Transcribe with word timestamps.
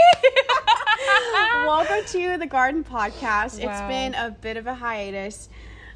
Welcome 1.65 2.03
to 2.05 2.37
the 2.37 2.45
Garden 2.45 2.83
Podcast. 2.83 3.63
It's 3.63 3.81
been 3.83 4.13
a 4.13 4.29
bit 4.29 4.57
of 4.57 4.67
a 4.67 4.73
hiatus. 4.73 5.47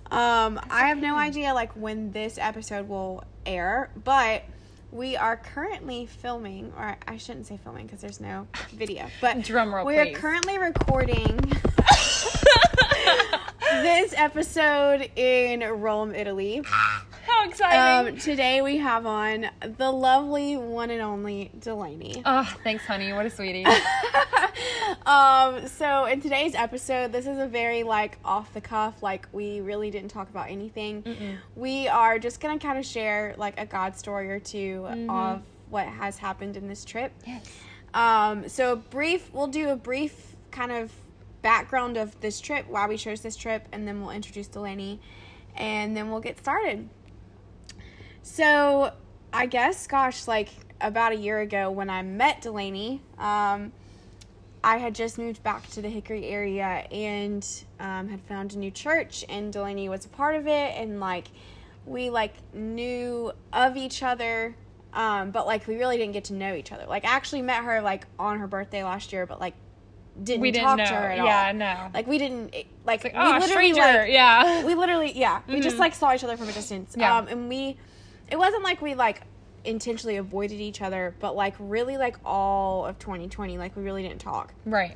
Um, 0.09 0.57
I 0.69 0.87
have 0.87 0.97
no 0.97 1.17
idea 1.17 1.53
like 1.53 1.73
when 1.73 2.13
this 2.13 2.37
episode 2.37 2.87
will 2.87 3.25
air, 3.45 3.91
but 4.05 4.45
we 4.93 5.17
are 5.17 5.35
currently 5.35 6.05
filming, 6.05 6.71
or 6.77 6.95
I 7.05 7.17
shouldn't 7.17 7.45
say 7.47 7.59
filming 7.61 7.87
because 7.87 7.99
there's 7.99 8.21
no 8.21 8.47
video, 8.71 9.07
but 9.19 9.41
Drum 9.41 9.75
roll, 9.75 9.85
we 9.85 9.97
are 9.97 10.09
currently 10.11 10.57
recording 10.57 11.35
this 13.69 14.13
episode 14.15 15.11
in 15.17 15.59
Rome, 15.59 16.15
Italy. 16.15 16.63
Exciting. 17.45 18.13
Um, 18.13 18.17
today 18.17 18.61
we 18.61 18.77
have 18.77 19.05
on 19.05 19.49
the 19.61 19.91
lovely 19.91 20.57
one 20.57 20.89
and 20.89 21.01
only 21.01 21.51
Delaney. 21.59 22.21
oh, 22.25 22.57
thanks, 22.63 22.85
honey. 22.85 23.13
What 23.13 23.25
a 23.25 23.29
sweetie. 23.29 23.65
um, 25.05 25.67
so 25.67 26.05
in 26.05 26.19
today's 26.21 26.55
episode, 26.55 27.11
this 27.11 27.25
is 27.27 27.37
a 27.37 27.47
very 27.47 27.83
like 27.83 28.17
off 28.25 28.53
the 28.53 28.61
cuff, 28.61 29.01
like 29.01 29.27
we 29.31 29.61
really 29.61 29.89
didn't 29.91 30.09
talk 30.09 30.29
about 30.29 30.49
anything. 30.49 31.37
We 31.55 31.87
are 31.87 32.19
just 32.19 32.39
gonna 32.39 32.59
kind 32.59 32.77
of 32.77 32.85
share 32.85 33.35
like 33.37 33.59
a 33.59 33.65
God 33.65 33.95
story 33.95 34.29
or 34.31 34.39
2 34.39 34.87
of 35.09 35.41
what 35.69 35.85
has 35.87 36.17
happened 36.17 36.57
in 36.57 36.67
this 36.67 36.83
trip. 36.85 37.11
yes. 37.25 37.49
Um, 37.93 38.47
so 38.49 38.75
brief, 38.75 39.33
we'll 39.33 39.47
do 39.47 39.69
a 39.69 39.75
brief 39.75 40.35
kind 40.51 40.71
of 40.71 40.91
background 41.41 41.97
of 41.97 42.19
this 42.19 42.39
trip, 42.39 42.67
why 42.67 42.87
we 42.87 42.97
chose 42.97 43.21
this 43.21 43.35
trip, 43.35 43.67
and 43.71 43.87
then 43.87 44.01
we'll 44.01 44.11
introduce 44.11 44.47
Delaney, 44.47 44.99
and 45.55 45.95
then 45.95 46.11
we'll 46.11 46.19
get 46.19 46.37
started. 46.37 46.89
So, 48.27 48.91
I 49.31 49.45
guess, 49.45 49.87
gosh, 49.87 50.27
like 50.27 50.49
about 50.81 51.13
a 51.13 51.15
year 51.15 51.39
ago 51.39 51.71
when 51.71 51.89
I 51.89 52.01
met 52.01 52.41
Delaney, 52.41 53.01
um, 53.17 53.71
I 54.63 54.77
had 54.77 54.93
just 54.93 55.17
moved 55.17 55.41
back 55.43 55.65
to 55.71 55.81
the 55.81 55.87
Hickory 55.89 56.25
area 56.25 56.85
and 56.91 57.47
um, 57.79 58.09
had 58.09 58.21
found 58.23 58.53
a 58.53 58.57
new 58.59 58.69
church, 58.69 59.23
and 59.29 59.51
Delaney 59.53 59.87
was 59.87 60.05
a 60.05 60.09
part 60.09 60.35
of 60.35 60.45
it, 60.45 60.73
and 60.77 60.99
like 60.99 61.27
we 61.85 62.09
like 62.09 62.33
knew 62.53 63.31
of 63.53 63.77
each 63.77 64.03
other, 64.03 64.53
um, 64.93 65.31
but 65.31 65.47
like 65.47 65.65
we 65.65 65.77
really 65.77 65.95
didn't 65.97 66.11
get 66.13 66.25
to 66.25 66.33
know 66.33 66.53
each 66.53 66.73
other. 66.73 66.85
Like 66.85 67.05
I 67.05 67.11
actually 67.11 67.43
met 67.43 67.63
her 67.63 67.81
like 67.81 68.07
on 68.19 68.39
her 68.39 68.47
birthday 68.47 68.83
last 68.83 69.13
year, 69.13 69.25
but 69.25 69.39
like 69.39 69.53
didn't 70.21 70.41
We 70.41 70.51
didn't 70.51 70.65
talk 70.65 70.77
know. 70.79 70.85
to 70.85 70.91
her 70.95 71.11
at 71.11 71.19
all. 71.19 71.25
yeah, 71.25 71.47
all. 71.47 71.53
no. 71.53 71.91
Like 71.93 72.07
we 72.07 72.17
didn't 72.17 72.53
like, 72.85 73.03
like, 73.05 73.13
we 73.13 73.19
oh, 73.19 73.37
literally 73.39 73.71
stranger. 73.71 73.81
like, 74.01 74.11
yeah. 74.11 74.65
we 74.65 74.75
literally 74.75 75.17
yeah 75.17 75.41
we 75.47 75.61
just 75.61 75.77
Mhm. 75.77 75.79
like 75.79 75.95
saw 75.95 76.13
each 76.13 76.23
other 76.25 76.35
from 76.35 76.49
a 76.49 76.51
distance 76.51 76.93
Yeah. 76.97 77.15
um 77.17 77.27
and 77.29 77.47
we 77.47 77.77
it 78.29 78.37
wasn't 78.37 78.63
like 78.63 78.81
we 78.81 78.95
like 78.95 79.21
intentionally 79.63 80.17
avoided 80.17 80.59
each 80.59 80.81
other 80.81 81.13
but 81.19 81.35
like 81.35 81.53
really 81.59 81.97
like 81.97 82.15
all 82.23 82.85
of 82.85 82.97
2020 82.99 83.57
like 83.57 83.75
we 83.75 83.83
really 83.83 84.01
didn't 84.03 84.21
talk 84.21 84.53
right. 84.65 84.95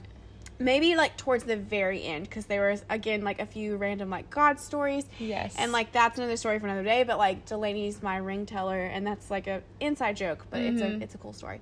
maybe 0.59 0.95
like 0.95 1.17
towards 1.17 1.43
the 1.43 1.57
very 1.57 2.03
end 2.03 2.23
because 2.23 2.45
there 2.45 2.69
was 2.69 2.85
again 2.89 3.21
like 3.23 3.39
a 3.41 3.45
few 3.45 3.75
random 3.75 4.09
like 4.09 4.29
god 4.29 4.59
stories 4.59 5.05
Yes. 5.19 5.55
and 5.57 5.71
like 5.73 5.91
that's 5.91 6.17
another 6.17 6.37
story 6.37 6.57
for 6.59 6.67
another 6.67 6.83
day 6.83 7.03
but 7.03 7.17
like 7.17 7.45
delaney's 7.45 8.01
my 8.01 8.17
ring 8.17 8.45
teller 8.45 8.79
and 8.85 9.05
that's 9.05 9.29
like 9.29 9.47
a 9.47 9.61
inside 9.81 10.15
joke 10.15 10.45
but 10.49 10.61
it's 10.61 10.81
a 10.81 10.85
Mhm. 10.85 11.01
it's 11.01 11.15
a 11.15 11.17
cool 11.17 11.33
story 11.33 11.59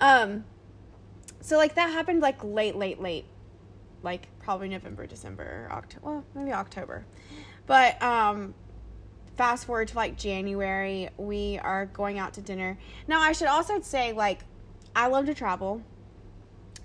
um 0.00 0.44
so 1.40 1.58
like 1.58 1.74
that 1.74 1.90
happened 1.90 2.22
like 2.22 2.42
late 2.42 2.76
late 2.76 3.00
late 3.00 3.26
like 4.02 4.28
probably 4.38 4.68
november 4.68 5.06
december 5.06 5.68
october 5.70 6.06
well 6.06 6.24
maybe 6.34 6.52
october 6.52 7.04
but 7.66 8.00
um 8.02 8.54
fast 9.38 9.64
forward 9.64 9.88
to 9.88 9.96
like 9.96 10.18
january 10.18 11.08
we 11.16 11.58
are 11.62 11.86
going 11.86 12.18
out 12.18 12.34
to 12.34 12.42
dinner 12.42 12.76
now 13.06 13.20
i 13.20 13.32
should 13.32 13.48
also 13.48 13.80
say 13.80 14.12
like 14.12 14.40
i 14.94 15.06
love 15.06 15.24
to 15.26 15.32
travel 15.34 15.80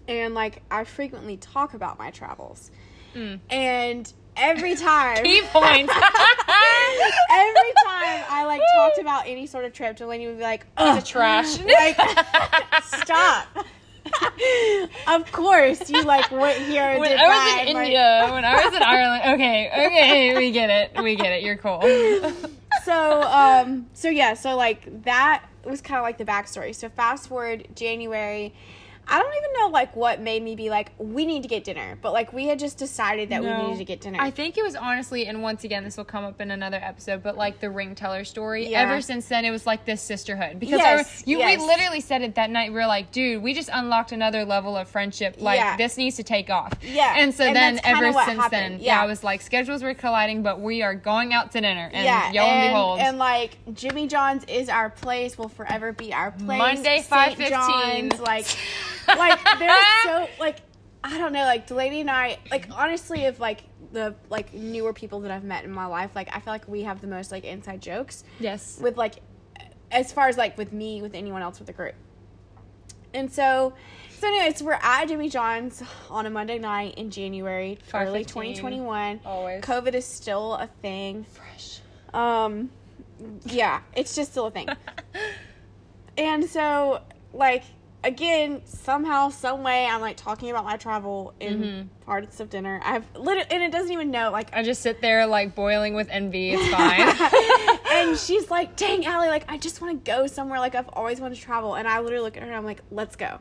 and 0.08 0.34
like 0.34 0.62
i 0.72 0.84
frequently 0.86 1.36
talk 1.36 1.74
about 1.74 1.97
my 2.00 2.09
travels 2.12 2.72
Mm. 3.16 3.40
and 3.52 4.12
every 4.36 4.74
time 4.90 5.24
Key 5.24 5.42
points. 5.52 5.94
every 5.94 7.74
time 7.86 8.24
I 8.28 8.44
like 8.47 8.62
talked 8.75 8.97
about 8.97 9.28
any 9.28 9.46
sort 9.46 9.66
of 9.66 9.74
trip, 9.74 9.97
Delaney 9.97 10.25
would 10.25 10.38
be 10.38 10.44
like, 10.44 10.66
"Oh, 10.78 10.90
"Ugh, 10.92 10.97
a 10.97 11.06
trash. 11.06 11.59
like, 11.59 11.96
stop." 12.84 13.46
of 15.08 15.31
course, 15.31 15.90
you 15.90 16.03
like 16.03 16.30
went 16.31 16.58
here 16.64 17.00
when 17.00 17.18
I 17.18 17.28
was 17.28 17.68
in 17.68 17.74
like- 17.75 17.86
India, 17.86 18.28
when 18.31 18.46
I 18.46 18.66
was 18.66 18.74
in 18.75 18.84
Ireland, 18.84 19.24
okay, 19.36 19.69
okay, 19.88 20.38
we 20.38 20.52
get 20.52 20.69
it, 20.69 21.03
we 21.03 21.16
get 21.16 21.31
it. 21.31 21.44
You're 21.44 21.58
cool. 21.58 21.81
so 22.84 23.22
um 23.22 23.86
so 23.94 24.09
yeah 24.09 24.34
so 24.34 24.56
like 24.56 25.03
that 25.03 25.44
was 25.63 25.80
kind 25.80 25.97
of 26.00 26.03
like 26.03 26.18
the 26.18 26.25
backstory 26.25 26.74
so 26.75 26.90
fast 26.90 27.30
forward 27.30 27.66
january 27.75 28.53
i 29.08 29.19
don't 29.19 29.36
even 29.36 29.50
know 29.59 29.68
like 29.68 29.96
what 29.96 30.19
made 30.22 30.41
me 30.41 30.56
be 30.56 30.69
like 30.69 30.91
we 30.97 31.25
need 31.25 31.41
to 31.41 31.47
get 31.50 31.64
dinner 31.64 31.97
but 32.02 32.14
like 32.14 32.31
we 32.34 32.47
had 32.47 32.58
just 32.59 32.78
decided 32.78 33.30
that 33.30 33.41
we 33.41 33.50
needed 33.50 33.78
to 33.78 33.86
get 33.86 34.02
dinner 34.02 34.19
I 34.19 34.31
think 34.31 34.58
it 34.58 34.64
was 34.64 34.75
honestly, 34.75 35.25
and 35.28 35.41
once 35.41 35.64
again, 35.64 35.84
this 35.84 35.97
will 35.97 36.06
come 36.06 36.24
up 36.24 36.40
in 36.40 36.50
another 36.52 36.78
episode, 36.81 37.22
but 37.24 37.36
like 37.36 37.59
the 37.59 37.69
ring 37.69 37.94
teller 37.94 38.24
story. 38.24 38.69
Yeah. 38.69 38.84
Ever 38.84 39.02
since 39.02 39.28
then, 39.28 39.44
it 39.44 39.52
was 39.52 39.66
like 39.66 39.86
this 39.86 40.02
sisterhood 40.02 40.59
because 40.59 40.80
Yes, 40.80 41.24
I, 41.25 41.30
you 41.30 41.40
yes. 41.40 41.59
we 41.59 41.66
literally 41.66 42.00
said 42.00 42.22
it 42.22 42.36
that 42.36 42.50
night. 42.50 42.72
We 42.72 42.75
were 42.80 42.86
like, 42.88 43.12
dude, 43.12 43.44
we 43.44 43.53
just 43.53 43.69
unlocked 43.74 44.12
another 44.12 44.46
level 44.46 44.78
of 44.78 44.88
friendship. 44.88 45.36
Like 45.40 45.58
Yeah. 45.59 45.75
this 45.78 45.97
needs 45.97 46.16
to 46.18 46.24
take 46.24 46.50
off. 46.50 46.74
Yeah, 46.81 47.16
And 47.18 47.34
so 47.34 47.44
and 47.46 47.56
then 47.56 47.80
ever 47.84 48.13
since 48.13 48.40
happened, 48.40 48.52
then, 48.52 48.80
yeah. 48.80 49.02
I 49.02 49.06
was 49.06 49.24
like, 49.24 49.42
schedules 49.42 49.84
were 49.84 49.94
colliding, 49.94 50.42
but 50.42 50.62
we 50.62 50.81
are 50.81 50.96
going 50.96 51.34
out 51.34 51.52
to 51.52 51.62
dinner. 51.62 51.90
And 51.92 52.06
yeah, 52.06 52.31
yo 52.31 52.42
and, 52.44 52.52
and, 52.52 52.69
behold, 52.72 53.00
and 53.00 53.18
like 53.18 53.58
Jimmy 53.74 54.08
John's 54.08 54.46
is 54.46 54.69
our 54.69 54.90
place, 54.90 55.38
will 55.38 55.50
forever 55.50 55.92
be 55.92 56.13
our 56.13 56.31
place. 56.31 56.58
Monday, 56.59 57.03
5:15. 57.09 58.19
Like, 58.22 58.46
like 59.08 59.40
there's 59.59 59.81
so 60.03 60.28
like 60.40 60.58
I 61.03 61.18
don't 61.18 61.34
know, 61.34 61.44
like 61.44 61.68
Delaney 61.68 62.02
and 62.02 62.09
I, 62.09 62.38
like 62.50 62.68
honestly, 62.72 63.25
if 63.25 63.40
like 63.40 63.64
the 63.91 64.16
like 64.30 64.53
newer 64.53 64.94
people 64.94 65.19
that 65.22 65.31
I've 65.31 65.44
met 65.44 65.66
in 65.66 65.72
my 65.72 65.86
life, 65.86 66.12
like 66.16 66.30
I 66.31 66.40
feel 66.40 66.53
like 66.53 66.68
we 66.68 66.84
have 66.84 67.02
the 67.02 67.08
most 67.08 67.31
like 67.31 67.44
inside 67.44 67.81
jokes 67.81 68.24
yes, 68.40 68.80
with 68.81 68.97
like 68.97 69.16
as 69.92 70.13
far 70.13 70.28
as 70.28 70.38
like 70.38 70.58
with 70.58 70.72
me 70.72 71.02
with 71.02 71.13
anyone 71.13 71.42
else 71.42 71.59
with 71.59 71.68
the 71.68 71.74
group. 71.74 71.96
And 73.13 73.31
so, 73.31 73.74
so 74.18 74.28
anyways, 74.28 74.63
we're 74.63 74.80
at 74.81 75.06
Jimmy 75.06 75.30
John's 75.30 75.84
on 76.09 76.25
a 76.25 76.30
Monday 76.30 76.58
night 76.58 76.96
in 76.96 77.12
January, 77.12 77.78
early 77.94 78.24
2021. 78.24 79.19
always 79.25 79.62
COVID 79.62 79.94
is 79.94 80.06
still 80.06 80.56
a 80.56 80.68
thing. 80.81 81.25
fresh. 81.25 81.80
Um, 82.13 82.72
yeah, 83.46 83.81
it's 83.96 84.16
just 84.16 84.31
still 84.31 84.47
a 84.47 84.52
thing. 84.52 84.68
and 86.18 86.46
so, 86.46 87.02
like, 87.34 87.63
again, 88.03 88.62
somehow, 88.66 89.30
some 89.30 89.64
way, 89.64 89.86
I'm 89.86 90.02
like 90.02 90.18
talking 90.18 90.50
about 90.50 90.66
my 90.66 90.78
travel 90.78 91.34
in 91.40 91.62
Mhm. 91.62 92.06
parts 92.06 92.40
of 92.40 92.50
dinner. 92.50 92.81
I've 92.84 93.06
literally, 93.16 93.47
and 93.52 93.64
it 93.64 93.72
doesn't 93.72 93.91
even 93.91 94.12
know, 94.12 94.31
like, 94.31 94.50
I 94.53 94.64
just 94.64 94.81
sit 94.81 95.02
there 95.02 95.25
like 95.25 95.56
boiling 95.56 95.94
with 95.94 96.09
envy. 96.09 96.52
It's 96.53 96.68
fine. 96.69 97.80
and 98.09 98.18
she's 98.18 98.50
like, 98.52 98.75
"Dang, 98.75 99.06
Allie, 99.06 99.30
like 99.30 99.46
I 99.52 99.58
just 99.58 99.81
want 99.81 100.03
to 100.03 100.12
go 100.12 100.28
somewhere. 100.28 100.59
Like 100.59 100.75
I've 100.75 100.90
always 100.90 101.19
wanted 101.22 101.36
to 101.36 101.42
travel." 101.42 101.75
And 101.75 101.88
I 101.88 102.00
literally 102.00 102.24
look 102.24 102.38
at 102.38 102.44
her 102.44 102.50
and 102.50 102.56
I'm 102.58 102.66
like, 102.66 102.81
"Let's 102.92 103.16
go." 103.16 103.40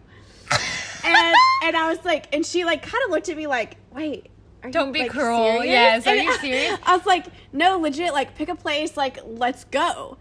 and 1.04 1.34
and 1.64 1.76
I 1.76 1.88
was 1.88 2.04
like, 2.04 2.34
and 2.34 2.44
she 2.44 2.64
like 2.64 2.82
kind 2.82 3.02
of 3.04 3.10
looked 3.10 3.28
at 3.28 3.36
me 3.36 3.46
like, 3.46 3.76
"Wait." 3.92 4.26
Are 4.64 4.70
Don't 4.70 4.92
be 4.92 5.00
like, 5.00 5.10
cruel. 5.10 5.56
serious?" 5.58 5.66
Yes, 5.72 6.06
are 6.06 6.10
And 6.10 6.22
you 6.22 6.32
serious? 6.38 6.78
I 6.86 6.96
was 6.96 7.04
like, 7.04 7.26
no, 7.52 7.78
legit, 7.80 8.12
like 8.12 8.36
pick 8.36 8.48
a 8.48 8.54
place, 8.54 8.96
like 8.96 9.18
let's 9.24 9.64
go. 9.64 10.18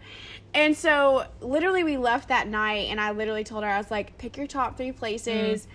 And 0.54 0.76
so 0.76 1.24
literally 1.40 1.82
we 1.82 1.96
left 1.96 2.28
that 2.28 2.46
night 2.46 2.88
and 2.90 3.00
I 3.00 3.12
literally 3.12 3.44
told 3.44 3.64
her, 3.64 3.70
I 3.70 3.78
was 3.78 3.90
like, 3.90 4.18
pick 4.18 4.36
your 4.36 4.46
top 4.46 4.76
three 4.76 4.92
places. 4.92 5.66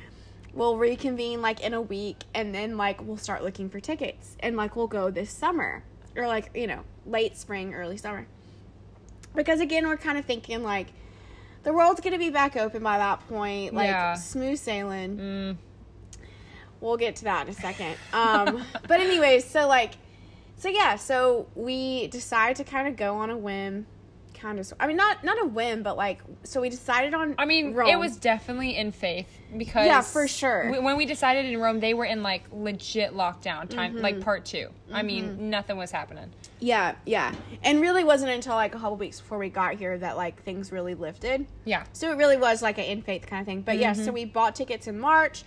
We'll 0.54 0.78
reconvene 0.78 1.42
like 1.42 1.62
in 1.62 1.74
a 1.74 1.82
week 1.82 2.24
and 2.34 2.54
then 2.54 2.78
like 2.78 3.02
we'll 3.04 3.18
start 3.18 3.44
looking 3.44 3.70
for 3.70 3.80
tickets 3.80 4.36
and 4.40 4.56
like 4.56 4.76
we'll 4.76 4.88
go 4.88 5.10
this 5.10 5.30
summer 5.32 5.84
or 6.16 6.28
like, 6.28 6.52
you 6.56 6.68
know, 6.68 6.82
late 7.06 7.38
spring, 7.38 7.74
early 7.74 7.98
summer. 7.98 8.28
Because 9.36 9.60
again, 9.60 9.88
we're 9.88 9.98
kind 9.98 10.18
of 10.18 10.26
thinking 10.26 10.64
like 10.64 10.88
the 11.64 11.74
world's 11.74 12.00
going 12.02 12.14
to 12.14 12.20
be 12.20 12.30
back 12.30 12.56
open 12.56 12.82
by 12.84 12.98
that 12.98 13.28
point, 13.28 13.74
like 13.74 13.88
Yeah. 13.88 14.14
smooth 14.14 14.58
sailing 14.58 15.18
Mm. 15.18 15.58
we'll 16.82 16.98
get 16.98 17.16
to 17.18 17.24
that 17.26 17.48
in 17.48 17.54
a 17.54 17.56
second. 17.56 17.96
Um, 18.14 18.64
but 18.88 19.00
anyways, 19.00 19.44
so 19.46 19.68
like, 19.68 19.94
so 20.56 20.70
yeah, 20.70 20.96
so 20.96 21.48
we 21.56 22.08
decided 22.08 22.56
to 22.58 22.64
kind 22.64 22.88
of 22.88 22.96
go 22.96 23.16
on 23.16 23.30
a 23.30 23.38
whim, 23.38 23.86
kind 24.40 24.60
of. 24.60 24.72
I 24.80 24.88
mean, 24.88 24.98
not 24.98 25.24
not 25.24 25.42
a 25.42 25.46
whim, 25.46 25.84
but 25.84 25.98
like, 25.98 26.22
so 26.44 26.62
we 26.62 26.70
decided 26.70 27.14
on. 27.14 27.36
I 27.38 27.46
mean, 27.46 27.74
Rome. 27.74 27.90
it 27.90 27.98
was 27.98 28.18
definitely 28.18 28.78
in 28.78 28.92
faith 28.92 29.28
because 29.58 29.86
Yeah, 29.86 30.02
for 30.02 30.28
sure. 30.28 30.72
we- 30.72 30.80
when 30.80 30.98
we 30.98 31.06
decided 31.06 31.46
in 31.46 31.60
Rome, 31.60 31.80
they 31.80 31.94
were 31.94 32.06
in 32.06 32.24
like 32.24 32.44
legit 32.52 33.14
lockdown 33.14 33.70
time, 33.70 33.94
Mm-hmm. 33.94 34.02
like 34.04 34.22
part 34.22 34.46
2 34.46 34.70
I 34.92 35.02
mean, 35.04 35.50
nothing 35.50 35.78
was 35.78 35.92
happening. 35.92 36.32
Yeah, 36.60 36.96
yeah, 37.06 37.34
and 37.64 37.82
really 37.82 38.04
wasn't 38.04 38.32
until 38.32 38.56
like 38.56 38.74
a 38.74 38.80
couple 38.80 38.98
weeks 38.98 39.20
before 39.20 39.38
we 39.38 39.50
got 39.50 39.76
here 39.76 39.98
that 39.98 40.18
like 40.18 40.42
things 40.44 40.72
really 40.72 40.96
lifted. 40.96 41.46
Yeah, 41.66 41.84
So 41.94 42.12
it 42.12 42.16
really 42.18 42.38
was 42.38 42.62
like 42.62 42.78
an 42.78 42.86
in 42.86 43.02
faith 43.02 43.26
kind 43.28 43.42
of 43.42 43.46
thing. 43.46 43.62
But 43.62 43.78
yeah, 43.78 43.94
Mm-hmm. 43.94 44.06
so 44.06 44.12
we 44.12 44.26
bought 44.26 44.56
tickets 44.56 44.88
in 44.88 45.00
March. 45.00 45.44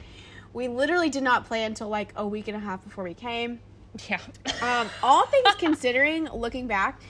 We 0.52 0.68
literally 0.68 1.10
did 1.10 1.22
not 1.22 1.46
plan 1.46 1.66
until 1.72 1.88
like 1.88 2.12
a 2.16 2.26
week 2.26 2.48
and 2.48 2.56
a 2.56 2.60
half 2.60 2.82
before 2.84 3.04
we 3.04 3.14
came. 3.14 3.60
yeah. 4.08 4.18
Um, 4.62 4.88
all 5.02 5.26
things 5.26 5.46
considering, 5.58 6.24
looking 6.32 6.66
back, 6.68 7.00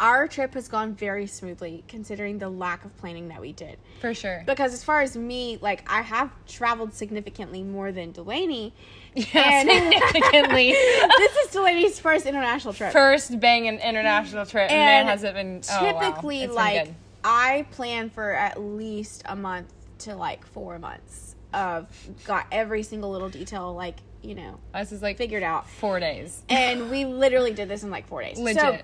our 0.00 0.26
trip 0.26 0.54
has 0.54 0.66
gone 0.66 0.94
very 0.94 1.26
smoothly 1.26 1.84
considering 1.86 2.38
the 2.38 2.48
lack 2.48 2.84
of 2.84 2.96
planning 2.96 3.28
that 3.28 3.40
we 3.40 3.52
did. 3.52 3.78
For 4.00 4.14
sure. 4.14 4.42
Because 4.46 4.72
as 4.72 4.82
far 4.82 5.02
as 5.02 5.16
me, 5.16 5.58
like 5.60 5.84
I 5.88 6.00
have 6.00 6.32
traveled 6.46 6.94
significantly 6.94 7.62
more 7.62 7.92
than 7.92 8.10
Delaney. 8.10 8.72
Yeah, 9.14 9.60
significantly. 9.60 10.72
this 11.18 11.36
is 11.36 11.50
Delaney's 11.52 12.00
first 12.00 12.24
international 12.26 12.72
trip. 12.72 12.92
First 12.92 13.38
bang 13.38 13.50
banging 13.64 13.80
international 13.80 14.46
trip, 14.46 14.70
and, 14.70 15.06
man, 15.06 15.06
has 15.06 15.22
it 15.22 15.34
been 15.34 15.60
oh, 15.70 15.84
wow. 15.84 16.00
Typically, 16.00 16.46
been 16.46 16.54
like. 16.54 16.94
I 17.22 17.66
plan 17.72 18.08
for 18.08 18.30
at 18.30 18.58
least 18.58 19.22
a 19.26 19.36
month 19.36 19.70
to 19.98 20.16
like 20.16 20.46
four 20.46 20.78
months 20.78 21.36
of 21.52 21.86
got 22.24 22.46
every 22.50 22.82
single 22.82 23.10
little 23.10 23.28
detail 23.28 23.74
like 23.74 23.96
you 24.22 24.34
know 24.34 24.58
this 24.72 24.92
is 24.92 25.02
like 25.02 25.18
figured 25.18 25.42
out. 25.42 25.68
four 25.68 26.00
days. 26.00 26.42
And 26.48 26.90
we 26.90 27.04
literally 27.04 27.52
did 27.52 27.68
this 27.68 27.82
in 27.82 27.90
like 27.90 28.06
four 28.06 28.22
days. 28.22 28.38
Legit. 28.38 28.60
So, 28.60 28.78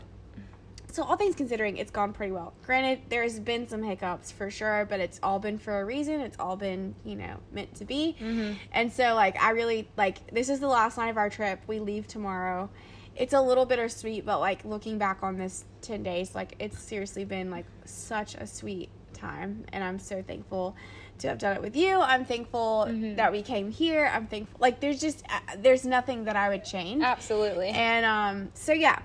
so 0.96 1.04
all 1.04 1.16
things 1.16 1.34
considering, 1.34 1.76
it's 1.76 1.90
gone 1.90 2.14
pretty 2.14 2.32
well. 2.32 2.54
Granted, 2.64 3.02
there's 3.10 3.38
been 3.38 3.68
some 3.68 3.82
hiccups 3.82 4.32
for 4.32 4.50
sure, 4.50 4.86
but 4.88 4.98
it's 4.98 5.20
all 5.22 5.38
been 5.38 5.58
for 5.58 5.80
a 5.80 5.84
reason. 5.84 6.22
It's 6.22 6.38
all 6.40 6.56
been, 6.56 6.94
you 7.04 7.16
know, 7.16 7.36
meant 7.52 7.74
to 7.76 7.84
be. 7.84 8.16
Mm-hmm. 8.18 8.54
And 8.72 8.90
so, 8.90 9.14
like, 9.14 9.38
I 9.42 9.50
really 9.50 9.86
like 9.98 10.30
this 10.32 10.48
is 10.48 10.58
the 10.58 10.68
last 10.68 10.96
night 10.96 11.10
of 11.10 11.18
our 11.18 11.28
trip. 11.28 11.60
We 11.66 11.80
leave 11.80 12.06
tomorrow. 12.06 12.70
It's 13.14 13.34
a 13.34 13.40
little 13.42 13.66
bittersweet, 13.66 14.24
but 14.24 14.40
like 14.40 14.64
looking 14.64 14.96
back 14.96 15.22
on 15.22 15.36
this 15.36 15.64
ten 15.82 16.02
days, 16.02 16.34
like 16.34 16.54
it's 16.58 16.78
seriously 16.78 17.26
been 17.26 17.50
like 17.50 17.66
such 17.84 18.34
a 18.34 18.46
sweet 18.46 18.88
time, 19.12 19.66
and 19.74 19.84
I'm 19.84 19.98
so 19.98 20.22
thankful 20.22 20.76
to 21.18 21.28
have 21.28 21.38
done 21.38 21.56
it 21.56 21.62
with 21.62 21.76
you. 21.76 22.00
I'm 22.00 22.24
thankful 22.24 22.86
Mm-hmm. 22.88 23.16
that 23.16 23.32
we 23.32 23.42
came 23.42 23.70
here. 23.70 24.10
I'm 24.14 24.26
thankful. 24.26 24.58
Like, 24.60 24.80
there's 24.80 25.00
just 25.00 25.24
uh, 25.30 25.56
there's 25.58 25.84
nothing 25.84 26.24
that 26.24 26.36
I 26.36 26.48
would 26.48 26.64
change. 26.64 27.02
Absolutely. 27.02 27.68
And 27.68 28.04
um, 28.06 28.50
so 28.54 28.72
yeah, 28.72 28.98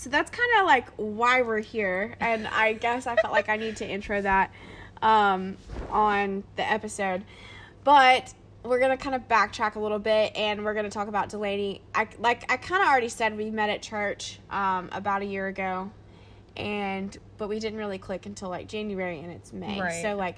so 0.00 0.08
that's 0.08 0.30
kind 0.30 0.48
of 0.60 0.66
like 0.66 0.88
why 0.96 1.42
we're 1.42 1.58
here, 1.60 2.14
and 2.20 2.48
I 2.48 2.72
guess 2.72 3.06
I 3.06 3.16
felt 3.16 3.32
like 3.34 3.48
I 3.50 3.56
need 3.56 3.76
to 3.76 3.86
intro 3.86 4.22
that 4.22 4.50
um, 5.02 5.56
on 5.90 6.42
the 6.56 6.70
episode, 6.70 7.22
but 7.84 8.32
we're 8.62 8.78
gonna 8.78 8.96
kind 8.96 9.14
of 9.14 9.28
backtrack 9.28 9.74
a 9.74 9.80
little 9.80 9.98
bit, 9.98 10.34
and 10.34 10.64
we're 10.64 10.74
gonna 10.74 10.90
talk 10.90 11.08
about 11.08 11.28
Delaney. 11.28 11.82
I 11.94 12.08
like 12.18 12.50
I 12.50 12.56
kind 12.56 12.82
of 12.82 12.88
already 12.88 13.10
said 13.10 13.36
we 13.36 13.50
met 13.50 13.68
at 13.68 13.82
church 13.82 14.38
um, 14.50 14.88
about 14.92 15.20
a 15.22 15.26
year 15.26 15.46
ago, 15.48 15.90
and 16.56 17.16
but 17.38 17.48
we 17.48 17.58
didn't 17.58 17.78
really 17.78 17.98
click 17.98 18.24
until 18.26 18.48
like 18.48 18.68
January, 18.68 19.20
and 19.20 19.30
it's 19.30 19.52
May, 19.52 19.80
Right. 19.80 20.02
so 20.02 20.16
like 20.16 20.36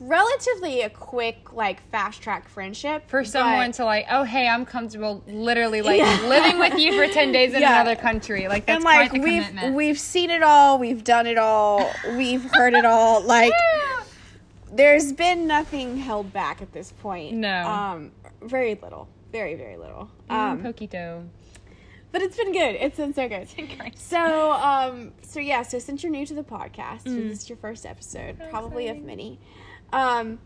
relatively 0.00 0.82
a 0.82 0.90
quick 0.90 1.52
like 1.52 1.82
fast 1.90 2.20
track 2.22 2.48
friendship 2.48 3.08
for 3.08 3.24
someone 3.24 3.72
to 3.72 3.84
like, 3.84 4.06
oh 4.10 4.22
hey, 4.24 4.48
I'm 4.48 4.64
comfortable, 4.66 5.22
literally 5.26 5.82
like 5.82 5.98
Yeah. 5.98 6.26
living 6.28 6.58
with 6.58 6.78
you 6.78 6.92
for 6.92 7.12
ten 7.12 7.32
days 7.32 7.54
in 7.54 7.60
Yeah. 7.60 7.80
another 7.80 7.96
country. 8.00 8.48
Like 8.48 8.66
that's 8.66 8.76
and 8.76 8.84
like 8.84 9.10
quite 9.10 9.20
the 9.20 9.24
we've 9.24 9.46
commitment. 9.46 9.74
we've 9.76 9.98
seen 9.98 10.30
it 10.30 10.42
all, 10.42 10.78
we've 10.78 11.04
done 11.04 11.26
it 11.26 11.38
all, 11.38 11.90
we've 12.16 12.44
heard 12.52 12.74
it 12.74 12.84
all. 12.84 13.22
Like 13.26 13.52
there's 14.72 15.12
been 15.12 15.46
nothing 15.46 15.96
held 15.98 16.32
back 16.32 16.60
at 16.62 16.72
this 16.72 16.92
point. 16.92 17.34
No. 17.36 17.66
um, 17.66 18.10
very 18.42 18.74
little, 18.82 19.08
very 19.32 19.54
very 19.54 19.76
little. 19.76 20.10
um, 20.30 20.38
Um, 20.38 20.62
Pokito. 20.62 21.26
but 22.12 22.22
it's 22.22 22.36
been 22.36 22.52
good. 22.52 22.76
It's 22.76 22.96
been 22.96 23.14
so 23.14 23.28
good. 23.28 23.48
Great. 23.78 23.98
So 23.98 24.52
um, 24.52 25.12
so 25.22 25.40
yeah. 25.40 25.62
So 25.62 25.78
since 25.78 26.02
you're 26.02 26.12
new 26.12 26.26
to 26.26 26.34
the 26.34 26.42
podcast, 26.42 27.04
Mm. 27.04 27.28
this 27.28 27.42
is 27.42 27.48
your 27.48 27.58
first 27.58 27.86
episode, 27.86 28.36
So 28.38 28.46
probably 28.50 28.88
of 28.88 28.96
exciting. 28.96 29.06
many. 29.06 29.38
Um, 29.94 30.40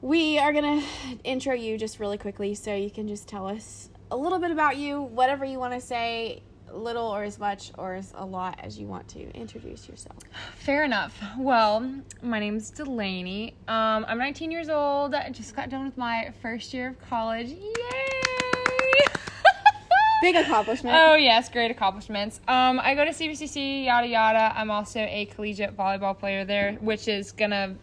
we 0.00 0.38
are 0.38 0.52
gonna 0.52 0.80
intro 1.24 1.54
you 1.54 1.76
just 1.76 1.98
really 1.98 2.18
quickly, 2.18 2.54
so 2.54 2.72
you 2.72 2.88
can 2.88 3.08
just 3.08 3.26
tell 3.26 3.48
us 3.48 3.88
a 4.12 4.16
little 4.16 4.38
bit 4.38 4.52
about 4.52 4.76
you, 4.76 5.02
whatever 5.02 5.44
you 5.44 5.58
want 5.58 5.74
to 5.74 5.80
say, 5.80 6.44
little 6.72 7.08
or 7.08 7.24
as 7.24 7.40
much 7.40 7.72
or 7.76 7.94
as 7.94 8.12
a 8.14 8.24
lot 8.24 8.60
as 8.62 8.78
you 8.78 8.86
want 8.86 9.08
to. 9.08 9.28
Introduce 9.34 9.88
yourself. 9.88 10.18
Fair 10.54 10.84
enough. 10.84 11.20
Well, 11.36 12.00
my 12.22 12.38
name's 12.38 12.70
Delaney. 12.70 13.54
Um, 13.66 14.06
I'm 14.06 14.18
19 14.18 14.52
years 14.52 14.68
old. 14.68 15.16
I 15.16 15.30
just 15.30 15.56
got 15.56 15.68
done 15.68 15.84
with 15.84 15.98
my 15.98 16.32
first 16.40 16.72
year 16.72 16.90
of 16.90 17.10
college. 17.10 17.48
Yay! 17.48 19.02
Big 20.22 20.36
accomplishment. 20.36 20.96
Oh 20.96 21.16
yes, 21.16 21.48
great 21.48 21.72
accomplishments. 21.72 22.40
Um, 22.46 22.78
I 22.78 22.94
go 22.94 23.04
to 23.04 23.10
CVCC, 23.10 23.86
yada 23.86 24.06
yada. 24.06 24.52
I'm 24.56 24.70
also 24.70 25.00
a 25.00 25.26
collegiate 25.34 25.76
volleyball 25.76 26.16
player 26.16 26.44
there, 26.44 26.74
which 26.74 27.08
is 27.08 27.32
gonna 27.32 27.74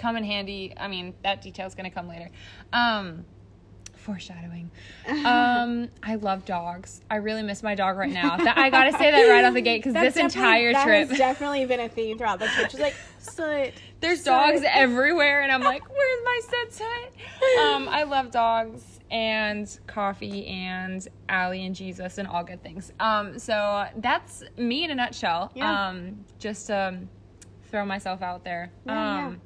come 0.00 0.16
in 0.16 0.24
handy. 0.24 0.72
I 0.76 0.88
mean, 0.88 1.14
that 1.22 1.42
detail's 1.42 1.74
gonna 1.74 1.90
come 1.90 2.08
later. 2.08 2.30
Um, 2.72 3.24
foreshadowing. 4.00 4.70
Um, 5.20 5.88
I 6.02 6.14
love 6.14 6.44
dogs. 6.44 7.00
I 7.10 7.16
really 7.16 7.42
miss 7.42 7.62
my 7.62 7.74
dog 7.74 7.96
right 7.96 8.12
now. 8.12 8.36
That, 8.36 8.56
I 8.56 8.70
gotta 8.70 8.92
say 8.96 9.10
that 9.10 9.28
right 9.28 9.44
off 9.44 9.54
the 9.54 9.60
gate 9.60 9.82
because 9.82 9.92
this 9.92 10.16
entire 10.16 10.72
that 10.72 10.84
trip, 10.84 11.08
has 11.08 11.18
definitely 11.18 11.66
been 11.66 11.80
a 11.80 11.88
theme 11.88 12.16
throughout 12.16 12.38
the 12.38 12.46
trip. 12.46 12.70
She's 12.70 12.80
like, 12.80 12.94
soot. 13.18 13.74
there's 14.00 14.18
soot." 14.18 14.26
dogs 14.26 14.62
everywhere, 14.64 15.42
and 15.42 15.52
I'm 15.52 15.62
like, 15.62 15.82
where's 15.88 16.24
my 16.24 16.40
sunset? 16.48 17.12
Um, 17.60 17.88
I 17.88 18.04
love 18.04 18.30
dogs 18.30 19.00
and 19.10 19.78
coffee 19.86 20.46
and 20.46 21.06
Allie 21.28 21.66
and 21.66 21.74
Jesus 21.74 22.18
and 22.18 22.26
all 22.26 22.44
good 22.44 22.62
things. 22.62 22.92
Um, 23.00 23.38
so 23.38 23.86
that's 23.96 24.42
me 24.56 24.84
in 24.84 24.90
a 24.90 24.94
nutshell. 24.94 25.50
Yeah. 25.54 25.88
Um, 25.88 26.24
just 26.38 26.70
um, 26.70 27.08
throw 27.70 27.84
myself 27.84 28.22
out 28.22 28.44
there. 28.44 28.70
Yeah, 28.86 29.24
um, 29.26 29.32
yeah. 29.32 29.38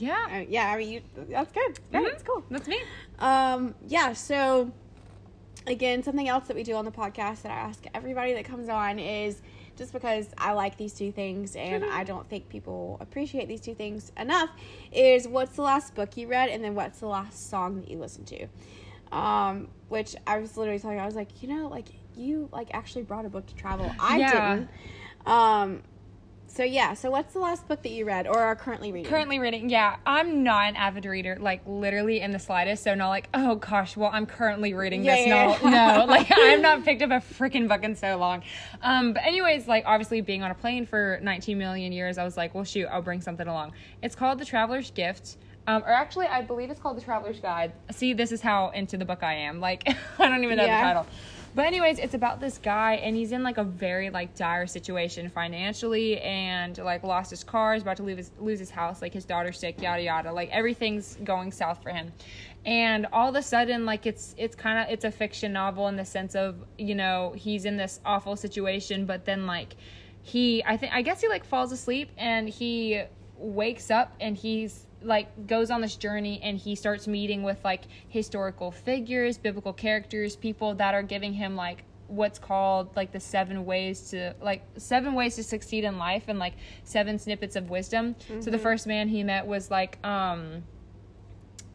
Uh, 0.00 0.44
yeah, 0.48 0.70
I 0.72 0.76
mean, 0.78 0.90
you, 0.90 1.00
that's 1.28 1.52
good. 1.52 1.78
Great, 1.90 2.04
Mhm. 2.04 2.12
It's 2.12 2.22
cool. 2.22 2.44
That's 2.50 2.68
me. 2.68 2.80
Um, 3.18 3.74
yeah, 3.86 4.12
so 4.12 4.70
again, 5.66 6.02
something 6.02 6.28
else 6.28 6.46
that 6.48 6.56
we 6.56 6.62
do 6.62 6.74
on 6.74 6.84
the 6.84 6.90
podcast 6.90 7.42
that 7.42 7.52
I 7.52 7.56
ask 7.56 7.84
everybody 7.94 8.32
that 8.34 8.44
comes 8.44 8.68
on 8.68 8.98
is 8.98 9.40
just 9.76 9.92
because 9.92 10.28
I 10.38 10.52
like 10.52 10.76
these 10.78 10.92
two 10.94 11.12
things 11.12 11.54
and 11.56 11.84
I 11.84 12.02
don't 12.04 12.28
think 12.28 12.48
people 12.48 12.96
appreciate 13.00 13.46
these 13.48 13.60
two 13.60 13.74
things 13.74 14.10
enough 14.16 14.50
is 14.92 15.28
what's 15.28 15.56
the 15.56 15.62
last 15.62 15.94
book 15.94 16.16
you 16.16 16.28
read 16.28 16.48
and 16.50 16.62
then 16.64 16.74
what's 16.74 17.00
the 17.00 17.06
last 17.08 17.50
song 17.50 17.80
that 17.80 17.90
you 17.90 17.98
listened 17.98 18.26
to. 18.28 18.46
Um, 19.16 19.68
which 19.88 20.16
I 20.26 20.38
was 20.38 20.56
literally 20.56 20.78
telling 20.80 20.96
you, 20.96 21.02
I 21.02 21.06
was 21.06 21.14
like, 21.14 21.42
you 21.42 21.48
know, 21.48 21.68
like 21.68 21.88
you 22.16 22.48
like 22.52 22.68
actually 22.72 23.02
brought 23.02 23.24
a 23.26 23.28
book 23.28 23.46
to 23.46 23.54
travel. 23.54 23.92
I 24.00 24.16
Yeah. 24.18 24.54
didn't. 24.56 24.68
Um, 25.26 25.82
so 26.56 26.64
yeah, 26.64 26.94
so 26.94 27.10
what's 27.10 27.34
the 27.34 27.38
last 27.38 27.68
book 27.68 27.82
that 27.82 27.92
you 27.92 28.06
read 28.06 28.26
or 28.26 28.38
are 28.38 28.56
currently 28.56 28.90
reading? 28.90 29.10
Currently 29.10 29.38
reading, 29.38 29.68
yeah, 29.68 29.96
I'm 30.06 30.42
not 30.42 30.68
an 30.70 30.76
avid 30.76 31.04
reader, 31.04 31.36
like 31.38 31.60
literally 31.66 32.22
in 32.22 32.32
the 32.32 32.38
slightest. 32.38 32.82
So 32.82 32.94
not 32.94 33.10
like, 33.10 33.28
oh 33.34 33.56
gosh, 33.56 33.94
well 33.94 34.08
I'm 34.10 34.24
currently 34.24 34.72
reading 34.72 35.04
Yeah, 35.04 35.16
this. 35.16 35.26
yeah, 35.26 35.58
no, 35.62 35.70
yeah. 35.70 35.96
no, 35.98 36.04
like 36.06 36.32
I've 36.32 36.60
not 36.62 36.82
picked 36.82 37.02
up 37.02 37.10
a 37.10 37.22
freaking 37.34 37.68
book 37.68 37.84
in 37.84 37.94
so 37.94 38.16
long. 38.16 38.42
Um, 38.80 39.12
but 39.12 39.22
anyways, 39.24 39.68
like 39.68 39.84
obviously 39.86 40.22
being 40.22 40.42
on 40.42 40.50
a 40.50 40.54
plane 40.54 40.86
for 40.86 41.20
19 41.22 41.58
million 41.58 41.92
years, 41.92 42.16
I 42.16 42.24
was 42.24 42.38
like, 42.38 42.54
well 42.54 42.64
shoot, 42.64 42.86
I'll 42.86 43.02
bring 43.02 43.20
something 43.20 43.46
along. 43.46 43.72
It's 44.02 44.14
called 44.14 44.38
The 44.38 44.46
Traveler's 44.46 44.90
Gift. 44.90 45.36
Um, 45.68 45.82
or 45.82 45.90
actually, 45.90 46.26
I 46.26 46.42
believe 46.42 46.70
it's 46.70 46.80
called 46.80 46.96
The 46.96 47.02
Traveler's 47.02 47.40
Guide. 47.40 47.72
See, 47.90 48.12
this 48.12 48.30
is 48.32 48.40
how 48.40 48.70
into 48.70 48.96
the 48.96 49.04
book 49.04 49.22
I 49.22 49.34
am. 49.34 49.60
Like, 49.60 49.82
I 50.18 50.28
don't 50.28 50.44
even 50.44 50.56
know 50.56 50.62
the 50.62 50.68
title. 50.70 51.06
But 51.56 51.64
anyways, 51.64 51.98
it's 51.98 52.12
about 52.12 52.38
this 52.38 52.58
guy 52.58 52.96
and 52.96 53.16
he's 53.16 53.32
in 53.32 53.42
like 53.42 53.56
a 53.56 53.64
very 53.64 54.10
like 54.10 54.36
dire 54.36 54.66
situation 54.66 55.30
financially 55.30 56.20
and 56.20 56.76
like 56.76 57.02
lost 57.02 57.30
his 57.30 57.42
car, 57.42 57.74
is 57.74 57.80
about 57.80 57.96
to 57.96 58.02
lose 58.02 58.18
his, 58.18 58.30
lose 58.38 58.58
his 58.58 58.68
house, 58.68 59.00
like 59.00 59.14
his 59.14 59.24
daughter's 59.24 59.58
sick, 59.58 59.80
yada 59.80 60.02
yada. 60.02 60.30
Like 60.30 60.50
everything's 60.50 61.16
going 61.24 61.50
south 61.52 61.82
for 61.82 61.88
him. 61.88 62.12
And 62.66 63.06
all 63.10 63.30
of 63.30 63.36
a 63.36 63.42
sudden 63.42 63.86
like 63.86 64.04
it's 64.04 64.34
it's 64.36 64.54
kind 64.54 64.80
of 64.80 64.92
it's 64.92 65.06
a 65.06 65.10
fiction 65.10 65.54
novel 65.54 65.88
in 65.88 65.96
the 65.96 66.04
sense 66.04 66.34
of, 66.34 66.56
you 66.76 66.94
know, 66.94 67.32
he's 67.34 67.64
in 67.64 67.78
this 67.78 68.00
awful 68.04 68.36
situation 68.36 69.06
but 69.06 69.24
then 69.24 69.46
like 69.46 69.76
he 70.20 70.62
I 70.66 70.76
think 70.76 70.92
I 70.92 71.00
guess 71.00 71.22
he 71.22 71.28
like 71.28 71.46
falls 71.46 71.72
asleep 71.72 72.10
and 72.18 72.50
he 72.50 73.02
wakes 73.38 73.90
up 73.90 74.14
and 74.20 74.36
he's 74.36 74.84
like 75.06 75.46
goes 75.46 75.70
on 75.70 75.80
this 75.80 75.96
journey 75.96 76.40
and 76.42 76.58
he 76.58 76.74
starts 76.74 77.06
meeting 77.06 77.42
with 77.42 77.58
like 77.64 77.82
historical 78.08 78.70
figures, 78.70 79.38
biblical 79.38 79.72
characters, 79.72 80.36
people 80.36 80.74
that 80.74 80.94
are 80.94 81.02
giving 81.02 81.32
him 81.32 81.56
like 81.56 81.84
what's 82.08 82.38
called 82.38 82.94
like 82.94 83.10
the 83.12 83.18
seven 83.20 83.64
ways 83.64 84.10
to 84.10 84.34
like 84.40 84.62
seven 84.76 85.14
ways 85.14 85.34
to 85.36 85.42
succeed 85.42 85.84
in 85.84 85.98
life 85.98 86.24
and 86.28 86.38
like 86.38 86.54
seven 86.84 87.18
snippets 87.18 87.56
of 87.56 87.68
wisdom. 87.70 88.14
So 88.40 88.50
the 88.50 88.58
first 88.58 88.86
man 88.86 89.08
he 89.08 89.22
met 89.24 89.46
was 89.46 89.70
like 89.70 90.04
um 90.04 90.62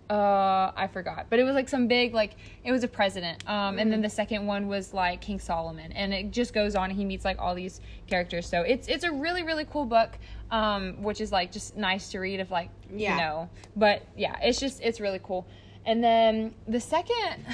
uh 0.10 0.72
I 0.76 0.90
forgot. 0.92 1.28
But 1.30 1.40
it 1.40 1.44
was 1.44 1.56
like 1.56 1.70
some 1.70 1.88
big 1.88 2.14
like 2.14 2.34
it 2.64 2.72
was 2.72 2.84
a 2.84 2.88
president. 2.88 3.48
Um 3.50 3.80
and 3.80 3.92
then 3.92 4.02
the 4.02 4.10
second 4.10 4.46
one 4.46 4.68
was 4.68 4.94
like 4.94 5.22
King 5.22 5.40
Solomon 5.40 5.92
and 5.94 6.14
it 6.14 6.32
just 6.32 6.54
goes 6.54 6.76
on 6.76 6.90
and 6.90 6.98
he 6.98 7.06
meets 7.06 7.26
like 7.26 7.40
all 7.40 7.56
these 7.56 7.82
characters. 8.08 8.48
So 8.48 8.62
it's 8.62 8.88
it's 8.88 9.04
a 9.04 9.12
really 9.12 9.44
really 9.44 9.66
cool 9.66 9.86
book 9.86 10.18
um 10.52 11.02
which 11.02 11.22
is 11.22 11.32
like 11.32 11.52
just 11.52 11.76
nice 11.78 12.10
to 12.10 12.20
read 12.20 12.40
of 12.40 12.52
like 12.52 12.70
Yeah. 12.94 13.16
you 13.16 13.22
know. 13.22 13.50
But 13.76 14.04
yeah, 14.16 14.38
it's 14.42 14.60
just 14.60 14.82
it's 14.82 15.00
really 15.00 15.20
cool. 15.24 15.48
And 15.86 16.04
then 16.04 16.54
the 16.68 16.80
second 16.80 17.46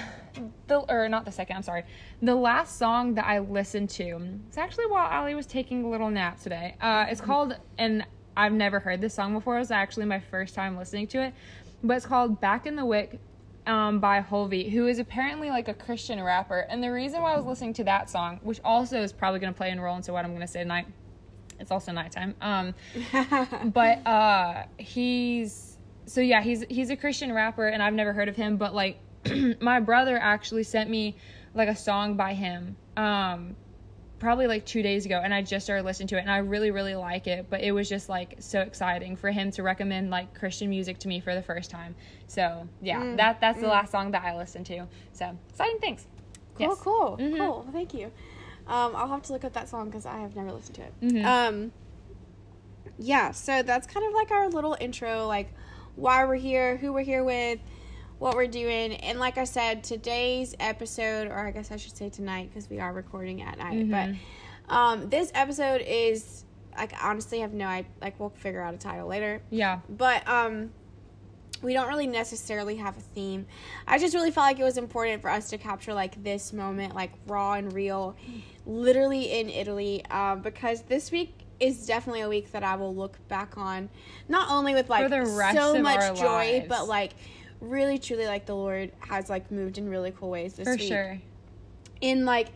the 0.68 0.80
or 0.80 1.08
not 1.08 1.25
the 1.25 1.32
second, 1.32 1.56
I'm 1.58 1.63
sorry. 1.63 1.84
The 2.22 2.36
last 2.36 2.77
song 2.77 3.13
that 3.16 3.25
I 3.25 3.39
listened 3.39 3.89
to, 3.92 4.20
it's 4.48 4.58
actually 4.58 4.88
while 4.88 5.08
Allie 5.10 5.36
was 5.36 5.46
taking 5.46 5.86
a 5.86 5.89
little 5.89 6.10
nap 6.10 6.39
today. 6.42 6.75
Uh 6.82 7.06
it's 7.10 7.22
called 7.22 7.56
and 7.77 8.06
I've 8.36 8.54
never 8.54 8.80
heard 8.80 9.01
this 9.01 9.13
song 9.16 9.34
before. 9.34 9.56
It 9.56 9.60
was 9.60 9.72
actually 9.72 10.06
my 10.06 10.20
first 10.20 10.54
time 10.54 10.77
listening 10.77 11.08
to 11.08 11.24
it. 11.24 11.34
But 11.84 11.98
it's 11.98 12.06
called 12.06 12.39
Back 12.42 12.66
in 12.68 12.75
the 12.75 12.86
Wick 12.86 13.20
um, 13.66 14.00
by 14.00 14.22
Hulvey, 14.22 14.70
who 14.72 14.88
is 14.88 15.00
apparently 15.00 15.50
like 15.50 15.68
a 15.68 15.74
Christian 15.74 16.22
rapper. 16.24 16.60
And 16.70 16.84
the 16.84 16.92
reason 16.92 17.22
why 17.22 17.34
I 17.34 17.36
was 17.36 17.46
listening 17.46 17.74
to 17.74 17.84
that 17.86 18.10
song, 18.10 18.39
which 18.44 18.60
also 18.63 19.01
is 19.01 19.12
probably 19.12 19.39
going 19.39 19.51
to 19.54 19.58
play 19.58 19.72
and 19.72 19.82
roll 19.82 19.96
into 19.96 20.13
what 20.13 20.24
I'm 20.24 20.32
going 20.32 20.42
to 20.42 20.48
say 20.48 20.60
tonight, 20.62 20.86
it's 21.60 21.72
also 21.72 21.92
nighttime. 21.92 22.36
Um, 22.42 22.76
but 23.74 24.06
uh, 24.08 24.64
he's 24.78 25.78
so 26.06 26.22
yeah, 26.22 26.42
he's 26.42 26.64
he's 26.70 26.90
a 26.90 26.96
Christian 26.96 27.34
rapper, 27.34 27.68
and 27.68 27.82
I've 27.84 27.94
never 27.94 28.14
heard 28.14 28.30
of 28.30 28.36
him. 28.36 28.58
But 28.58 28.74
like, 28.74 29.00
my 29.62 29.80
brother 29.80 30.18
actually 30.18 30.64
sent 30.64 30.90
me 30.90 31.18
like 31.54 31.70
a 31.70 31.76
song 31.76 32.16
by 32.16 32.34
him. 32.34 32.76
Um, 32.96 33.56
probably 34.20 34.48
like 34.48 34.66
two 34.66 34.82
days 34.82 35.06
ago 35.06 35.22
and 35.24 35.32
I 35.32 35.44
just 35.44 35.64
started 35.64 35.86
listening 35.86 36.08
to 36.08 36.18
it 36.18 36.22
and 36.22 36.32
I 36.32 36.38
really 36.38 36.72
really 36.72 36.96
like 36.96 37.28
it 37.28 37.52
but 37.52 37.62
it 37.62 37.72
was 37.72 37.88
just 37.88 38.10
like 38.10 38.38
so 38.40 38.62
exciting 38.62 39.16
for 39.16 39.30
him 39.30 39.52
to 39.52 39.62
recommend 39.62 40.10
like 40.10 40.34
Christian 40.34 40.72
music 40.72 40.98
to 41.02 41.08
me 41.08 41.20
for 41.20 41.36
the 41.36 41.44
first 41.44 41.70
time 41.70 41.94
so 42.26 42.68
yeah 42.82 43.00
Mm, 43.00 43.18
that 43.18 43.40
that's 43.40 43.60
the 43.60 43.68
mm. 43.68 43.70
last 43.70 43.92
song 43.92 44.10
that 44.14 44.24
I 44.24 44.36
listened 44.36 44.66
to 44.66 44.88
so 45.14 45.38
exciting 45.52 45.78
things 45.78 46.08
Cool, 46.56 46.68
Yes. 46.70 46.78
cool, 46.80 47.18
Mhm. 47.20 47.38
cool. 47.38 47.68
Thank 47.72 47.94
you. 47.94 48.12
Um, 48.68 48.96
I'll 48.96 49.08
have 49.08 49.22
to 49.24 49.34
look 49.34 49.44
up 49.46 49.54
that 49.54 49.70
song 49.70 49.86
because 49.86 50.06
I 50.06 50.18
have 50.20 50.36
never 50.36 50.52
listened 50.52 50.76
to 50.76 50.82
it. 50.84 50.94
Mhm. 51.02 51.26
Um, 51.26 51.72
yeah, 53.00 53.32
so 53.32 53.62
that's 53.64 53.88
kind 53.88 54.06
of 54.06 54.14
like 54.14 54.32
our 54.32 54.50
little 54.50 54.76
intro, 54.80 55.28
like 55.28 55.54
why 55.96 56.26
we're 56.26 56.36
here, 56.36 56.78
who 56.78 56.92
we're 56.94 57.04
here 57.04 57.24
with, 57.24 57.60
what 58.20 58.36
we're 58.36 58.48
doing, 58.48 58.94
and 58.96 59.20
like 59.20 59.38
I 59.38 59.44
said, 59.44 59.84
today's 59.84 60.56
episode, 60.60 61.28
or 61.28 61.38
I 61.48 61.52
guess 61.52 61.72
I 61.72 61.78
should 61.78 61.96
say 61.96 62.10
tonight 62.10 62.50
because 62.52 62.70
we 62.70 62.80
are 62.80 62.92
recording 62.92 63.42
at 63.42 63.58
night, 63.60 63.86
Mhm. 63.88 63.92
but 64.68 64.74
um, 64.76 65.10
this 65.10 65.32
episode 65.36 65.82
is 65.82 66.44
like 66.78 66.92
honestly 67.04 67.40
have 67.40 67.54
no 67.54 67.66
I 67.66 67.86
like 68.02 68.20
we'll 68.20 68.30
figure 68.30 68.62
out 68.62 68.74
a 68.74 68.78
title 68.78 69.08
later, 69.08 69.42
yeah 69.50 69.80
but 69.90 70.28
um 70.28 70.72
we 71.64 71.74
don't 71.74 71.88
really 71.88 72.06
necessarily 72.06 72.76
have 72.76 72.96
a 72.96 73.00
theme 73.00 73.48
i 73.88 73.98
just 73.98 74.14
really 74.14 74.30
felt 74.30 74.46
like 74.46 74.60
it 74.60 74.64
was 74.64 74.78
important 74.78 75.24
for 75.24 75.30
us 75.32 75.50
to 75.50 75.58
capture 75.58 75.92
like 75.92 76.22
this 76.24 76.54
moment 76.54 76.94
like 76.94 77.12
raw 77.26 77.54
and 77.54 77.74
real 77.74 78.16
literally 78.68 79.40
in 79.40 79.50
italy 79.50 80.06
um, 80.12 80.42
because 80.42 80.82
this 80.84 81.12
week 81.12 81.34
is 81.60 81.88
definitely 81.88 82.22
a 82.22 82.30
week 82.30 82.52
that 82.52 82.64
i 82.64 82.76
will 82.76 82.94
look 82.94 83.18
back 83.28 83.58
on 83.58 83.90
not 84.30 84.50
only 84.52 84.74
with 84.74 84.90
like 84.90 85.10
the 85.10 85.26
rest 85.26 85.58
so 85.58 85.82
much 85.82 86.20
joy 86.20 86.64
but 86.70 86.88
like 86.88 87.14
really 87.62 87.98
truly 87.98 88.28
like 88.28 88.46
the 88.46 88.56
lord 88.56 88.92
has 89.00 89.30
like 89.30 89.50
moved 89.50 89.80
in 89.80 89.90
really 89.90 90.12
cool 90.12 90.30
ways 90.30 90.54
this 90.54 90.68
week. 90.68 90.78
for 90.78 90.84
week 90.84 90.90
sure 90.90 91.22
in 92.02 92.26
like 92.26 92.50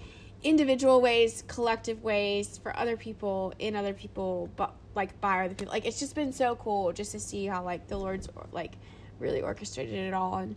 individual 0.43 1.01
ways, 1.01 1.43
collective 1.47 2.03
ways 2.03 2.59
for 2.61 2.75
other 2.77 2.97
people, 2.97 3.53
in 3.59 3.75
other 3.75 3.93
people, 3.93 4.49
but 4.55 4.73
like 4.95 5.19
by 5.21 5.45
other 5.45 5.53
people. 5.53 5.71
Like 5.71 5.85
it's 5.85 5.99
just 5.99 6.15
been 6.15 6.33
so 6.33 6.55
cool 6.55 6.91
just 6.93 7.11
to 7.11 7.19
see 7.19 7.45
how 7.45 7.63
like 7.63 7.87
the 7.87 7.97
Lord's 7.97 8.27
like 8.51 8.73
really 9.19 9.41
orchestrated 9.41 9.93
it 9.93 10.13
all 10.13 10.37
and 10.37 10.55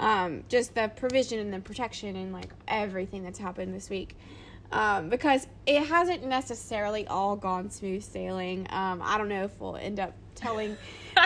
um, 0.00 0.44
just 0.48 0.74
the 0.74 0.90
provision 0.96 1.38
and 1.38 1.52
the 1.52 1.60
protection 1.60 2.16
and 2.16 2.32
like 2.32 2.50
everything 2.68 3.22
that's 3.22 3.38
happened 3.38 3.74
this 3.74 3.88
week. 3.88 4.16
Um, 4.72 5.08
because 5.10 5.46
it 5.66 5.84
hasn't 5.84 6.24
necessarily 6.26 7.06
all 7.06 7.36
gone 7.36 7.70
smooth 7.70 8.02
sailing. 8.02 8.66
Um, 8.70 9.02
I 9.02 9.18
don't 9.18 9.28
know 9.28 9.44
if 9.44 9.60
we'll 9.60 9.76
end 9.76 10.00
up 10.00 10.14
telling. 10.34 10.76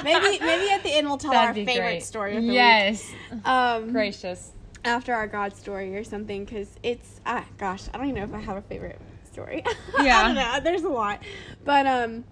maybe 0.03 0.39
maybe 0.41 0.71
at 0.71 0.83
the 0.83 0.91
end 0.91 1.07
we'll 1.07 1.17
tell 1.17 1.35
our 1.35 1.55
favorite 1.55 1.77
great. 1.77 2.03
story 2.03 2.37
of 2.37 2.43
the 2.43 2.53
yes 2.53 3.13
week. 3.31 3.47
Um, 3.47 3.93
gracious 3.93 4.51
after 4.85 5.15
our 5.15 5.27
God 5.27 5.57
story 5.57 5.97
or 5.97 6.05
something 6.05 6.45
because 6.45 6.69
it's 6.83 7.21
ah 7.25 7.45
gosh 7.59 7.85
I 7.93 7.99
don't 7.99 8.09
even 8.09 8.21
know 8.21 8.25
if 8.25 8.35
I 8.35 8.45
have 8.45 8.57
a 8.57 8.63
favorite 8.63 9.01
story. 9.37 9.63
Yeah. 10.01 10.19
I 10.21 10.23
don't 10.25 10.35
know. 10.35 10.61
There's 10.63 10.85
a 10.85 10.89
lot, 10.89 11.23
but 11.65 11.87
um, 11.87 12.25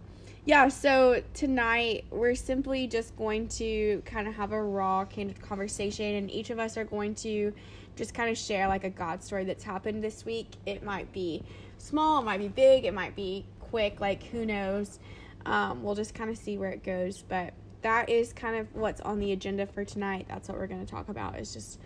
yeah. 0.46 0.68
So 0.68 1.22
tonight 1.34 2.06
we're 2.10 2.34
simply 2.34 2.86
just 2.86 3.14
going 3.16 3.48
to 3.48 4.02
kind 4.06 4.26
of 4.26 4.34
have 4.34 4.52
a 4.52 4.62
raw, 4.62 5.04
candid 5.04 5.40
conversation, 5.40 6.14
and 6.14 6.30
each 6.30 6.50
of 6.50 6.58
us 6.58 6.76
are 6.76 6.84
going 6.84 7.14
to 7.16 7.52
just 7.96 8.14
kind 8.14 8.30
of 8.30 8.36
share 8.36 8.68
like 8.68 8.84
a 8.84 8.90
God 8.90 9.22
story 9.22 9.44
that's 9.44 9.64
happened 9.64 10.02
this 10.02 10.24
week. 10.24 10.48
It 10.66 10.82
might 10.82 11.12
be 11.12 11.42
small, 11.78 12.20
it 12.20 12.24
might 12.24 12.38
be 12.38 12.48
big, 12.48 12.84
it 12.84 12.94
might 12.94 13.14
be 13.16 13.44
quick. 13.60 14.00
Like 14.00 14.22
who 14.24 14.44
knows? 14.46 14.98
Um, 15.46 15.82
we'll 15.82 15.94
just 15.94 16.14
kind 16.14 16.30
of 16.30 16.36
see 16.38 16.56
where 16.58 16.70
it 16.70 16.82
goes, 16.82 17.22
but. 17.28 17.52
That 17.82 18.08
is 18.08 18.32
kind 18.32 18.56
of 18.56 18.74
what's 18.74 19.02
on 19.02 19.20
the 19.20 19.32
agenda 19.32 19.66
for 19.66 19.84
tonight. 19.84 20.24
That's 20.26 20.48
what 20.48 20.56
we're 20.56 20.66
going 20.68 20.82
to 20.82 20.90
talk 20.90 21.10
about. 21.10 21.38
Is 21.38 21.52
just 21.52 21.78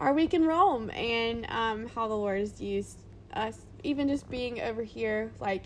our 0.00 0.12
week 0.12 0.34
in 0.34 0.44
Rome 0.44 0.90
and 0.90 1.46
um, 1.48 1.86
how 1.86 2.08
the 2.08 2.14
Lord 2.16 2.40
has 2.40 2.60
used 2.60 2.98
us, 3.34 3.56
even 3.84 4.08
just 4.08 4.28
being 4.28 4.60
over 4.60 4.82
here, 4.82 5.30
like 5.38 5.62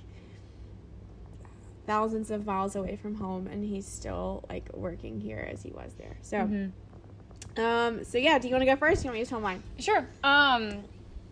thousands 1.86 2.30
of 2.30 2.44
miles 2.44 2.76
away 2.76 2.96
from 2.96 3.14
home, 3.14 3.46
and 3.46 3.64
He's 3.64 3.86
still 3.86 4.44
like 4.50 4.68
working 4.74 5.20
here 5.20 5.48
as 5.50 5.62
He 5.62 5.70
was 5.70 5.94
there. 5.94 6.18
So, 6.20 6.36
Mhm. 6.38 6.72
Um, 7.56 8.04
so 8.04 8.18
yeah. 8.18 8.38
Do 8.38 8.48
you 8.48 8.54
want 8.54 8.62
to 8.62 8.66
go 8.72 8.76
first? 8.76 9.04
You 9.04 9.08
want 9.08 9.18
me 9.18 9.24
to 9.24 9.30
tell 9.30 9.40
mine? 9.40 9.62
sure 9.78 10.06
um 10.22 10.84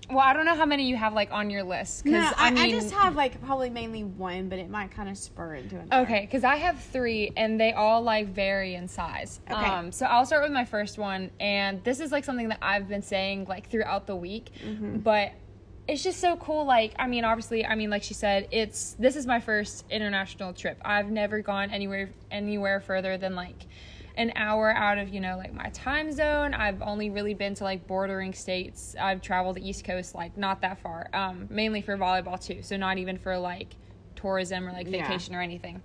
well 0.08 0.20
I 0.20 0.32
don't 0.34 0.44
know 0.46 0.54
how 0.54 0.66
many 0.66 0.88
you 0.88 0.96
have 0.96 1.14
like 1.14 1.32
on 1.32 1.50
your 1.50 1.64
list 1.64 2.04
No, 2.04 2.12
because 2.12 2.34
I, 2.38 2.46
I, 2.46 2.50
mean 2.50 2.58
I 2.62 2.70
just 2.70 2.92
have 2.94 3.16
like 3.16 3.42
probably 3.44 3.70
mainly 3.70 4.04
one, 4.04 4.48
but 4.48 4.58
it 4.60 4.70
might 4.70 4.92
kind 4.92 5.08
of 5.08 5.18
spur 5.18 5.54
into 5.54 5.80
another. 5.80 6.02
Okay, 6.04 6.20
because 6.20 6.44
I 6.44 6.56
have 6.56 6.80
three 6.80 7.32
and 7.36 7.60
they 7.60 7.72
all 7.72 8.02
like 8.02 8.28
vary 8.28 8.74
in 8.76 8.86
size. 8.86 9.40
Okay. 9.50 9.60
Um, 9.64 9.90
so 9.90 10.06
I'll 10.06 10.24
start 10.24 10.44
with 10.44 10.52
my 10.52 10.64
first 10.64 10.96
one, 10.96 11.30
and 11.40 11.82
this 11.82 11.98
is 11.98 12.12
like 12.12 12.24
something 12.24 12.48
that 12.50 12.58
I've 12.62 12.88
been 12.88 13.02
saying 13.02 13.46
like 13.48 13.68
throughout 13.68 14.06
the 14.06 14.14
week, 14.16 14.50
Mm-hmm. 14.64 14.98
but 14.98 15.32
it's 15.88 16.02
just 16.02 16.20
so 16.20 16.36
cool. 16.36 16.64
Like, 16.66 16.94
I 16.98 17.06
mean, 17.06 17.24
obviously, 17.24 17.64
I 17.64 17.74
mean, 17.76 17.90
like 17.90 18.02
she 18.02 18.14
said, 18.14 18.48
it's 18.52 18.94
this 19.00 19.14
is 19.16 19.26
my 19.26 19.40
first 19.40 19.84
international 19.90 20.52
trip. 20.52 20.78
I've 20.84 21.10
never 21.10 21.40
gone 21.40 21.70
anywhere 21.70 22.10
anywhere 22.30 22.80
further 22.80 23.16
than 23.18 23.34
like 23.34 23.66
an 24.16 24.32
hour 24.34 24.70
out 24.72 24.98
of 24.98 25.08
you 25.08 25.20
know 25.20 25.36
like 25.36 25.52
my 25.52 25.68
time 25.70 26.10
zone. 26.12 26.54
I've 26.54 26.80
only 26.82 27.10
really 27.10 27.34
been 27.34 27.54
to 27.56 27.64
like 27.64 27.86
bordering 27.86 28.32
states. 28.32 28.96
I've 29.00 29.20
traveled 29.20 29.56
the 29.56 29.68
east 29.68 29.84
coast 29.84 30.14
like 30.14 30.36
not 30.36 30.62
that 30.62 30.78
far 30.80 31.08
um 31.12 31.46
mainly 31.50 31.82
for 31.82 31.96
volleyball 31.96 32.40
too. 32.40 32.62
So 32.62 32.76
not 32.76 32.98
even 32.98 33.18
for 33.18 33.36
like 33.38 33.76
tourism 34.14 34.66
or 34.66 34.72
like 34.72 34.88
Yeah. 34.88 35.06
vacation 35.06 35.34
or 35.34 35.40
anything. 35.42 35.82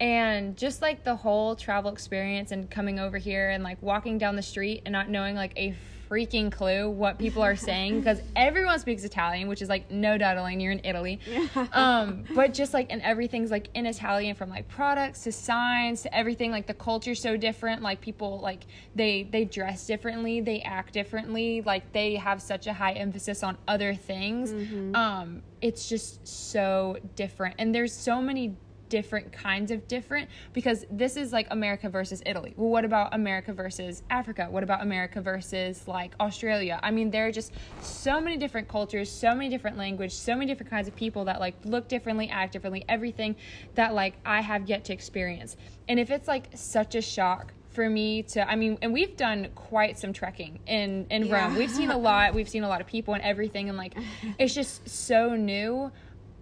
And 0.00 0.56
just 0.56 0.82
like 0.82 1.04
the 1.04 1.14
whole 1.16 1.54
travel 1.56 1.90
experience 1.92 2.50
and 2.50 2.68
coming 2.70 2.98
over 2.98 3.16
here 3.16 3.50
and 3.50 3.62
like 3.62 3.80
walking 3.80 4.18
down 4.18 4.36
the 4.36 4.42
street 4.42 4.82
and 4.84 4.92
not 4.92 5.08
knowing 5.08 5.36
like 5.36 5.52
a 5.56 5.74
freaking 6.08 6.50
clue 6.50 6.88
what 6.88 7.18
people 7.18 7.42
are 7.42 7.56
saying 7.56 7.98
because 7.98 8.20
everyone 8.36 8.78
speaks 8.78 9.04
Italian, 9.04 9.48
which 9.48 9.62
is 9.62 9.68
like 9.68 9.90
no 9.90 10.18
doubt 10.18 10.36
Elaine, 10.36 10.60
you're 10.60 10.72
in 10.72 10.80
Italy. 10.84 11.20
um, 11.72 12.24
but 12.34 12.54
just 12.54 12.74
like 12.74 12.88
and 12.90 13.02
everything's 13.02 13.50
like 13.50 13.68
in 13.74 13.86
Italian 13.86 14.34
from 14.34 14.50
like 14.50 14.68
products 14.68 15.24
to 15.24 15.32
signs 15.32 16.02
to 16.02 16.14
everything. 16.14 16.50
Like 16.50 16.66
the 16.66 16.74
culture's 16.74 17.20
so 17.20 17.36
different. 17.36 17.82
Like 17.82 18.00
people 18.00 18.40
like 18.40 18.64
they 18.94 19.28
they 19.30 19.44
dress 19.44 19.86
differently, 19.86 20.40
they 20.40 20.60
act 20.62 20.92
differently. 20.92 21.62
Like 21.62 21.92
they 21.92 22.16
have 22.16 22.40
such 22.42 22.66
a 22.66 22.72
high 22.72 22.92
emphasis 22.92 23.42
on 23.42 23.56
other 23.66 23.94
things. 23.94 24.52
Um, 24.94 25.42
it's 25.60 25.88
just 25.88 26.26
so 26.26 26.98
different, 27.16 27.56
and 27.58 27.74
there's 27.74 27.92
so 27.92 28.20
many 28.20 28.56
different 28.88 29.32
kinds 29.32 29.70
of 29.70 29.86
different 29.88 30.28
because 30.52 30.84
this 30.90 31.16
is 31.16 31.32
like 31.32 31.46
America 31.50 31.88
versus 31.88 32.22
Italy. 32.26 32.54
Well, 32.56 32.70
what 32.70 32.84
about 32.84 33.14
America 33.14 33.52
versus 33.52 34.02
Africa? 34.10 34.46
What 34.50 34.62
about 34.62 34.82
America 34.82 35.20
versus 35.20 35.86
like 35.88 36.14
Australia? 36.20 36.80
I 36.82 36.90
mean, 36.90 37.10
there 37.10 37.26
are 37.26 37.32
just 37.32 37.52
so 37.80 38.20
many 38.20 38.36
different 38.36 38.68
cultures, 38.68 39.10
so 39.10 39.34
many 39.34 39.48
different 39.48 39.76
language, 39.76 40.12
so 40.12 40.34
many 40.34 40.46
different 40.46 40.70
kinds 40.70 40.88
of 40.88 40.96
people 40.96 41.24
that 41.26 41.40
like 41.40 41.54
look 41.64 41.88
differently, 41.88 42.28
act 42.28 42.52
differently, 42.52 42.84
everything 42.88 43.36
that 43.74 43.94
like 43.94 44.14
I 44.24 44.40
have 44.40 44.68
yet 44.68 44.84
to 44.86 44.92
experience. 44.92 45.56
And 45.88 45.98
if 45.98 46.10
it's 46.10 46.28
like 46.28 46.48
such 46.54 46.94
a 46.94 47.02
shock 47.02 47.52
for 47.70 47.90
me 47.90 48.22
to 48.22 48.48
I 48.48 48.54
mean 48.54 48.78
and 48.82 48.92
we've 48.92 49.16
done 49.16 49.48
quite 49.56 49.98
some 49.98 50.12
trekking 50.12 50.60
in 50.68 51.06
in 51.10 51.26
Yeah. 51.26 51.46
Rome. 51.46 51.56
We've 51.56 51.70
seen 51.70 51.90
a 51.90 51.98
lot, 51.98 52.32
we've 52.38 52.48
seen 52.48 52.62
a 52.62 52.68
lot 52.68 52.80
of 52.80 52.86
people 52.86 53.14
and 53.14 53.22
everything 53.24 53.68
and 53.68 53.76
like 53.76 53.94
it's 54.38 54.54
just 54.54 54.88
so 54.88 55.34
new 55.34 55.90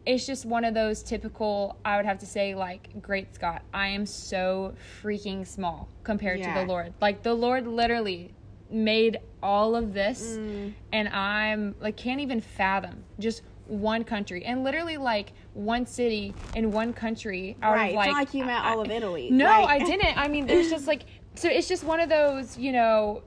it's 0.04 0.26
just 0.26 0.44
one 0.44 0.64
of 0.64 0.75
those 0.75 1.02
typical 1.02 1.76
i 1.85 1.97
would 1.97 2.06
have 2.06 2.18
to 2.18 2.26
say 2.26 2.54
like 2.54 2.88
great 3.00 3.35
scott 3.35 3.62
i 3.73 3.87
am 3.87 4.04
so 4.04 4.75
freaking 5.02 5.47
small 5.47 5.88
compared 6.02 6.42
to 6.42 6.50
the 6.54 6.64
lord 6.66 6.92
like 7.00 7.23
the 7.23 7.32
lord 7.32 7.66
literally 7.66 8.32
made 8.71 9.18
all 9.42 9.76
of 9.76 9.92
this 9.92 10.37
Mm. 10.38 10.73
and 10.92 11.09
i'm 11.11 11.75
like 11.80 11.97
can't 11.97 12.21
even 12.21 12.40
fathom 12.40 13.04
just 13.18 13.42
one 13.66 14.02
country 14.02 14.44
and 14.44 14.64
literally 14.64 14.97
like 14.97 15.32
one 15.54 15.87
city 15.87 16.35
in 16.56 16.73
one 16.73 16.92
country 16.92 17.56
out 17.62 17.75
right. 17.75 17.90
of 17.90 17.94
like 17.97 18.06
it's 18.09 18.12
not 18.14 18.18
like 18.21 18.35
you 18.35 18.44
meant 18.44 18.64
all 18.64 18.80
of 18.80 18.90
Italy. 18.90 19.30
no, 19.30 19.44
Like- 19.44 19.82
I 19.82 19.85
didn't. 19.85 20.16
I 20.18 20.28
mean, 20.28 20.47
there's 20.47 20.68
just 20.68 20.87
like 20.87 21.04
so 21.37 21.49
it's 21.49 21.68
just 21.68 21.85
one 21.85 22.00
of 22.00 22.09
those, 22.09 22.59
you 22.59 22.73
know, 22.73 23.23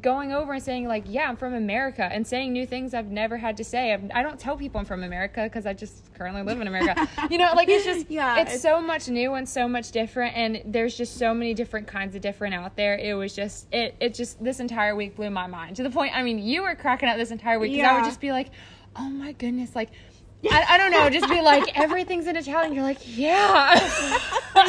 going 0.00 0.32
over 0.32 0.52
and 0.54 0.62
saying 0.62 0.88
like, 0.88 1.04
yeah, 1.06 1.28
I'm 1.28 1.36
from 1.36 1.54
America 1.54 2.02
and 2.10 2.26
saying 2.26 2.52
new 2.52 2.66
things 2.66 2.94
I've 2.94 3.10
never 3.10 3.36
had 3.36 3.56
to 3.58 3.64
say. 3.64 3.92
I've, 3.92 4.10
I 4.14 4.22
don't 4.22 4.38
tell 4.38 4.56
people 4.56 4.78
I'm 4.80 4.86
from 4.86 5.02
America 5.02 5.42
because 5.44 5.66
I 5.66 5.72
just 5.74 6.14
currently 6.14 6.42
live 6.42 6.60
in 6.60 6.66
America. 6.68 7.08
you 7.30 7.38
know, 7.38 7.52
like 7.54 7.68
it's 7.68 7.84
just 7.84 8.10
Yeah, 8.10 8.36
it's, 8.40 8.50
it's- 8.50 8.62
so 8.62 8.80
much 8.80 9.08
new 9.08 9.34
and 9.34 9.48
so 9.48 9.68
much 9.68 9.90
different 9.92 10.36
and 10.36 10.62
there's 10.64 10.96
just 10.96 11.16
so 11.18 11.34
many 11.34 11.52
different 11.54 11.86
kinds 11.86 12.14
of 12.14 12.22
different 12.22 12.54
out 12.54 12.76
there. 12.76 12.96
It 12.96 13.14
was 13.14 13.34
just 13.34 13.66
it 13.72 13.94
it 14.00 14.14
just 14.14 14.42
this 14.42 14.60
entire 14.60 14.96
week 14.96 15.16
blew 15.16 15.30
my 15.30 15.46
mind 15.46 15.76
to 15.76 15.82
the 15.82 15.90
point. 15.90 16.16
I 16.16 16.22
mean, 16.22 16.38
you 16.38 16.62
were 16.62 16.74
cracking 16.74 17.08
up 17.08 17.16
this 17.16 17.30
entire 17.30 17.58
week 17.58 17.72
because 17.72 17.86
I 17.90 17.94
would 17.96 18.04
just 18.06 18.20
be 18.20 18.32
like, 18.32 18.48
oh 18.96 19.08
my 19.10 19.32
goodness, 19.32 19.74
like. 19.76 19.90
I, 20.50 20.64
I 20.70 20.78
don't 20.78 20.90
know, 20.90 21.08
just 21.10 21.28
be 21.30 21.40
like 21.40 21.78
everything's 21.78 22.26
in 22.26 22.36
Italian. 22.36 22.72
You're 22.74 22.82
like, 22.82 22.98
yeah. 23.04 23.78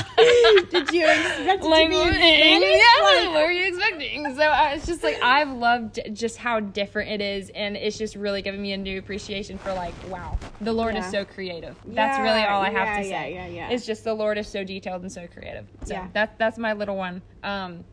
Did 0.69 0.91
you 0.91 1.05
expect 1.05 1.63
it 1.63 1.67
like, 1.67 1.85
to 1.85 1.89
be 1.89 1.99
in 2.01 2.13
Spanish? 2.13 2.69
yeah, 2.79 3.03
Like- 3.03 3.27
what 3.33 3.45
were 3.45 3.51
you 3.51 3.67
expecting? 3.67 4.35
So 4.35 4.41
I 4.43 4.73
it's 4.73 4.85
just 4.85 5.03
like 5.03 5.21
I've 5.21 5.49
loved 5.49 5.99
just 6.13 6.37
how 6.37 6.59
different 6.59 7.11
it 7.11 7.21
is, 7.21 7.49
and 7.55 7.75
it's 7.75 7.97
just 7.97 8.15
really 8.15 8.41
given 8.41 8.61
me 8.61 8.73
a 8.73 8.77
new 8.77 8.97
appreciation 8.99 9.57
for 9.57 9.73
like, 9.73 9.93
wow, 10.09 10.37
the 10.61 10.71
Lord 10.73 10.95
Yeah. 10.95 11.05
is 11.05 11.11
so 11.11 11.25
creative. 11.25 11.75
That's 11.85 12.19
really 12.19 12.43
all 12.43 12.61
I 12.61 12.69
have 12.69 12.87
yeah, 12.87 12.97
to 13.01 13.07
yeah, 13.07 13.21
say. 13.21 13.33
yeah, 13.33 13.47
yeah. 13.47 13.69
It's 13.69 13.85
just 13.85 14.03
the 14.03 14.13
Lord 14.13 14.37
is 14.37 14.47
so 14.47 14.63
detailed 14.63 15.01
and 15.01 15.11
so 15.11 15.27
creative. 15.27 15.67
So 15.85 15.93
Yeah. 15.95 16.07
that's 16.13 16.33
that's 16.37 16.57
my 16.57 16.73
little 16.73 16.95
one. 16.95 17.21
Um, 17.43 17.83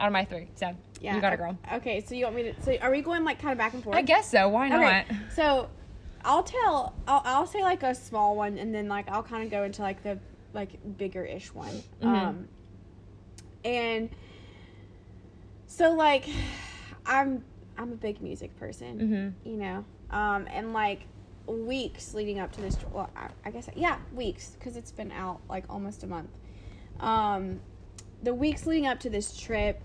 out 0.00 0.06
of 0.08 0.12
my 0.12 0.24
three. 0.24 0.48
So 0.54 0.76
Yeah. 1.00 1.14
you 1.14 1.20
got 1.20 1.32
a 1.32 1.36
girl. 1.36 1.56
Okay, 1.74 2.00
so 2.06 2.14
you 2.14 2.24
want 2.24 2.36
me 2.36 2.42
to? 2.44 2.62
So 2.62 2.76
are 2.80 2.90
we 2.90 3.00
going 3.00 3.24
like 3.24 3.40
kind 3.40 3.52
of 3.52 3.58
back 3.58 3.74
and 3.74 3.82
forth? 3.82 3.96
I 3.96 4.02
guess 4.02 4.30
so. 4.30 4.48
Why 4.48 4.68
not? 4.68 4.80
Okay, 4.80 5.04
so 5.34 5.68
I'll 6.28 6.42
tell. 6.42 6.94
I'll, 7.08 7.22
I'll 7.24 7.46
say 7.46 7.62
like 7.62 7.82
a 7.82 7.94
small 7.94 8.36
one, 8.36 8.58
and 8.58 8.72
then 8.74 8.86
like 8.86 9.08
I'll 9.10 9.22
kind 9.22 9.42
of 9.42 9.50
go 9.50 9.62
into 9.64 9.80
like 9.80 10.02
the 10.02 10.18
like 10.52 10.68
bigger 10.98 11.24
ish 11.24 11.52
one. 11.54 11.82
Mhm. 12.02 12.06
Um, 12.06 12.48
and 13.64 14.10
so 15.66 15.90
like 15.94 16.28
I'm 17.06 17.42
I'm 17.78 17.92
a 17.92 17.96
big 17.96 18.20
music 18.20 18.54
person, 18.58 19.34
Mhm. 19.44 19.50
you 19.50 19.56
know, 19.56 19.84
um, 20.10 20.46
and 20.50 20.74
like 20.74 21.00
weeks 21.46 22.12
leading 22.12 22.38
up 22.40 22.52
to 22.52 22.60
this. 22.60 22.76
Well, 22.92 23.08
I, 23.16 23.28
I 23.46 23.50
guess 23.50 23.70
yeah, 23.74 23.96
weeks 24.14 24.50
because 24.58 24.76
it's 24.76 24.92
been 24.92 25.10
out 25.12 25.40
like 25.48 25.64
almost 25.70 26.04
a 26.04 26.06
month. 26.06 26.30
Um, 27.00 27.60
the 28.22 28.34
weeks 28.34 28.66
leading 28.66 28.86
up 28.86 29.00
to 29.00 29.10
this 29.10 29.34
trip. 29.34 29.80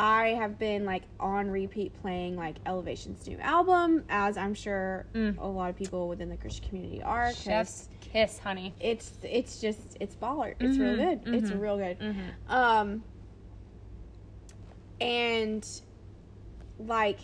I 0.00 0.28
have 0.28 0.60
been 0.60 0.84
like 0.84 1.02
on 1.18 1.50
repeat 1.50 1.92
playing 2.02 2.36
like 2.36 2.54
Elevation's 2.64 3.26
new 3.26 3.36
album, 3.38 4.04
as 4.08 4.36
I'm 4.36 4.54
sure 4.54 5.06
Mm. 5.12 5.36
a 5.38 5.46
lot 5.46 5.70
of 5.70 5.76
people 5.76 6.08
within 6.08 6.28
the 6.28 6.36
Christian 6.36 6.68
community 6.68 7.02
are. 7.02 7.32
Chef's 7.34 7.88
kiss, 8.00 8.38
honey. 8.38 8.74
It's 8.78 9.12
it's 9.24 9.60
just 9.60 9.96
it's 9.98 10.14
baller. 10.14 10.54
It's 10.60 10.78
real 10.78 10.94
Mhm, 10.94 11.22
good. 11.24 11.34
It's 11.34 11.50
mhm. 11.50 11.60
real 11.60 11.76
good. 11.78 11.98
Mm-hmm. 11.98 12.52
Um, 12.52 13.02
and 15.00 15.68
like, 16.78 17.18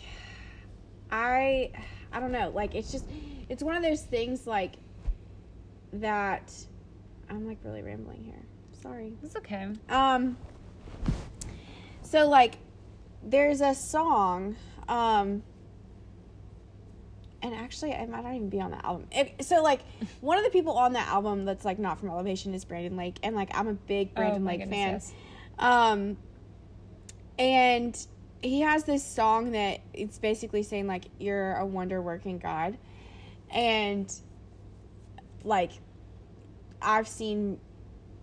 I, 1.11 1.71
I 2.11 2.19
don't 2.19 2.31
know. 2.31 2.49
Like, 2.53 2.75
it's 2.75 2.91
just, 2.91 3.05
it's 3.49 3.63
one 3.63 3.75
of 3.75 3.83
those 3.83 4.01
things 4.01 4.45
like 4.47 4.73
that. 5.93 6.51
I'm 7.29 7.47
like 7.47 7.57
really 7.63 7.81
rambling 7.81 8.23
here. 8.23 8.43
Sorry. 8.81 9.13
It's 9.23 9.35
okay. 9.37 9.69
Um, 9.89 10.37
so 12.01 12.27
like, 12.27 12.57
there's 13.25 13.61
a 13.61 13.73
song. 13.73 14.55
Um, 14.87 15.43
and 17.41 17.53
actually, 17.53 17.93
I 17.93 18.05
might 18.05 18.23
not 18.23 18.33
even 18.33 18.49
be 18.49 18.61
on 18.61 18.71
the 18.71 18.85
album. 18.85 19.07
It, 19.11 19.45
so 19.45 19.61
like, 19.61 19.81
one 20.21 20.37
of 20.37 20.43
the 20.43 20.49
people 20.49 20.77
on 20.77 20.93
the 20.93 20.99
album 20.99 21.45
that's 21.45 21.65
like 21.65 21.79
not 21.79 21.99
from 21.99 22.09
Elevation 22.09 22.53
is 22.53 22.65
Brandon 22.65 22.95
Lake, 22.95 23.17
and 23.23 23.35
like 23.35 23.49
I'm 23.53 23.67
a 23.67 23.73
big 23.73 24.13
Brandon 24.13 24.43
oh, 24.43 24.47
Lake 24.47 24.59
goodness, 24.61 24.77
fan. 24.77 24.93
yes. 24.93 25.13
Um, 25.57 26.17
and 27.37 28.07
he 28.41 28.61
has 28.61 28.83
this 28.83 29.03
song 29.03 29.51
that 29.51 29.81
it's 29.93 30.19
basically 30.19 30.63
saying 30.63 30.87
like 30.87 31.05
you're 31.19 31.55
a 31.55 31.65
wonder 31.65 32.01
working 32.01 32.39
God, 32.39 32.77
and 33.51 34.11
like 35.43 35.71
I've 36.81 37.07
seen 37.07 37.59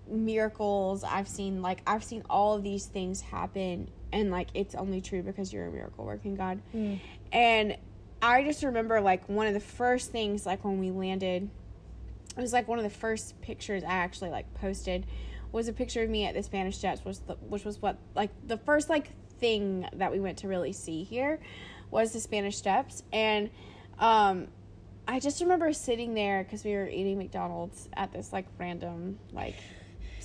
miracles. 0.08 1.04
I've 1.04 1.28
seen 1.28 1.62
like 1.62 1.82
I've 1.86 2.04
seen 2.04 2.22
all 2.28 2.54
of 2.54 2.62
these 2.62 2.86
things 2.86 3.20
happen, 3.20 3.88
and 4.12 4.30
like 4.30 4.48
it's 4.54 4.74
only 4.74 5.00
true 5.00 5.22
because 5.22 5.52
you're 5.52 5.66
a 5.66 5.70
miracle 5.70 6.04
working 6.04 6.34
God. 6.34 6.60
Mm. 6.74 7.00
And 7.32 7.76
I 8.20 8.44
just 8.44 8.62
remember 8.62 9.00
like 9.00 9.28
one 9.28 9.46
of 9.46 9.54
the 9.54 9.60
first 9.60 10.12
things 10.12 10.46
like 10.46 10.64
when 10.64 10.78
we 10.78 10.90
landed 10.90 11.50
it 12.36 12.40
was 12.40 12.52
like 12.52 12.68
one 12.68 12.78
of 12.78 12.84
the 12.84 12.90
first 12.90 13.40
pictures 13.42 13.82
I 13.82 13.92
actually 13.92 14.30
like 14.30 14.52
posted 14.54 15.06
was 15.50 15.68
a 15.68 15.72
picture 15.72 16.02
of 16.02 16.08
me 16.08 16.24
at 16.24 16.34
the 16.34 16.42
Spanish 16.42 16.78
Steps 16.78 17.04
was 17.04 17.18
the, 17.20 17.34
which 17.34 17.64
was 17.64 17.82
what 17.82 17.98
like 18.14 18.30
the 18.46 18.56
first 18.56 18.88
like 18.88 19.10
thing 19.38 19.86
that 19.94 20.12
we 20.12 20.20
went 20.20 20.38
to 20.38 20.48
really 20.48 20.72
see 20.72 21.02
here 21.02 21.40
was 21.90 22.12
the 22.12 22.20
Spanish 22.20 22.56
Steps 22.56 23.02
and 23.12 23.50
um 23.98 24.48
I 25.06 25.18
just 25.18 25.40
remember 25.40 25.72
sitting 25.72 26.14
there 26.14 26.44
because 26.44 26.64
we 26.64 26.74
were 26.74 26.86
eating 26.86 27.18
McDonald's 27.18 27.88
at 27.94 28.12
this 28.12 28.32
like 28.32 28.46
random 28.56 29.18
like 29.32 29.56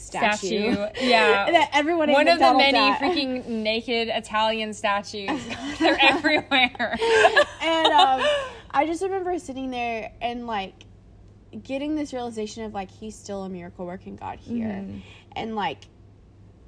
statue, 0.07 0.73
Statue, 0.73 1.05
yeah. 1.07 1.51
that 1.51 1.69
everyone 1.73 2.11
One 2.11 2.27
of 2.27 2.39
the 2.39 2.53
many 2.53 2.77
at. 2.77 2.99
freaking 2.99 3.45
naked 3.47 4.07
Italian 4.09 4.73
statues. 4.73 5.29
They're 5.79 5.97
everywhere. 6.01 6.97
and 7.61 7.87
um, 7.87 8.27
I 8.71 8.85
just 8.85 9.01
remember 9.03 9.37
sitting 9.39 9.69
there 9.71 10.11
and 10.21 10.47
like 10.47 10.73
getting 11.63 11.95
this 11.95 12.13
realization 12.13 12.63
of 12.63 12.73
like 12.73 12.91
he's 12.91 13.15
still 13.15 13.43
a 13.43 13.49
miracle 13.49 13.85
working 13.85 14.15
God 14.15 14.39
here, 14.39 14.67
Mhm. 14.67 15.01
and 15.35 15.55
like 15.55 15.79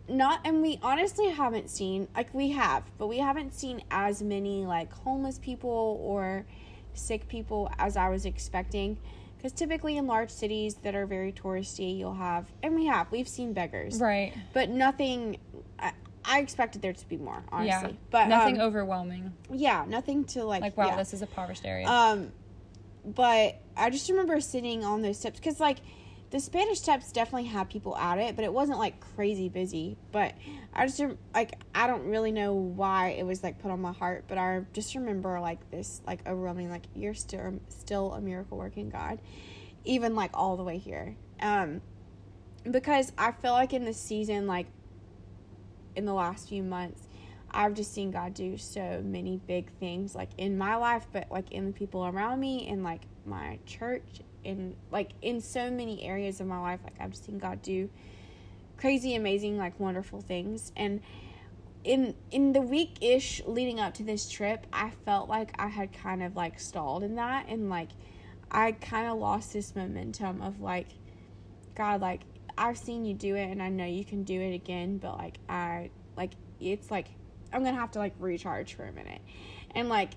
not 0.08 0.40
and 0.44 0.62
we 0.64 0.80
honestly 0.82 1.30
haven't 1.30 1.70
seen 1.70 2.08
like 2.16 2.34
we 2.34 2.50
have, 2.52 2.84
but 2.98 3.08
we 3.08 3.20
haven't 3.20 3.54
seen 3.54 3.82
as 3.92 4.24
many 4.24 4.66
like 4.66 4.92
homeless 4.92 5.38
people 5.40 6.00
or 6.04 6.46
sick 6.94 7.28
people 7.28 7.70
as 7.78 7.96
I 7.96 8.10
was 8.10 8.26
expecting. 8.26 8.98
Because 9.40 9.54
typically 9.54 9.96
in 9.96 10.06
large 10.06 10.32
cities 10.32 10.76
that 10.84 10.96
are 10.96 11.06
very 11.06 11.32
touristy, 11.32 11.98
you'll 11.98 12.14
have, 12.14 12.52
and 12.62 12.76
we 12.76 12.88
have, 12.88 13.10
we've 13.10 13.28
seen 13.28 13.54
beggars, 13.54 14.02
right. 14.02 14.34
but 14.52 14.70
nothing. 14.70 15.38
I, 15.80 15.94
I 16.26 16.40
expected 16.40 16.82
there 16.82 16.92
to 16.92 17.08
be 17.08 17.16
more, 17.16 17.42
honestly. 17.50 17.92
Yeah. 17.92 17.96
But 18.12 18.28
Nothing 18.28 18.60
um, 18.60 18.68
overwhelming. 18.68 19.32
yeah, 19.50 19.86
nothing 19.88 20.26
to 20.26 20.44
like. 20.44 20.62
Like, 20.62 20.76
wow, 20.76 20.88
yeah. 20.88 20.98
this 20.98 21.14
is 21.14 21.22
a 21.22 21.26
impoverished 21.26 21.66
area. 21.66 21.88
Um, 21.88 22.34
but 23.06 23.62
I 23.78 23.90
just 23.90 24.10
remember 24.10 24.42
sitting 24.42 24.84
on 24.84 25.02
those 25.02 25.18
steps 25.18 25.40
because, 25.40 25.62
like, 25.62 25.78
the 26.32 26.40
Spanish 26.40 26.80
steps 26.80 27.12
definitely 27.12 27.48
had 27.48 27.70
people 27.70 27.98
at 27.98 28.20
it, 28.20 28.36
but 28.36 28.46
it 28.46 28.54
wasn't 28.54 28.78
like 28.78 29.00
crazy 29.16 29.50
busy. 29.50 29.98
But 30.12 30.36
I 30.74 30.86
just 30.86 31.02
like 31.34 31.54
I 31.74 31.88
don't 31.88 32.06
really 32.06 32.32
know 32.32 32.54
why 32.54 33.10
it 33.10 33.26
was 33.26 33.42
like 33.42 33.60
put 33.60 33.72
on 33.72 33.82
my 33.82 33.94
heart, 33.94 34.26
but 34.28 34.38
I 34.38 34.62
just 34.74 34.94
remember 34.96 35.40
like 35.40 35.70
this 35.72 36.02
like 36.06 36.28
overwhelming 36.28 36.70
like 36.70 36.84
you're 36.94 37.16
still 37.16 37.60
still 37.70 38.14
a 38.14 38.22
miracle 38.22 38.58
working 38.58 38.90
God, 38.90 39.20
even 39.86 40.16
like 40.16 40.32
all 40.34 40.56
the 40.56 40.64
way 40.64 40.78
here. 40.78 41.16
Um, 41.42 41.82
because 42.70 43.12
I 43.18 43.32
feel 43.32 43.54
like 43.54 43.74
in 43.74 43.86
this 43.86 44.00
season, 44.00 44.46
like 44.46 44.68
in 45.96 46.06
the 46.06 46.14
last 46.14 46.48
few 46.48 46.62
months, 46.62 47.02
I've 47.50 47.74
just 47.74 47.92
seen 47.94 48.12
God 48.12 48.36
do 48.36 48.58
so 48.58 49.02
many 49.04 49.38
big 49.48 49.72
things, 49.80 50.14
like 50.14 50.30
in 50.38 50.58
my 50.58 50.76
life, 50.76 51.08
but 51.12 51.32
like 51.32 51.52
in 51.52 51.66
the 51.66 51.72
people 51.72 52.06
around 52.06 52.40
me, 52.40 52.68
in 52.68 52.84
like 52.84 53.02
my 53.26 53.58
church, 53.66 54.22
in 54.44 54.76
like 54.92 55.12
in 55.22 55.42
so 55.42 55.70
many 55.70 56.04
areas 56.04 56.40
of 56.40 56.48
my 56.48 56.60
life. 56.60 56.80
Like 56.84 56.96
I've 57.00 57.16
seen 57.16 57.38
God 57.38 57.62
do 57.62 57.90
crazy, 58.78 59.16
amazing, 59.16 59.58
like 59.58 59.80
wonderful 59.80 60.22
things. 60.22 60.72
And 60.76 61.02
in 61.84 62.16
in 62.32 62.54
the 62.54 62.62
week 62.62 62.98
ish 63.02 63.42
leading 63.46 63.80
up 63.80 63.94
to 63.96 64.04
this 64.04 64.30
trip, 64.30 64.66
I 64.74 64.92
felt 65.06 65.30
like 65.30 65.52
I 65.60 65.68
had 65.68 65.94
kind 65.94 66.24
of 66.24 66.36
like 66.36 66.60
stalled 66.60 67.04
in 67.04 67.16
that, 67.16 67.48
and 67.48 67.70
like 67.70 67.90
I 68.52 68.74
kind 68.74 69.08
of 69.08 69.18
lost 69.18 69.54
this 69.54 69.76
momentum 69.76 70.42
of 70.42 70.60
like 70.62 70.88
God, 71.76 72.02
like 72.02 72.22
I've 72.58 72.78
seen 72.78 73.06
you 73.06 73.14
do 73.14 73.36
it, 73.36 73.50
and 73.50 73.62
I 73.62 73.70
know 73.70 73.86
you 73.86 74.04
can 74.04 74.24
do 74.24 74.40
it 74.40 74.54
again, 74.54 74.98
but 74.98 75.18
like 75.18 75.38
I 75.48 75.90
like 76.18 76.32
it's 76.60 76.92
like 76.92 77.08
I'm 77.54 77.64
gonna 77.64 77.78
have 77.78 77.92
to 77.92 78.00
like 78.00 78.14
recharge 78.20 78.74
for 78.74 78.84
a 78.86 78.92
minute, 78.92 79.22
and 79.74 79.90
like 79.90 80.12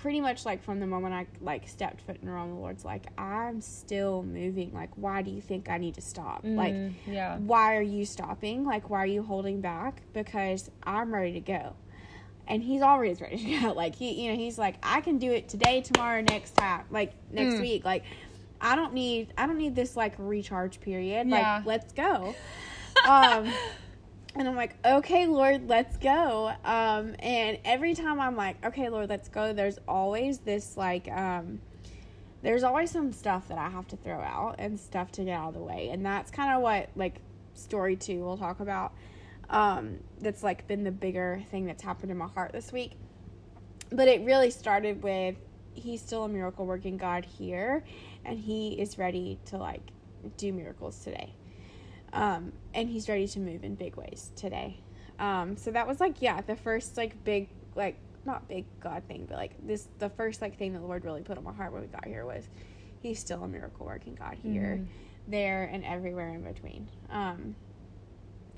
pretty 0.00 0.20
much 0.20 0.44
like 0.46 0.62
from 0.62 0.80
the 0.80 0.86
moment 0.86 1.14
I 1.14 1.26
like 1.42 1.68
stepped 1.68 2.00
foot 2.02 2.16
in 2.20 2.26
the 2.26 2.32
realm, 2.32 2.50
the 2.50 2.56
Lord's 2.56 2.84
like 2.84 3.06
I'm 3.18 3.60
still 3.60 4.22
moving. 4.22 4.72
Like 4.72 4.90
why 4.96 5.22
do 5.22 5.30
you 5.30 5.40
think 5.40 5.68
I 5.68 5.78
need 5.78 5.94
to 5.94 6.00
stop? 6.00 6.40
Like 6.44 6.74
Mm, 6.74 6.92
yeah. 7.06 7.36
why 7.36 7.76
are 7.76 7.82
you 7.82 8.04
stopping? 8.04 8.64
Like, 8.64 8.88
why 8.90 8.98
are 9.02 9.06
you 9.06 9.22
holding 9.22 9.60
back? 9.60 10.02
Because 10.12 10.70
I'm 10.82 11.12
ready 11.12 11.32
to 11.34 11.40
go. 11.40 11.74
And 12.48 12.62
he's 12.62 12.82
always 12.82 13.20
ready 13.20 13.36
to 13.36 13.60
go. 13.66 13.72
Like, 13.72 13.94
he, 13.94 14.24
you 14.24 14.30
know, 14.30 14.36
he's 14.36 14.58
like, 14.58 14.76
I 14.82 15.00
can 15.02 15.18
do 15.18 15.30
it 15.30 15.48
today, 15.48 15.82
tomorrow, 15.82 16.20
next 16.22 16.56
time, 16.56 16.84
like 16.90 17.12
next 17.30 17.54
Mm. 17.56 17.60
week. 17.60 17.84
Like, 17.84 18.04
I 18.60 18.74
don't 18.76 18.92
need, 18.94 19.32
I 19.38 19.46
don't 19.46 19.58
need 19.58 19.74
this 19.74 19.96
like 19.96 20.14
recharge 20.18 20.80
period. 20.80 21.28
Yeah. 21.28 21.56
Like, 21.58 21.66
let's 21.66 21.92
go. 21.92 22.34
um, 23.08 23.52
and 24.36 24.46
I'm 24.46 24.54
like, 24.54 24.76
okay, 24.84 25.26
Lord, 25.26 25.68
let's 25.68 25.96
go. 25.96 26.52
Um, 26.64 27.16
and 27.18 27.58
every 27.64 27.94
time 27.94 28.20
I'm 28.20 28.36
like, 28.36 28.64
okay, 28.64 28.88
Lord, 28.88 29.08
let's 29.08 29.28
go, 29.28 29.52
there's 29.52 29.78
always 29.88 30.38
this 30.38 30.76
like, 30.76 31.10
um, 31.10 31.60
there's 32.42 32.62
always 32.62 32.90
some 32.90 33.12
stuff 33.12 33.48
that 33.48 33.58
I 33.58 33.68
have 33.68 33.88
to 33.88 33.96
throw 33.96 34.20
out 34.20 34.56
and 34.58 34.78
stuff 34.78 35.10
to 35.12 35.24
get 35.24 35.32
out 35.32 35.48
of 35.48 35.54
the 35.54 35.60
way. 35.60 35.90
And 35.90 36.06
that's 36.06 36.30
kind 36.30 36.54
of 36.54 36.62
what 36.62 36.90
like 36.94 37.20
story 37.54 37.96
two 37.96 38.24
we'll 38.24 38.38
talk 38.38 38.60
about. 38.60 38.92
Um, 39.50 39.98
that's 40.20 40.42
like 40.42 40.66
been 40.68 40.84
the 40.84 40.92
bigger 40.92 41.42
thing 41.50 41.66
that's 41.66 41.82
happened 41.82 42.12
in 42.12 42.16
my 42.16 42.28
heart 42.28 42.52
this 42.52 42.72
week. 42.72 42.92
But 43.90 44.06
it 44.06 44.24
really 44.24 44.50
started 44.50 45.02
with 45.02 45.36
he's 45.74 46.00
still 46.00 46.24
a 46.24 46.28
miracle 46.28 46.66
working 46.66 46.96
God 46.96 47.24
here 47.24 47.84
and 48.24 48.38
he 48.38 48.80
is 48.80 48.98
ready 48.98 49.38
to 49.46 49.56
like 49.56 49.82
do 50.36 50.52
miracles 50.52 51.02
today. 51.02 51.34
Um, 52.12 52.52
and 52.74 52.88
he's 52.88 53.08
ready 53.08 53.26
to 53.28 53.40
move 53.40 53.62
in 53.64 53.74
big 53.74 53.96
ways 53.96 54.32
today. 54.36 54.80
Um, 55.18 55.56
so 55.56 55.70
that 55.70 55.86
was 55.86 56.00
like, 56.00 56.20
yeah, 56.22 56.40
the 56.40 56.56
first 56.56 56.96
like 56.96 57.22
big, 57.24 57.48
like 57.74 57.96
not 58.24 58.48
big 58.48 58.64
God 58.80 59.02
thing, 59.06 59.26
but 59.28 59.36
like 59.38 59.52
this, 59.66 59.88
the 59.98 60.08
first 60.10 60.40
like 60.42 60.58
thing 60.58 60.72
that 60.72 60.80
the 60.80 60.86
Lord 60.86 61.04
really 61.04 61.22
put 61.22 61.38
on 61.38 61.44
my 61.44 61.52
heart 61.52 61.72
when 61.72 61.82
we 61.82 61.88
got 61.88 62.04
here 62.06 62.24
was 62.24 62.48
he's 63.00 63.18
still 63.18 63.42
a 63.44 63.48
miracle 63.48 63.86
working 63.86 64.14
God 64.14 64.36
here, 64.42 64.80
Mhm. 64.80 64.86
there, 65.28 65.64
and 65.72 65.84
everywhere 65.84 66.30
in 66.34 66.42
between. 66.42 66.88
Um, 67.10 67.54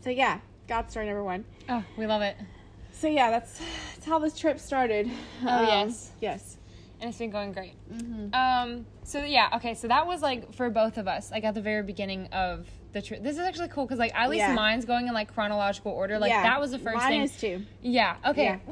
so 0.03 0.11
yeah, 0.11 0.41
God 0.69 0.91
story 0.91 1.07
number 1.07 1.25
one. 1.25 1.45
Oh, 1.69 1.85
we 1.97 2.07
love 2.07 2.23
it. 2.23 2.37
So 2.93 3.09
yeah, 3.09 3.31
that's 3.31 3.59
that's 3.95 4.07
how 4.07 4.19
this 4.19 4.39
trip 4.39 4.59
started. 4.61 5.11
Oh, 5.47 5.63
yes. 5.63 6.11
yes. 6.21 6.59
and 7.01 7.09
it's 7.09 7.19
been 7.19 7.31
going 7.31 7.53
great. 7.53 7.75
Mm-hmm. 7.93 8.33
Um. 8.35 8.87
So 9.03 9.25
yeah. 9.25 9.49
Okay. 9.57 9.75
So 9.75 9.89
that 9.89 10.07
was 10.07 10.23
like 10.23 10.55
for 10.55 10.71
both 10.71 10.99
of 10.99 11.09
us, 11.09 11.31
like 11.33 11.43
at 11.45 11.55
the 11.55 11.61
very 11.63 11.83
beginning 11.83 12.27
of 12.29 12.69
the 12.93 13.03
trip. 13.03 13.23
This 13.23 13.35
is 13.35 13.41
actually 13.41 13.69
cool 13.69 13.85
because 13.87 13.99
like 13.99 14.15
at 14.15 14.29
least 14.31 14.41
Yeah. 14.41 14.55
mine's 14.55 14.85
going 14.85 15.09
in 15.09 15.15
like 15.15 15.33
chronological 15.33 15.93
order. 15.93 16.19
Like 16.19 16.31
yeah, 16.31 16.43
that 16.43 16.61
was 16.61 16.71
the 16.73 16.79
first 16.79 16.97
mine 16.99 17.09
thing. 17.09 17.23
is 17.23 17.37
too. 17.37 17.63
Yeah. 17.83 18.17
Okay. 18.27 18.45
Yeah. 18.45 18.59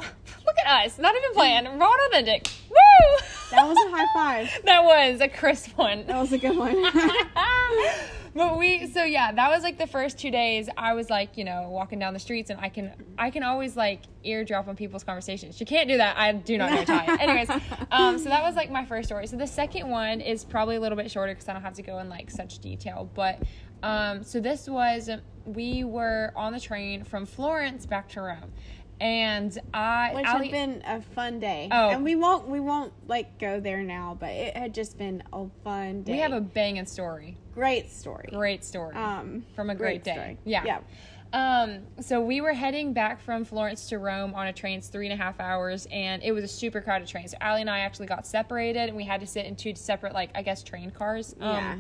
Look 0.47 0.57
at 0.65 0.85
us. 0.87 0.99
Not 0.99 1.15
even 1.17 1.33
playing. 1.33 1.65
Raw 1.79 1.91
and 1.93 2.13
authentic. 2.13 2.49
Woo! 2.71 2.77
That 3.51 3.67
was 3.67 3.77
a 3.85 3.91
high 3.91 4.07
five. 4.15 4.61
that 4.65 4.85
was 4.85 5.21
a 5.21 5.27
crisp 5.27 5.77
one. 5.77 6.07
That 6.07 6.21
was 6.21 6.33
a 6.33 6.39
good 6.39 6.57
one. 6.57 6.77
but 8.35 8.57
we 8.59 8.87
so 8.87 9.03
yeah 9.03 9.33
that 9.33 9.51
was 9.51 9.65
like 9.65 9.77
the 9.77 9.87
first 9.89 10.17
two 10.19 10.31
days 10.31 10.69
i 10.77 10.95
was 10.95 11.11
like 11.11 11.37
you 11.37 11.43
know 11.45 11.69
walking 11.69 11.99
down 11.99 12.13
the 12.15 12.21
streets 12.21 12.49
and 12.51 12.61
i 12.61 12.69
can 12.69 12.93
i 13.19 13.29
can 13.29 13.43
always 13.43 13.77
like 13.77 14.03
eardrop 14.23 14.69
on 14.69 14.77
people's 14.77 15.03
conversations 15.03 15.59
you 15.59 15.67
can't 15.67 15.89
do 15.89 15.97
that 15.97 16.17
i 16.17 16.31
do 16.33 16.57
not 16.57 16.71
know 16.71 16.81
italian 16.81 17.21
anyways 17.21 17.51
um 17.91 18.19
so 18.19 18.29
that 18.29 18.43
was 18.45 18.55
like 18.55 18.71
my 18.71 18.85
first 18.85 19.09
story 19.09 19.27
so 19.27 19.37
the 19.37 19.47
second 19.47 19.89
one 19.89 20.21
is 20.21 20.45
probably 20.45 20.77
a 20.77 20.81
little 20.81 20.97
bit 20.97 21.11
shorter 21.11 21.33
because 21.33 21.49
i 21.49 21.53
don't 21.53 21.63
have 21.63 21.75
to 21.75 21.83
go 21.83 21.99
in 21.99 22.09
like 22.09 22.31
such 22.31 22.61
detail 22.61 23.11
but 23.15 23.43
um 23.83 24.23
so 24.23 24.41
this 24.41 24.69
was 24.69 25.09
we 25.45 25.85
were 25.85 26.33
on 26.37 26.53
the 26.53 26.61
train 26.61 27.03
from 27.05 27.27
florence 27.27 27.87
back 27.87 28.09
to 28.09 28.21
rome 28.21 28.53
and 29.01 29.59
i 29.73 30.13
Which 30.15 30.27
Allie- 30.27 30.49
had 30.49 30.53
been 30.53 30.83
a 30.87 31.01
fun 31.01 31.41
day. 31.41 31.69
Oh. 31.73 31.89
And 31.89 32.05
we 32.05 32.17
won't 32.17 32.49
we 32.49 32.61
won't 32.61 32.93
like 33.09 33.39
go 33.39 33.59
there 33.59 33.83
now, 33.83 34.15
but 34.21 34.31
it 34.31 34.55
had 34.55 34.75
just 34.75 34.99
been 34.99 35.23
a 35.33 35.47
fun 35.65 36.03
day. 36.03 36.13
we 36.13 36.19
have 36.19 36.33
a 36.33 36.41
banging 36.43 36.85
story 36.85 37.39
great 37.55 37.91
story. 37.91 38.29
great 38.31 38.63
story 38.63 38.95
Um 38.95 39.45
from 39.57 39.71
a 39.71 39.75
great, 39.75 40.05
day 40.05 40.13
story. 40.13 40.39
yeah 40.45 40.65
Yeah. 40.65 40.81
Um, 41.33 41.83
so 42.01 42.21
we 42.21 42.41
were 42.41 42.53
heading 42.53 42.93
back 42.93 43.21
from 43.21 43.45
Florence 43.45 43.89
to 43.91 43.99
Rome 44.01 44.35
on 44.35 44.49
a 44.49 44.53
train. 44.53 44.79
It's 44.79 44.89
three 44.89 45.07
and 45.09 45.13
a 45.13 45.23
half 45.23 45.39
hours, 45.39 45.87
and 45.93 46.25
it 46.25 46.33
was 46.33 46.43
a 46.43 46.49
super 46.49 46.81
crowded 46.81 47.07
train. 47.07 47.29
So 47.29 47.37
Allie 47.41 47.61
and 47.61 47.71
I 47.71 47.79
actually 47.81 48.07
got 48.09 48.27
separated, 48.27 48.89
and 48.89 48.97
we 48.97 49.05
had 49.05 49.21
to 49.21 49.29
sit 49.29 49.47
in 49.47 49.55
two 49.55 49.73
separate, 49.77 50.13
like 50.13 50.31
I 50.35 50.43
guess, 50.43 50.65
train 50.65 50.91
cars. 50.91 51.37
Um, 51.41 51.49
Yeah. 51.55 51.77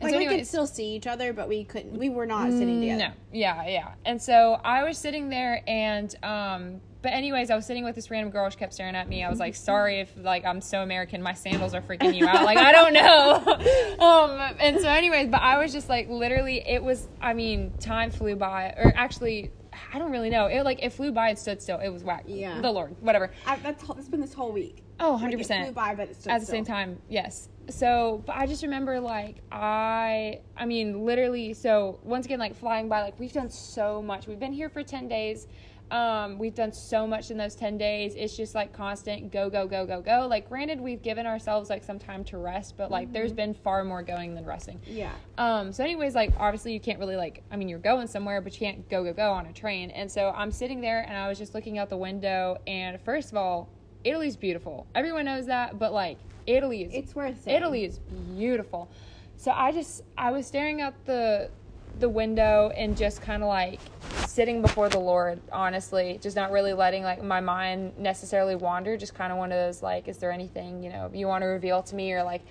And 0.00 0.10
Like 0.10 0.14
so 0.14 0.18
we 0.18 0.26
could 0.26 0.46
still 0.46 0.66
see 0.66 0.94
each 0.94 1.06
other, 1.06 1.32
but 1.32 1.46
we 1.48 1.64
couldn't 1.64 1.98
we 1.98 2.08
were 2.08 2.24
not 2.26 2.50
sitting 2.52 2.80
together. 2.80 3.08
no, 3.08 3.12
yeah, 3.32 3.66
yeah. 3.68 3.94
And 4.04 4.20
so 4.20 4.58
I 4.64 4.82
was 4.84 4.96
sitting 4.96 5.28
there, 5.28 5.62
and 5.66 6.14
um, 6.22 6.80
but 7.02 7.12
anyways, 7.12 7.50
I 7.50 7.56
was 7.56 7.66
sitting 7.66 7.84
with 7.84 7.94
this 7.94 8.10
random 8.10 8.30
girl. 8.30 8.48
She 8.48 8.58
kept 8.58 8.72
staring 8.72 8.94
at 8.96 9.08
me. 9.08 9.22
I 9.22 9.28
was 9.28 9.38
like, 9.38 9.54
sorry 9.70 10.00
if 10.00 10.12
like 10.16 10.46
I'm 10.46 10.62
so 10.62 10.82
American, 10.82 11.22
my 11.22 11.34
sandals 11.34 11.74
are 11.74 11.82
freaking 11.82 12.14
you 12.14 12.26
out. 12.26 12.44
Like 12.44 12.56
I 12.56 12.72
don't 12.72 12.94
know. 12.94 13.98
um, 14.06 14.56
and 14.58 14.80
so 14.80 14.88
anyways, 14.88 15.28
but 15.28 15.42
I 15.42 15.58
was 15.58 15.72
just 15.72 15.88
like 15.88 16.08
literally, 16.08 16.66
it 16.66 16.82
was. 16.82 17.06
I 17.20 17.34
mean, 17.34 17.72
time 17.78 18.10
flew 18.10 18.36
by, 18.36 18.74
or 18.76 18.92
actually. 18.96 19.50
I 19.94 19.98
don't 19.98 20.10
really 20.10 20.30
know. 20.30 20.46
It 20.46 20.64
like 20.64 20.82
it 20.82 20.92
flew 20.92 21.12
by 21.12 21.30
and 21.30 21.38
stood 21.38 21.62
still. 21.62 21.78
It 21.78 21.88
was 21.88 22.02
whack. 22.04 22.24
Yeah. 22.26 22.60
The 22.60 22.70
Lord, 22.70 22.96
whatever. 23.00 23.30
I, 23.46 23.56
that's 23.56 23.82
it's 23.88 24.08
been 24.08 24.20
this 24.20 24.34
whole 24.34 24.52
week. 24.52 24.82
Oh, 24.98 25.12
Like, 25.12 25.22
100 25.22 25.34
it 25.34 25.38
percent 25.38 25.64
flew 25.66 25.74
by, 25.74 25.94
but 25.94 26.10
it's 26.10 26.26
at 26.26 26.40
the 26.40 26.46
same 26.46 26.64
time 26.64 26.98
yes 27.08 27.48
so 27.70 28.22
but 28.26 28.36
i 28.36 28.46
just 28.46 28.62
remember 28.62 29.00
like 29.00 29.36
i 29.52 30.40
i 30.56 30.64
mean 30.64 31.04
literally 31.04 31.52
so 31.54 31.98
once 32.02 32.26
again 32.26 32.38
like 32.38 32.54
flying 32.54 32.88
by 32.88 33.02
like 33.02 33.18
we've 33.18 33.32
done 33.32 33.48
so 33.50 34.02
much 34.02 34.26
we've 34.26 34.40
been 34.40 34.52
here 34.52 34.68
for 34.68 34.82
10 34.82 35.08
days 35.08 35.46
um 35.90 36.38
we've 36.38 36.54
done 36.54 36.72
so 36.72 37.04
much 37.04 37.32
in 37.32 37.36
those 37.36 37.56
10 37.56 37.76
days 37.76 38.14
it's 38.16 38.36
just 38.36 38.54
like 38.54 38.72
constant 38.72 39.32
go 39.32 39.50
go 39.50 39.66
go 39.66 39.84
go 39.84 40.00
go 40.00 40.26
like 40.28 40.48
granted 40.48 40.80
we've 40.80 41.02
given 41.02 41.26
ourselves 41.26 41.68
like 41.68 41.82
some 41.82 41.98
time 41.98 42.22
to 42.22 42.38
rest 42.38 42.76
but 42.76 42.92
like 42.92 43.12
there's 43.12 43.32
been 43.32 43.52
far 43.52 43.82
more 43.82 44.00
going 44.02 44.34
than 44.36 44.44
resting 44.44 44.80
Yeah. 44.86 45.10
um, 45.36 45.72
so 45.72 45.82
anyways, 45.82 46.14
like 46.14 46.32
obviously 46.38 46.72
you 46.72 46.78
can't 46.80 47.00
really 47.00 47.16
like 47.16 47.42
I 47.50 47.56
mean 47.56 47.68
you're 47.68 47.80
going 47.80 48.06
somewhere, 48.06 48.40
but 48.40 48.52
you 48.52 48.60
can't 48.60 48.88
go 48.88 49.02
go 49.02 49.12
go 49.12 49.32
on 49.32 49.46
a 49.46 49.52
train. 49.52 49.90
And 49.90 50.08
so 50.10 50.30
I'm 50.30 50.52
sitting 50.52 50.80
there 50.80 51.00
and 51.08 51.16
I 51.16 51.28
was 51.28 51.38
just 51.38 51.54
looking 51.56 51.78
out 51.78 51.88
the 51.88 51.96
window 51.96 52.58
and 52.68 53.00
first 53.00 53.32
of 53.32 53.36
all, 53.36 53.68
Italy's 54.04 54.36
beautiful. 54.36 54.86
Everyone 54.94 55.24
knows 55.24 55.46
that, 55.46 55.76
but 55.78 55.92
like 55.92 56.18
Italy 56.46 56.82
is 56.82 56.94
It's 56.94 57.14
worth 57.14 57.46
it. 57.46 57.52
Italy 57.52 57.84
is 57.84 57.98
beautiful. 57.98 58.90
So 59.36 59.50
I 59.50 59.72
just 59.72 60.02
I 60.18 60.30
was 60.30 60.46
staring 60.46 60.80
out 60.80 60.94
the 61.06 61.50
the 61.98 62.08
window 62.08 62.72
and 62.76 62.96
just 62.96 63.20
kind 63.20 63.42
of 63.42 63.48
like 63.48 63.80
sitting 64.26 64.62
before 64.62 64.88
the 64.88 64.98
Lord, 64.98 65.40
honestly, 65.52 66.18
just 66.22 66.36
not 66.36 66.50
really 66.50 66.72
letting 66.72 67.02
like 67.02 67.22
my 67.22 67.40
mind 67.40 67.98
necessarily 67.98 68.54
wander, 68.54 68.96
just 68.96 69.14
kind 69.14 69.32
of 69.32 69.38
one 69.38 69.52
of 69.52 69.58
those 69.58 69.82
like 69.82 70.08
is 70.08 70.18
there 70.18 70.32
anything, 70.32 70.82
you 70.82 70.90
know, 70.90 71.10
you 71.12 71.26
want 71.26 71.42
to 71.42 71.46
reveal 71.46 71.82
to 71.82 71.94
me 71.94 72.12
or 72.12 72.22
like 72.22 72.42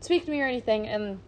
speak 0.00 0.24
to 0.26 0.30
me 0.30 0.40
or 0.40 0.46
anything 0.46 0.86
and 0.86 1.18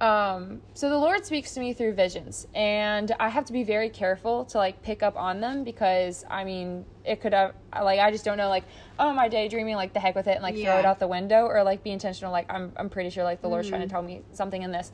um 0.00 0.60
so 0.74 0.88
the 0.88 0.96
lord 0.96 1.26
speaks 1.26 1.54
to 1.54 1.60
me 1.60 1.72
through 1.72 1.92
visions 1.92 2.46
and 2.54 3.10
i 3.18 3.28
have 3.28 3.44
to 3.44 3.52
be 3.52 3.64
very 3.64 3.88
careful 3.88 4.44
to 4.44 4.56
like 4.56 4.80
pick 4.82 5.02
up 5.02 5.16
on 5.16 5.40
them 5.40 5.64
because 5.64 6.24
i 6.30 6.44
mean 6.44 6.84
it 7.04 7.20
could 7.20 7.32
have 7.32 7.52
like 7.82 7.98
i 7.98 8.08
just 8.08 8.24
don't 8.24 8.36
know 8.38 8.48
like 8.48 8.62
oh 9.00 9.08
am 9.10 9.18
i 9.18 9.28
daydreaming 9.28 9.74
like 9.74 9.92
the 9.92 9.98
heck 9.98 10.14
with 10.14 10.28
it 10.28 10.34
and 10.34 10.42
like 10.42 10.54
throw 10.54 10.78
it 10.78 10.84
out 10.84 11.00
the 11.00 11.08
window 11.08 11.46
or 11.46 11.64
like 11.64 11.82
be 11.82 11.90
intentional 11.90 12.30
like 12.30 12.46
i'm, 12.48 12.72
I'm 12.76 12.88
pretty 12.88 13.10
sure 13.10 13.24
like 13.24 13.42
the 13.42 13.48
lord's 13.48 13.68
trying 13.68 13.80
to 13.80 13.88
tell 13.88 14.02
me 14.02 14.22
something 14.32 14.62
in 14.62 14.70
this. 14.70 14.92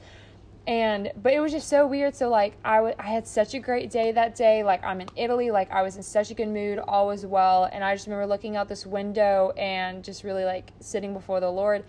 And 0.66 1.12
but 1.22 1.34
it 1.34 1.40
was 1.40 1.52
just 1.52 1.68
so 1.68 1.86
weird 1.86 2.16
so 2.16 2.30
like 2.30 2.56
I 2.64 2.80
wa- 2.80 2.94
I 2.98 3.02
had 3.02 3.26
such 3.26 3.52
a 3.52 3.58
great 3.58 3.90
day 3.90 4.12
that 4.12 4.34
day 4.34 4.64
like 4.64 4.82
i'm 4.82 5.02
in 5.02 5.08
italy 5.14 5.50
like 5.50 5.70
i 5.70 5.82
was 5.82 5.96
in 5.96 6.02
such 6.02 6.30
a 6.30 6.34
good 6.34 6.48
mood 6.48 6.78
all 6.78 7.08
was 7.08 7.26
well 7.26 7.68
and 7.70 7.84
i 7.84 7.94
just 7.94 8.06
remember 8.06 8.26
looking 8.26 8.56
out 8.56 8.66
this 8.66 8.86
window 8.86 9.52
and 9.58 10.02
just 10.02 10.24
really 10.24 10.46
like 10.46 10.72
sitting 10.80 11.12
before 11.12 11.40
the 11.40 11.50
lord. 11.50 11.84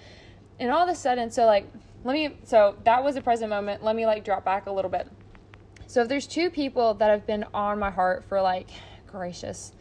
And 0.59 0.69
all 0.71 0.83
of 0.83 0.89
a 0.89 0.95
sudden 0.95 1.31
so 1.31 1.45
like 1.45 1.65
let 2.05 2.13
me 2.13 2.37
so 2.43 2.77
that 2.85 3.03
was 3.03 3.17
a 3.17 3.21
present 3.21 3.49
moment. 3.49 3.83
Let 3.83 3.95
me 3.95 4.05
like 4.05 4.23
drop 4.23 4.45
back 4.45 4.67
a 4.67 4.71
little 4.71 4.91
bit. 4.91 5.09
So 5.87 6.03
if 6.03 6.07
there's 6.07 6.27
two 6.27 6.49
people 6.49 6.93
that 6.93 7.09
have 7.09 7.25
been 7.25 7.45
on 7.53 7.79
my 7.79 7.89
heart 7.89 8.23
for 8.29 8.41
like 8.41 8.69
gracious 9.07 9.73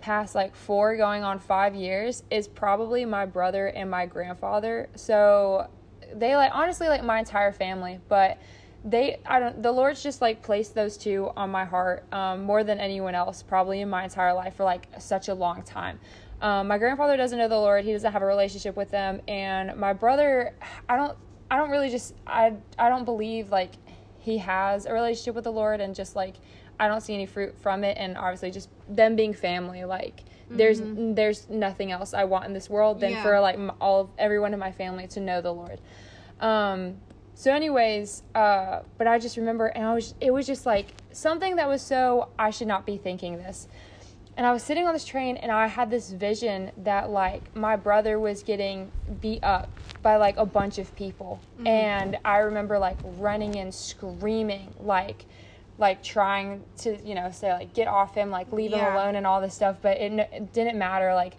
past 0.00 0.34
like 0.34 0.54
four 0.54 0.96
going 0.96 1.24
on 1.24 1.38
five 1.38 1.74
years 1.74 2.24
is 2.30 2.46
probably 2.46 3.04
my 3.04 3.24
brother 3.24 3.68
and 3.68 3.90
my 3.90 4.04
grandfather. 4.04 4.90
So 4.96 5.68
they 6.14 6.36
like 6.36 6.52
honestly 6.54 6.88
like 6.88 7.02
my 7.02 7.18
entire 7.18 7.52
family 7.52 7.98
but 8.06 8.36
they 8.84 9.18
i 9.24 9.40
don't 9.40 9.62
the 9.62 9.72
lord's 9.72 10.02
just 10.02 10.20
like 10.20 10.42
placed 10.42 10.74
those 10.74 10.98
two 10.98 11.30
on 11.36 11.48
my 11.48 11.64
heart 11.64 12.04
um, 12.12 12.42
more 12.42 12.64
than 12.64 12.78
anyone 12.80 13.14
else 13.14 13.42
probably 13.42 13.80
in 13.80 13.88
my 13.88 14.04
entire 14.04 14.34
life 14.34 14.56
for 14.56 14.64
like 14.64 14.88
such 14.98 15.28
a 15.28 15.34
long 15.34 15.62
time. 15.62 15.98
Um, 16.42 16.66
my 16.68 16.76
grandfather 16.76 17.16
doesn't 17.16 17.38
know 17.38 17.48
the 17.48 17.56
lord. 17.56 17.84
He 17.84 17.92
doesn't 17.92 18.12
have 18.12 18.20
a 18.20 18.26
relationship 18.26 18.76
with 18.76 18.90
them. 18.90 19.22
And 19.26 19.74
my 19.76 19.94
brother 19.94 20.54
i 20.86 20.96
don't 20.96 21.16
i 21.52 21.56
don't 21.56 21.70
really 21.70 21.90
just 21.90 22.14
i 22.26 22.52
i 22.78 22.88
don't 22.88 23.04
believe 23.04 23.50
like 23.50 23.72
he 24.18 24.38
has 24.38 24.86
a 24.86 24.92
relationship 24.92 25.34
with 25.34 25.44
the 25.44 25.52
lord 25.52 25.80
and 25.80 25.94
just 25.94 26.16
like 26.16 26.34
i 26.80 26.88
don't 26.88 27.02
see 27.02 27.14
any 27.14 27.26
fruit 27.26 27.54
from 27.60 27.84
it. 27.84 27.96
And 28.02 28.16
obviously 28.16 28.50
just 28.50 28.68
them 28.88 29.14
being 29.16 29.34
family 29.34 29.84
like 29.84 30.22
there's 30.50 30.80
there's 31.18 31.48
nothing 31.48 31.92
else 31.92 32.12
i 32.14 32.24
want 32.24 32.44
in 32.46 32.52
this 32.52 32.68
world 32.68 33.00
than 33.00 33.12
Yeah. 33.12 33.22
for 33.22 33.40
like 33.40 33.54
m- 33.56 33.72
all 33.80 34.00
of 34.02 34.08
everyone 34.18 34.52
in 34.52 34.58
my 34.60 34.72
family 34.72 35.06
to 35.08 35.20
know 35.20 35.40
the 35.40 35.52
lord. 35.52 35.80
Um 36.40 36.96
so 37.34 37.52
anyways 37.52 38.22
uh 38.34 38.80
but 38.98 39.06
i 39.06 39.18
just 39.18 39.36
remember 39.38 39.66
and 39.66 39.84
i 39.86 39.94
was 39.94 40.14
it 40.20 40.30
was 40.32 40.46
just 40.46 40.66
like 40.66 40.88
something 41.12 41.56
that 41.56 41.66
was 41.68 41.80
so 41.80 42.28
i 42.38 42.50
should 42.50 42.68
not 42.68 42.84
be 42.84 42.96
thinking 42.98 43.36
this 43.38 43.68
and 44.36 44.46
I 44.46 44.52
was 44.52 44.62
sitting 44.62 44.86
on 44.86 44.94
this 44.94 45.04
train 45.04 45.36
and 45.36 45.52
I 45.52 45.66
had 45.66 45.90
this 45.90 46.10
vision 46.10 46.72
that 46.78 47.10
like 47.10 47.54
my 47.54 47.76
brother 47.76 48.18
was 48.18 48.42
getting 48.42 48.90
beat 49.20 49.44
up 49.44 49.68
by 50.02 50.16
like 50.16 50.36
a 50.38 50.46
bunch 50.46 50.78
of 50.78 50.94
people. 50.96 51.40
Mm-hmm. 51.58 51.66
And 51.66 52.18
I 52.24 52.38
remember 52.38 52.78
like 52.78 52.96
running 53.18 53.56
and 53.56 53.74
screaming 53.74 54.74
like 54.80 55.26
like 55.78 56.02
trying 56.02 56.62
to 56.78 56.96
you 57.04 57.14
know 57.14 57.30
say 57.30 57.52
like 57.52 57.74
get 57.74 57.88
off 57.88 58.14
him 58.14 58.30
like 58.30 58.52
leave 58.52 58.72
him 58.72 58.94
alone 58.94 59.16
and 59.16 59.26
all 59.26 59.40
this 59.40 59.54
stuff. 59.54 59.76
But 59.82 59.98
it, 59.98 60.12
it 60.12 60.52
didn't 60.52 60.78
matter 60.78 61.14
like 61.14 61.34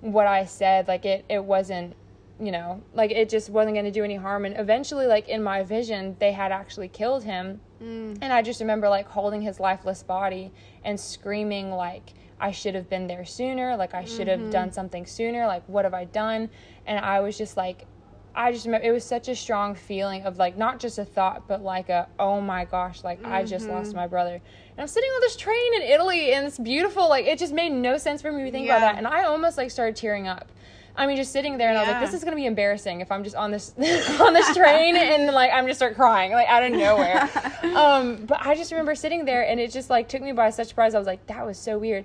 what 0.00 0.26
I 0.26 0.46
said. 0.46 0.88
Like 0.88 1.04
it 1.04 1.26
it 1.28 1.44
wasn't 1.44 1.94
you 2.40 2.52
know 2.52 2.80
like 2.94 3.10
it 3.10 3.28
just 3.28 3.50
wasn't 3.50 3.74
going 3.74 3.84
to 3.84 3.90
do 3.90 4.02
any 4.02 4.16
harm. 4.16 4.46
And 4.46 4.58
eventually 4.58 5.06
like 5.06 5.28
in 5.28 5.42
my 5.42 5.62
vision 5.62 6.16
they 6.18 6.32
had 6.32 6.52
actually 6.52 6.88
killed 6.88 7.24
him. 7.24 7.60
Mm. 7.82 8.16
And 8.22 8.32
I 8.32 8.40
just 8.40 8.60
remember 8.60 8.88
like 8.88 9.08
holding 9.08 9.42
his 9.42 9.60
lifeless 9.60 10.02
body 10.02 10.52
and 10.82 10.98
screaming 10.98 11.70
like 11.70 12.14
I 12.40 12.50
should 12.50 12.74
have 12.74 12.88
been 12.88 13.06
there 13.06 13.24
sooner, 13.24 13.76
like 13.76 13.94
I 13.94 14.04
should 14.04 14.28
have 14.28 14.50
done 14.50 14.68
mm-hmm. 14.68 14.74
something 14.74 15.06
sooner, 15.06 15.46
like 15.46 15.62
what 15.68 15.84
have 15.84 15.94
I 15.94 16.04
done? 16.06 16.48
And 16.86 17.04
I 17.04 17.20
was 17.20 17.36
just 17.36 17.56
like 17.56 17.86
I 18.34 18.52
just 18.52 18.64
remember 18.64 18.86
it 18.86 18.92
was 18.92 19.04
such 19.04 19.28
a 19.28 19.34
strong 19.34 19.74
feeling 19.74 20.22
of 20.22 20.38
like 20.38 20.56
not 20.56 20.78
just 20.78 20.98
a 20.98 21.04
thought 21.04 21.48
but 21.48 21.62
like 21.62 21.88
a 21.88 22.08
oh 22.18 22.40
my 22.40 22.64
gosh, 22.64 23.04
like 23.04 23.24
I 23.24 23.44
just 23.44 23.68
lost 23.68 23.90
mm-hmm. 23.90 23.98
my 23.98 24.06
brother. 24.06 24.34
And 24.34 24.80
I'm 24.80 24.86
sitting 24.86 25.10
on 25.10 25.20
this 25.20 25.36
train 25.36 25.74
in 25.74 25.82
Italy 25.82 26.32
and 26.32 26.46
it's 26.46 26.58
beautiful, 26.58 27.08
like 27.08 27.26
it 27.26 27.38
just 27.38 27.52
made 27.52 27.72
no 27.72 27.98
sense 27.98 28.22
for 28.22 28.32
me 28.32 28.44
to 28.44 28.50
think 28.50 28.66
about 28.66 28.80
that 28.80 28.96
and 28.96 29.06
I 29.06 29.24
almost 29.24 29.58
like 29.58 29.70
started 29.70 29.96
tearing 29.96 30.26
up. 30.26 30.50
I 30.96 31.06
mean, 31.06 31.16
just 31.16 31.32
sitting 31.32 31.56
there, 31.58 31.68
and 31.70 31.78
I 31.78 31.82
was 31.82 31.88
like, 31.90 32.00
"This 32.00 32.14
is 32.14 32.24
gonna 32.24 32.36
be 32.36 32.46
embarrassing 32.46 33.00
if 33.00 33.10
I'm 33.12 33.24
just 33.24 33.36
on 33.36 33.50
this 33.50 33.74
on 34.20 34.32
this 34.32 34.54
train 34.56 34.96
and 34.98 35.26
like 35.34 35.50
I'm 35.52 35.66
just 35.66 35.78
start 35.78 35.94
crying 35.94 36.32
like 36.32 36.48
out 36.48 36.62
of 36.62 36.72
nowhere." 36.72 37.28
um, 37.76 38.24
but 38.26 38.38
I 38.44 38.54
just 38.54 38.70
remember 38.72 38.94
sitting 38.94 39.24
there, 39.24 39.46
and 39.46 39.60
it 39.60 39.70
just 39.70 39.90
like 39.90 40.08
took 40.08 40.22
me 40.22 40.32
by 40.32 40.50
such 40.50 40.68
surprise. 40.68 40.94
I 40.94 40.98
was 40.98 41.06
like, 41.06 41.26
"That 41.28 41.46
was 41.46 41.58
so 41.58 41.78
weird," 41.78 42.04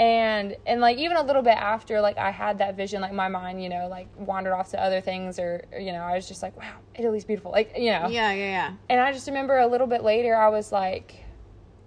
and 0.00 0.56
and 0.66 0.80
like 0.80 0.98
even 0.98 1.16
a 1.16 1.22
little 1.22 1.42
bit 1.42 1.56
after, 1.56 2.00
like 2.00 2.18
I 2.18 2.30
had 2.30 2.58
that 2.58 2.76
vision, 2.76 3.00
like 3.00 3.12
my 3.12 3.28
mind, 3.28 3.62
you 3.62 3.68
know, 3.68 3.86
like 3.88 4.08
wandered 4.18 4.52
off 4.54 4.70
to 4.72 4.82
other 4.82 5.00
things, 5.00 5.38
or, 5.38 5.64
or, 5.72 5.78
you 5.78 5.92
know, 5.92 6.00
I 6.02 6.14
was 6.16 6.26
just 6.26 6.42
like, 6.42 6.56
"Wow, 6.58 6.74
Italy's 6.96 7.24
beautiful," 7.24 7.52
like 7.52 7.72
you 7.76 7.92
know, 7.92 8.08
Yeah, 8.08 8.32
yeah, 8.32 8.34
yeah. 8.34 8.72
and 8.90 9.00
I 9.00 9.12
just 9.12 9.26
remember 9.28 9.58
a 9.58 9.66
little 9.66 9.86
bit 9.86 10.02
later, 10.02 10.34
I 10.34 10.48
was 10.48 10.72
like, 10.72 11.14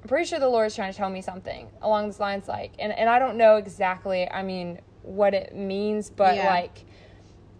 I'm 0.01 0.07
pretty 0.07 0.25
sure 0.25 0.39
the 0.39 0.47
Lord's 0.47 0.75
trying 0.75 0.91
to 0.91 0.97
tell 0.97 1.09
me 1.09 1.21
something 1.21 1.67
along 1.81 2.05
these 2.07 2.19
lines, 2.19 2.47
like, 2.47 2.71
and, 2.79 2.93
and 2.93 3.09
I 3.09 3.19
don't 3.19 3.35
know 3.37 3.57
exactly, 3.57 4.29
I 4.29 4.41
mean, 4.41 4.79
what 5.07 5.33
it 5.33 5.55
means, 5.55 6.09
but 6.09 6.35
Yeah. 6.35 6.47
like, 6.47 6.85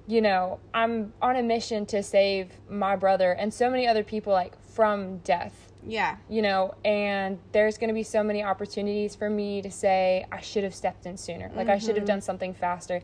you 0.07 0.21
know, 0.21 0.59
I'm 0.73 1.13
on 1.21 1.35
a 1.35 1.43
mission 1.43 1.85
to 1.87 2.01
save 2.03 2.51
my 2.69 2.95
brother 2.95 3.31
and 3.31 3.53
so 3.53 3.69
many 3.69 3.87
other 3.87 4.03
people, 4.03 4.31
like, 4.33 4.53
from 4.63 5.17
death 5.19 5.71
Yeah. 5.85 6.17
you 6.29 6.41
know, 6.41 6.75
and 6.85 7.39
there's 7.51 7.77
going 7.77 7.87
to 7.87 7.93
be 7.93 8.03
so 8.03 8.21
many 8.23 8.43
opportunities 8.43 9.15
for 9.15 9.29
me 9.29 9.61
to 9.61 9.71
say 9.71 10.25
I 10.31 10.39
should 10.41 10.63
have 10.63 10.75
stepped 10.75 11.05
in 11.05 11.17
sooner. 11.17 11.49
Like 11.55 11.67
I 11.69 11.77
should 11.79 11.95
have 11.95 12.05
done 12.05 12.21
something 12.21 12.53
faster. 12.53 13.01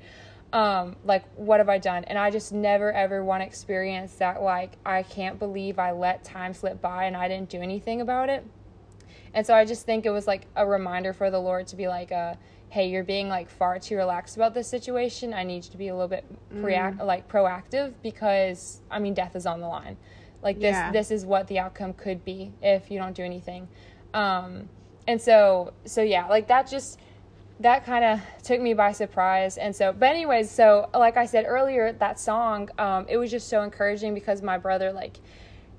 Um, 0.52 0.98
like 1.04 1.24
what 1.36 1.60
have 1.60 1.70
I 1.70 1.80
done? 1.80 2.04
And 2.04 2.20
I 2.20 2.30
just 2.30 2.52
never 2.54 2.92
ever 2.92 3.24
want 3.24 3.42
to 3.42 3.48
experience 3.48 4.14
that 4.16 4.44
like 4.44 4.74
I 4.86 5.02
can't 5.04 5.40
believe 5.40 5.80
I 5.80 5.92
let 5.94 6.24
time 6.24 6.54
slip 6.54 6.80
by 6.80 7.06
and 7.06 7.18
I 7.18 7.28
didn't 7.28 7.50
do 7.50 7.60
anything 7.62 8.02
about 8.02 8.30
it. 8.30 8.46
And 9.34 9.48
so 9.48 9.56
I 9.56 9.66
just 9.66 9.86
think 9.86 10.06
it 10.06 10.12
was 10.12 10.28
like 10.28 10.46
a 10.56 10.68
reminder 10.68 11.12
for 11.14 11.32
the 11.32 11.40
Lord 11.40 11.66
to 11.68 11.76
be 11.76 11.88
like 11.88 12.12
uh 12.12 12.36
hey, 12.74 12.90
you're 12.90 13.04
being 13.04 13.30
like 13.30 13.52
far 13.52 13.78
too 13.78 13.96
relaxed 13.96 14.36
about 14.36 14.56
this 14.56 14.68
situation. 14.68 15.32
I 15.32 15.44
need 15.44 15.64
you 15.64 15.70
to 15.70 15.78
be 15.78 15.90
a 15.90 15.94
little 15.94 16.08
bit 16.08 16.26
preact 16.56 17.06
like 17.06 17.28
proactive 17.32 17.94
because 18.02 18.82
I 18.90 18.98
mean 18.98 19.14
death 19.14 19.36
is 19.36 19.46
on 19.46 19.62
the 19.62 19.68
line. 19.68 19.96
Like 20.42 20.60
this 20.60 20.74
Yeah. 20.74 20.92
this 20.92 21.12
is 21.12 21.24
what 21.24 21.46
the 21.48 21.60
outcome 21.60 21.94
could 21.94 22.26
be 22.26 22.52
if 22.64 22.90
you 22.90 22.98
don't 22.98 23.16
do 23.16 23.24
anything. 23.24 23.68
Um 24.16 24.70
and 25.08 25.22
so 25.22 25.74
so 25.86 26.02
yeah, 26.02 26.26
like 26.28 26.48
that 26.48 26.68
just 26.68 27.00
that 27.60 27.86
kind 27.86 28.04
of 28.04 28.20
took 28.42 28.60
me 28.60 28.74
by 28.74 28.92
surprise 28.92 29.60
and 29.60 29.76
so 29.76 29.94
but 29.94 30.10
anyways 30.10 30.50
so 30.50 30.90
like 30.96 31.16
i 31.18 31.26
said 31.26 31.46
earlier 31.48 31.94
that 31.94 32.20
song 32.20 32.68
um, 32.80 33.06
it 33.08 33.16
was 33.18 33.30
just 33.30 33.48
so 33.48 33.62
encouraging 33.62 34.16
because 34.16 34.42
my 34.42 34.58
brother 34.58 34.92
like 34.92 35.18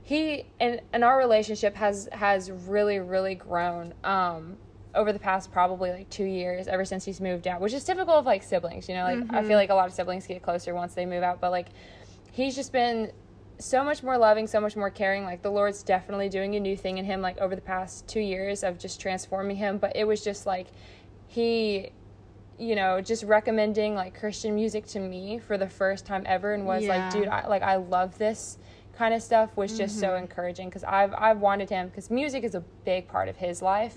he 0.05 0.47
and, 0.61 0.81
and 0.93 1.03
our 1.03 1.19
relationship 1.19 1.75
has 1.75 2.09
has 2.13 2.51
really 2.51 3.01
really 3.01 3.35
grown 3.35 3.93
um, 4.05 4.57
over 4.95 5.13
the 5.13 5.19
past 5.19 5.51
probably 5.53 5.91
like 5.91 6.09
two 6.11 6.25
years 6.25 6.69
ever 6.69 6.85
since 6.85 7.05
he's 7.05 7.21
moved 7.21 7.47
out 7.47 7.61
which 7.61 7.73
is 7.73 7.85
typical 7.85 8.15
of 8.15 8.27
like 8.27 8.43
siblings 8.43 8.89
you 8.89 8.95
know 8.95 9.05
like 9.05 9.19
i 9.19 9.21
feel 9.21 9.43
mm-hmm. 9.43 9.53
like 9.53 9.71
a 9.71 9.75
lot 9.75 9.89
of 9.89 9.95
siblings 9.95 10.27
get 10.27 10.43
closer 10.43 10.75
once 10.75 10.95
they 10.95 11.07
move 11.07 11.23
out 11.23 11.41
but 11.41 11.51
like 11.51 11.69
he's 12.33 12.55
just 12.55 12.73
been 12.73 13.11
so 13.59 13.85
much 13.85 14.03
more 14.03 14.19
loving, 14.19 14.47
so 14.47 14.61
much 14.61 14.77
more 14.77 14.91
caring. 14.91 15.25
Like 15.25 15.43
the 15.43 15.51
Lord's 15.51 15.83
definitely 15.83 16.29
doing 16.29 16.55
a 16.57 16.61
new 16.61 16.77
thing 16.77 16.99
in 16.99 17.05
him, 17.05 17.21
like 17.21 17.39
over 17.39 17.55
the 17.55 17.63
past 17.63 18.07
two 18.09 18.21
years 18.21 18.63
of 18.65 18.79
just 18.79 19.01
transforming 19.01 19.57
him. 19.57 19.79
But 19.79 19.97
it 19.97 20.05
was 20.07 20.23
just 20.23 20.47
like 20.47 20.69
he, 21.27 21.91
you 22.59 22.75
know, 22.75 23.01
just 23.01 23.25
recommending 23.25 23.95
like 23.95 24.19
Christian 24.19 24.55
music 24.55 24.87
to 24.89 25.01
me 25.01 25.39
for 25.39 25.57
the 25.59 25.69
first 25.69 26.07
time 26.07 26.25
ever, 26.27 26.53
and 26.55 26.67
was 26.67 26.85
Yeah. 26.85 27.05
like, 27.05 27.13
dude, 27.13 27.29
I, 27.29 27.47
like 27.47 27.63
I 27.63 27.77
love 27.77 28.19
this 28.19 28.59
kind 28.97 29.15
of 29.15 29.23
stuff. 29.23 29.51
Was 29.57 29.77
just 29.77 29.99
so 30.01 30.17
encouraging 30.17 30.69
because 30.69 30.85
I've 30.85 31.13
I've 31.15 31.39
wanted 31.41 31.71
him 31.71 31.89
because 31.89 32.11
music 32.11 32.45
is 32.45 32.55
a 32.55 32.61
big 32.85 33.09
part 33.09 33.29
of 33.29 33.37
his 33.37 33.63
life. 33.63 33.97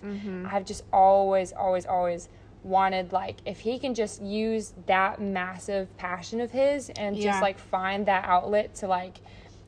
I've 0.50 0.66
just 0.66 0.84
always, 0.94 1.52
always, 1.54 1.86
always 1.86 2.30
wanted 2.64 3.14
like 3.14 3.38
if 3.46 3.60
he 3.60 3.80
can 3.80 3.94
just 3.94 4.22
use 4.22 4.74
that 4.88 5.22
massive 5.22 5.96
passion 5.98 6.42
of 6.42 6.52
his 6.52 6.90
and 6.90 7.16
Yeah. 7.16 7.32
just 7.32 7.42
like 7.42 7.58
find 7.60 8.06
that 8.08 8.26
outlet 8.26 8.76
to 8.76 8.88
like 8.88 9.20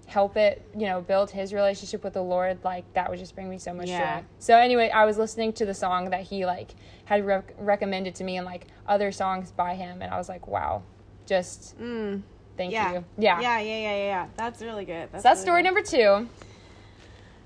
help 0.08 0.36
it 0.36 0.62
you 0.76 0.88
know 0.88 1.00
build 1.00 1.30
his 1.30 1.54
relationship 1.54 2.04
with 2.04 2.13
the 2.13 2.22
lord 2.22 2.58
like 2.63 2.84
that 2.96 3.08
would 3.10 3.20
just 3.20 3.36
bring 3.36 3.48
me 3.48 3.60
so 3.60 3.72
much 3.74 3.88
Yeah. 3.88 4.22
joy 4.22 4.26
so 4.39 4.58
anyway 4.58 4.89
i 4.89 5.06
was 5.06 5.20
listening 5.20 5.54
to 5.54 5.65
the 5.68 5.74
song 5.76 6.10
that 6.10 6.22
he 6.24 6.48
like 6.48 6.72
had 7.06 7.24
rec- 7.26 7.54
recommended 7.60 8.15
to 8.15 8.24
me 8.24 8.36
and 8.38 8.46
like 8.46 8.65
other 8.88 9.12
songs 9.12 9.52
by 9.52 9.76
him 9.76 10.02
and 10.02 10.12
i 10.12 10.18
was 10.18 10.28
like 10.28 10.48
wow 10.48 10.82
just 11.28 11.78
Mm. 11.80 12.24
Thank 12.60 12.74
Yeah. 12.74 12.93
you 12.93 13.06
yeah, 13.17 13.39
Yeah, 13.39 13.60
yeah, 13.60 13.78
yeah, 13.80 13.95
yeah. 13.98 14.28
That's 14.36 14.62
really 14.62 14.86
good. 14.86 15.10
That's, 15.12 15.24
so 15.24 15.30
that's 15.30 15.39
really 15.39 15.63
story 15.63 15.63
good. 15.63 15.67
number 15.67 16.28
two 16.28 16.30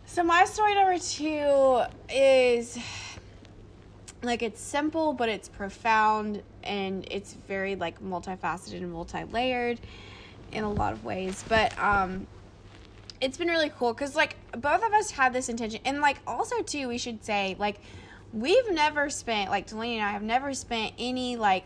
So 0.05 0.23
my 0.23 0.43
story 0.45 0.73
number 0.75 0.97
two 0.97 1.83
is 2.13 2.77
like 4.23 4.41
it's 4.41 4.61
simple, 4.61 5.13
but 5.13 5.29
it's 5.29 5.49
profound, 5.49 6.41
and 6.63 7.05
it's 7.11 7.33
very 7.47 7.75
like 7.75 8.01
multifaceted 8.01 8.77
and 8.77 8.91
multi-layered 8.91 9.79
in 10.51 10.63
a 10.63 10.71
lot 10.71 10.93
of 10.93 11.03
ways. 11.03 11.43
But 11.47 11.77
um, 11.77 12.25
it's 13.21 13.37
been 13.37 13.49
really 13.49 13.71
cool 13.77 13.93
because 13.93 14.15
like 14.15 14.35
both 14.51 14.83
of 14.83 14.93
us 14.93 15.11
had 15.11 15.33
this 15.33 15.49
intention, 15.49 15.81
and 15.85 16.01
like 16.01 16.17
also 16.25 16.61
too, 16.61 16.87
we 16.87 16.97
should 16.97 17.23
say 17.23 17.55
like 17.59 17.79
we've 18.33 18.71
never 18.71 19.09
spent 19.09 19.51
like 19.51 19.67
Delaney 19.67 19.97
and 19.99 20.07
I 20.07 20.11
have 20.11 20.23
never 20.23 20.53
spent 20.53 20.93
any 20.97 21.35
like 21.35 21.65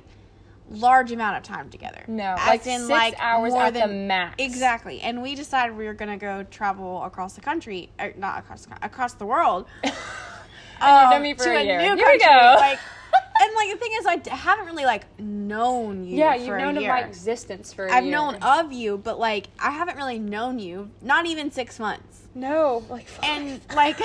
large 0.70 1.12
amount 1.12 1.38
of 1.38 1.44
time 1.44 1.70
together. 1.70 2.04
no 2.08 2.36
As 2.38 2.48
like 2.48 2.68
in, 2.68 2.80
six 2.80 2.90
like, 2.90 3.16
hours 3.20 3.54
more 3.54 3.64
at 3.64 3.74
the 3.74 3.88
max 3.88 4.36
Exactly. 4.40 5.02
And 5.02 5.22
we 5.22 5.36
decided 5.36 5.76
we 5.78 5.86
were 5.86 5.94
going 5.94 6.12
to 6.12 6.18
go 6.18 6.44
travel 6.44 7.04
across 7.04 7.34
the 7.34 7.42
country, 7.42 7.90
or 8.00 8.14
not 8.18 8.40
across 8.40 8.66
the, 8.66 8.78
across 8.82 9.14
the 9.14 9.26
world. 9.26 9.66
um, 10.82 11.10
known 11.10 11.22
me 11.24 11.34
for 11.34 11.46
to 11.46 11.52
a 11.52 11.58
a 11.58 11.64
year. 11.64 11.78
new 11.80 11.96
Here 11.96 11.96
we 11.96 12.20
country. 12.20 12.20
go. 12.20 12.56
Like, 12.60 12.80
and 13.42 13.56
like 13.56 13.72
the 13.72 13.78
thing 13.78 13.92
is, 14.00 14.06
I 14.06 14.36
haven't 14.36 14.66
really 14.66 14.86
like 14.86 15.20
known 15.20 16.04
you. 16.04 16.18
yeah 16.18 16.36
you've 16.36 16.58
known 16.58 16.78
of 16.78 16.84
my 16.84 17.02
existence 17.02 17.72
for 17.74 17.88
a 17.88 17.92
I've 17.94 18.04
year. 18.04 18.12
known 18.12 18.36
of 18.36 18.72
you, 18.72 18.98
but 18.98 19.20
like 19.20 19.48
I 19.60 19.72
haven't 19.72 19.96
really 19.98 20.20
known 20.20 20.60
you. 20.60 20.90
Not 21.02 21.26
even 21.26 21.52
six 21.52 21.80
months. 21.80 22.28
no 22.36 22.84
like 22.90 23.08
And 23.24 23.62
like. 23.76 24.00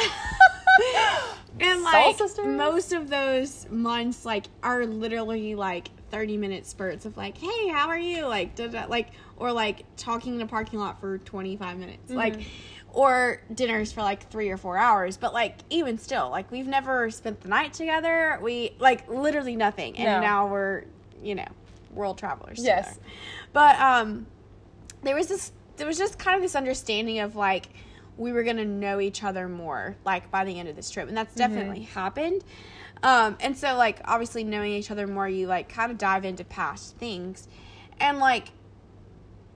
And 1.61 1.81
Soul 1.81 1.83
like 1.83 2.17
sisters? 2.19 2.47
most 2.47 2.93
of 2.93 3.11
those 3.11 3.67
months, 3.71 4.25
like 4.25 4.47
are 4.63 4.87
literally 4.87 5.55
like 5.55 5.89
thirty 6.13 6.37
minute 6.37 6.67
spurts 6.67 7.05
of 7.07 7.17
like, 7.17 7.37
hey, 7.39 7.69
how 7.69 7.89
are 7.89 7.99
you? 7.99 8.27
Like, 8.27 8.55
da, 8.55 8.69
da, 8.69 8.85
like, 8.87 9.09
or 9.37 9.51
like 9.51 9.85
talking 9.97 10.37
in 10.37 10.41
a 10.43 10.47
parking 10.47 10.79
lot 10.79 11.01
for 11.01 11.19
twenty 11.19 11.57
five 11.57 11.77
minutes, 11.79 12.11
like, 12.11 12.41
or 12.93 13.43
dinners 13.53 13.91
for 13.91 14.03
like 14.03 14.31
three 14.31 14.51
or 14.51 14.57
four 14.57 14.77
hours. 14.79 15.17
But 15.17 15.33
like, 15.33 15.57
even 15.71 15.99
still, 15.99 16.31
like, 16.31 16.53
we've 16.53 16.69
never 16.69 17.11
spent 17.11 17.41
the 17.41 17.49
night 17.49 17.73
together. 17.73 18.39
We 18.41 18.77
like 18.79 19.09
literally 19.09 19.57
nothing, 19.57 19.97
and 19.97 20.05
No. 20.05 20.21
now 20.21 20.47
we're 20.47 20.85
you 21.21 21.35
know 21.35 21.49
world 21.93 22.19
travelers. 22.19 22.63
Yes. 22.63 22.95
together. 22.95 23.07
but 23.53 23.81
um, 23.81 24.27
there 25.03 25.17
was 25.17 25.27
this 25.27 25.51
there 25.79 25.87
was 25.87 25.99
just 25.99 26.19
kind 26.19 26.37
of 26.37 26.43
this 26.43 26.55
understanding 26.55 27.19
of 27.21 27.35
like 27.35 27.69
we 28.19 28.31
were 28.33 28.43
gonna 28.43 28.65
know 28.65 29.01
each 29.01 29.25
other 29.25 29.49
more 29.49 29.97
like 30.05 30.31
by 30.31 30.45
the 30.45 30.59
end 30.59 30.69
of 30.69 30.77
this 30.77 30.91
trip 30.91 31.09
and 31.09 31.17
that's 31.17 31.35
definitely 31.35 31.81
happened 31.83 32.45
um 33.03 33.37
and 33.41 33.57
so 33.57 33.75
like 33.77 34.01
obviously 34.05 34.45
knowing 34.45 34.73
each 34.73 34.91
other 34.91 35.07
more 35.07 35.29
you 35.29 35.47
like 35.47 35.69
kind 35.69 35.91
of 35.91 35.99
dive 35.99 36.25
into 36.25 36.45
past 36.45 36.97
things. 36.97 37.49
And 38.01 38.19
like 38.19 38.49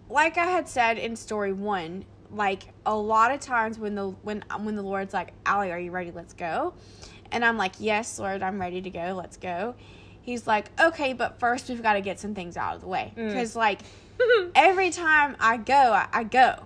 like 0.09 0.39
i 0.39 0.47
had 0.47 0.69
said 0.69 0.99
in 0.99 1.17
story 1.17 1.53
one 1.53 2.05
like 2.31 2.69
a 2.85 2.95
lot 2.95 3.33
of 3.33 3.41
times 3.41 3.79
when 3.79 3.95
the 3.95 4.09
when 4.23 4.45
when 4.61 4.77
the 4.77 4.83
lord's 4.83 5.15
like 5.15 5.33
Allie, 5.45 5.73
are 5.73 5.79
you 5.79 5.91
ready? 5.91 6.11
Let's 6.11 6.35
go. 6.35 6.75
And 7.33 7.45
i'm 7.45 7.57
like 7.57 7.75
yes 7.79 8.19
lord 8.19 8.43
i'm 8.43 8.61
ready 8.61 8.81
to 8.83 8.91
go. 8.91 9.15
Let's 9.17 9.37
go. 9.37 9.75
He's 10.23 10.47
like 10.47 10.71
okay 10.81 11.13
but 11.13 11.39
first 11.39 11.69
we've 11.69 11.83
got 11.83 11.95
to 11.95 12.01
get 12.01 12.19
some 12.21 12.35
things 12.35 12.57
out 12.57 12.75
of 12.77 12.81
the 12.81 12.89
way. 12.89 13.13
Because 13.15 13.55
like 13.57 13.81
every 14.55 14.91
time 14.91 15.37
I 15.39 15.57
go, 15.59 15.75
I, 15.75 16.09
I 16.13 16.25
go. 16.25 16.65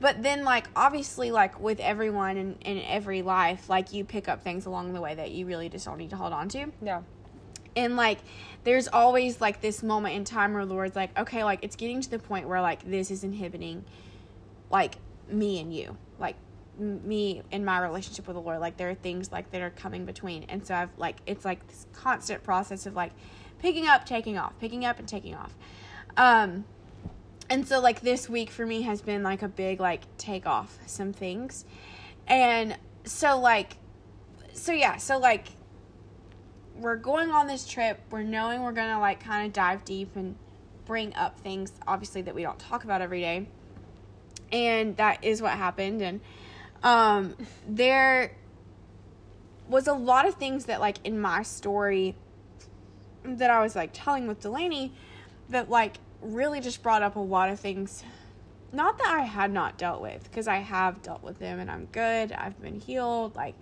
But 0.00 0.22
then, 0.22 0.44
like, 0.44 0.66
obviously, 0.76 1.30
like, 1.30 1.58
with 1.60 1.80
everyone 1.80 2.36
in, 2.36 2.56
in 2.60 2.82
every 2.82 3.22
life, 3.22 3.68
like, 3.70 3.92
you 3.92 4.04
pick 4.04 4.28
up 4.28 4.42
things 4.42 4.66
along 4.66 4.92
the 4.92 5.00
way 5.00 5.14
that 5.14 5.30
you 5.30 5.46
really 5.46 5.68
just 5.68 5.86
don't 5.86 5.98
need 5.98 6.10
to 6.10 6.16
hold 6.16 6.32
on 6.32 6.48
to. 6.50 6.66
yeah 6.82 7.02
And, 7.76 7.96
like, 7.96 8.18
there's 8.64 8.88
always, 8.88 9.40
like, 9.40 9.60
this 9.60 9.82
moment 9.82 10.14
in 10.14 10.24
time 10.24 10.52
where 10.52 10.66
the 10.66 10.74
Lord's 10.74 10.96
like, 10.96 11.16
okay, 11.18 11.44
like, 11.44 11.60
it's 11.62 11.76
getting 11.76 12.00
to 12.00 12.10
the 12.10 12.18
point 12.18 12.48
where, 12.48 12.60
like, 12.60 12.82
this 12.88 13.10
is 13.10 13.24
inhibiting, 13.24 13.84
like, 14.70 14.96
me 15.28 15.60
and 15.60 15.74
you. 15.74 15.96
Like, 16.18 16.36
m- 16.78 17.06
me 17.06 17.42
and 17.50 17.64
my 17.64 17.80
relationship 17.80 18.26
with 18.26 18.36
the 18.36 18.42
Lord. 18.42 18.60
Like, 18.60 18.76
there 18.76 18.90
are 18.90 18.94
things, 18.94 19.32
like, 19.32 19.50
that 19.52 19.62
are 19.62 19.70
coming 19.70 20.04
between. 20.04 20.44
And 20.44 20.66
so 20.66 20.74
I've, 20.74 20.90
like, 20.98 21.16
it's, 21.26 21.44
like, 21.44 21.66
this 21.68 21.86
constant 21.92 22.42
process 22.42 22.84
of, 22.86 22.94
like, 22.94 23.12
picking 23.58 23.86
up, 23.86 24.04
taking 24.04 24.36
off, 24.38 24.58
picking 24.58 24.84
up, 24.84 24.98
and 24.98 25.08
taking 25.08 25.34
off. 25.34 25.54
Um, 26.16 26.64
and 27.50 27.66
so 27.66 27.80
like 27.80 28.00
this 28.00 28.28
week 28.28 28.50
for 28.50 28.64
me 28.64 28.82
has 28.82 29.00
been 29.02 29.22
like 29.22 29.42
a 29.42 29.48
big 29.48 29.80
like 29.80 30.02
take 30.16 30.46
off 30.46 30.78
some 30.86 31.12
things. 31.12 31.64
And 32.26 32.76
so 33.04 33.38
like 33.38 33.76
so 34.52 34.72
yeah 34.72 34.96
so 34.96 35.18
like 35.18 35.48
we're 36.76 36.96
going 36.96 37.30
on 37.30 37.46
this 37.46 37.66
trip. 37.66 38.00
We're 38.10 38.22
knowing 38.22 38.62
we're 38.62 38.72
gonna 38.72 39.00
like 39.00 39.22
kind 39.22 39.46
of 39.46 39.52
dive 39.52 39.84
deep 39.84 40.16
and 40.16 40.36
bring 40.86 41.14
up 41.14 41.38
things 41.40 41.72
obviously 41.86 42.22
that 42.22 42.34
we 42.34 42.42
don't 42.42 42.58
talk 42.58 42.84
about 42.84 43.00
every 43.00 43.20
day. 43.20 43.46
And 44.50 44.96
that 44.96 45.22
is 45.22 45.42
what 45.42 45.52
happened. 45.52 46.02
And 46.02 46.20
um 46.82 47.36
there 47.68 48.36
was 49.68 49.86
a 49.86 49.94
lot 49.94 50.26
of 50.26 50.34
things 50.34 50.66
that 50.66 50.80
like 50.80 50.98
in 51.04 51.20
my 51.20 51.42
story 51.42 52.16
that 53.24 53.50
I 53.50 53.62
was 53.62 53.74
like 53.74 53.90
telling 53.92 54.26
with 54.26 54.40
Delaney 54.40 54.92
that 55.48 55.70
like 55.70 55.98
really 56.24 56.60
just 56.60 56.82
brought 56.82 57.02
up 57.02 57.16
a 57.16 57.20
lot 57.20 57.50
of 57.50 57.60
things 57.60 58.02
not 58.74 58.98
that 58.98 59.06
I 59.06 59.20
had 59.20 59.52
not 59.52 59.78
dealt 59.78 60.02
with 60.02 60.24
because 60.24 60.48
I 60.48 60.56
have 60.56 61.00
dealt 61.00 61.22
with 61.22 61.38
them 61.38 61.60
and 61.60 61.70
I'm 61.70 61.86
good. 61.86 62.32
I've 62.32 62.60
been 62.60 62.80
healed. 62.80 63.36
Like 63.36 63.54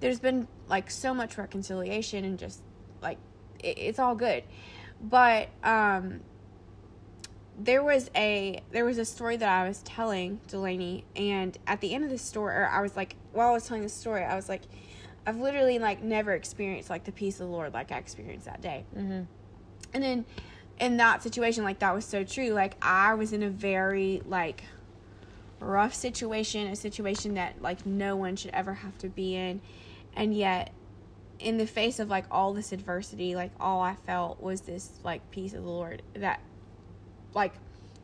there's 0.00 0.20
been 0.20 0.46
like 0.68 0.90
so 0.90 1.14
much 1.14 1.38
reconciliation 1.38 2.24
and 2.24 2.38
just 2.38 2.60
like 3.00 3.18
it, 3.62 3.78
it's 3.78 3.98
all 3.98 4.14
good. 4.14 4.44
But 5.00 5.48
um 5.64 6.20
there 7.58 7.82
was 7.82 8.10
a 8.14 8.60
there 8.70 8.84
was 8.84 8.98
a 8.98 9.04
story 9.04 9.38
that 9.38 9.48
I 9.48 9.66
was 9.66 9.80
telling 9.82 10.40
Delaney 10.48 11.04
and 11.16 11.56
at 11.66 11.80
the 11.80 11.94
end 11.94 12.04
of 12.04 12.10
the 12.10 12.18
story 12.18 12.54
I 12.62 12.82
was 12.82 12.94
like 12.94 13.16
while 13.32 13.48
I 13.48 13.52
was 13.52 13.66
telling 13.66 13.82
the 13.82 13.88
story 13.88 14.22
I 14.22 14.36
was 14.36 14.48
like 14.48 14.62
I've 15.26 15.38
literally 15.38 15.78
like 15.78 16.02
never 16.02 16.34
experienced 16.34 16.90
like 16.90 17.04
the 17.04 17.12
peace 17.12 17.40
of 17.40 17.46
the 17.46 17.52
Lord 17.52 17.72
like 17.72 17.90
I 17.90 17.96
experienced 17.96 18.44
that 18.44 18.60
day. 18.60 18.84
Mm-hmm. 18.94 19.22
And 19.94 20.02
then 20.02 20.26
in 20.78 20.96
that 20.98 21.22
situation, 21.22 21.64
like 21.64 21.78
that 21.80 21.94
was 21.94 22.04
so 22.04 22.24
true. 22.24 22.50
Like 22.50 22.76
I 22.82 23.14
was 23.14 23.32
in 23.32 23.42
a 23.42 23.50
very 23.50 24.22
like 24.26 24.64
rough 25.60 25.94
situation, 25.94 26.66
a 26.66 26.76
situation 26.76 27.34
that 27.34 27.62
like 27.62 27.86
no 27.86 28.16
one 28.16 28.36
should 28.36 28.50
ever 28.52 28.74
have 28.74 28.96
to 28.98 29.08
be 29.08 29.34
in. 29.34 29.60
And 30.14 30.34
yet 30.34 30.72
in 31.38 31.58
the 31.58 31.66
face 31.66 31.98
of 31.98 32.08
like 32.08 32.24
all 32.30 32.52
this 32.52 32.72
adversity, 32.72 33.34
like 33.34 33.52
all 33.60 33.80
I 33.80 33.94
felt 34.06 34.42
was 34.42 34.62
this 34.62 34.90
like 35.02 35.30
peace 35.30 35.52
of 35.54 35.62
the 35.62 35.70
Lord 35.70 36.02
that 36.14 36.40
like 37.34 37.54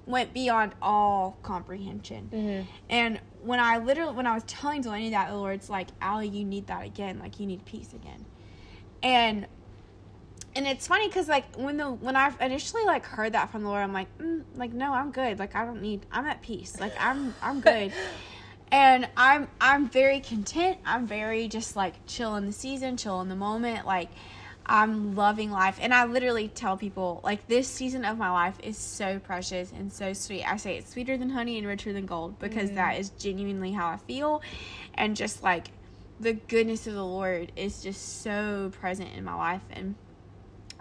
went 0.06 0.32
beyond 0.32 0.72
all 0.82 1.38
comprehension. 1.42 2.28
Mm-hmm. 2.32 2.70
And 2.90 3.20
when 3.42 3.60
I 3.60 3.78
literally 3.78 4.14
when 4.14 4.26
I 4.26 4.34
was 4.34 4.44
telling 4.44 4.82
Delaney 4.82 5.10
that 5.10 5.28
the 5.30 5.36
Lord's 5.36 5.70
like, 5.70 5.88
Allie, 6.00 6.28
you 6.28 6.44
need 6.44 6.66
that 6.68 6.84
again. 6.84 7.18
Like 7.18 7.38
you 7.40 7.46
need 7.46 7.64
peace 7.64 7.92
again. 7.92 8.24
And 9.02 9.46
and 10.54 10.66
it's 10.66 10.86
funny 10.86 11.08
because 11.08 11.28
like 11.28 11.56
when 11.56 11.76
the 11.76 11.90
when 11.90 12.16
I 12.16 12.32
initially 12.40 12.84
like 12.84 13.06
heard 13.06 13.32
that 13.32 13.50
from 13.50 13.62
the 13.62 13.68
Lord, 13.68 13.82
I'm 13.82 13.92
like, 13.92 14.16
mm, 14.18 14.42
like 14.54 14.72
no, 14.72 14.92
I'm 14.92 15.10
good. 15.10 15.38
Like 15.38 15.54
I 15.54 15.64
don't 15.64 15.82
need. 15.82 16.04
I'm 16.12 16.26
at 16.26 16.42
peace. 16.42 16.78
Like 16.80 16.94
I'm 16.98 17.34
I'm 17.42 17.60
good. 17.60 17.92
and 18.72 19.08
I'm 19.16 19.48
I'm 19.60 19.88
very 19.88 20.20
content. 20.20 20.78
I'm 20.84 21.06
very 21.06 21.48
just 21.48 21.76
like 21.76 21.94
chill 22.06 22.36
in 22.36 22.46
the 22.46 22.52
season, 22.52 22.96
chill 22.96 23.20
in 23.20 23.28
the 23.28 23.36
moment. 23.36 23.86
Like 23.86 24.08
I'm 24.64 25.16
loving 25.16 25.50
life. 25.50 25.78
And 25.80 25.92
I 25.92 26.04
literally 26.04 26.48
tell 26.48 26.76
people 26.76 27.20
like 27.24 27.48
this 27.48 27.66
season 27.66 28.04
of 28.04 28.16
my 28.18 28.30
life 28.30 28.56
is 28.62 28.78
so 28.78 29.18
precious 29.18 29.72
and 29.72 29.92
so 29.92 30.12
sweet. 30.12 30.44
I 30.44 30.56
say 30.56 30.76
it's 30.76 30.92
sweeter 30.92 31.16
than 31.16 31.30
honey 31.30 31.58
and 31.58 31.66
richer 31.66 31.92
than 31.92 32.06
gold 32.06 32.38
because 32.38 32.70
Mm. 32.70 32.74
that 32.76 32.98
is 32.98 33.10
genuinely 33.10 33.72
how 33.72 33.88
I 33.88 33.96
feel. 33.96 34.40
And 34.94 35.16
just 35.16 35.42
like 35.42 35.68
the 36.20 36.34
goodness 36.34 36.86
of 36.86 36.94
the 36.94 37.04
Lord 37.04 37.50
is 37.56 37.82
just 37.82 38.22
so 38.22 38.70
present 38.80 39.10
in 39.16 39.24
my 39.24 39.34
life 39.34 39.62
and 39.72 39.96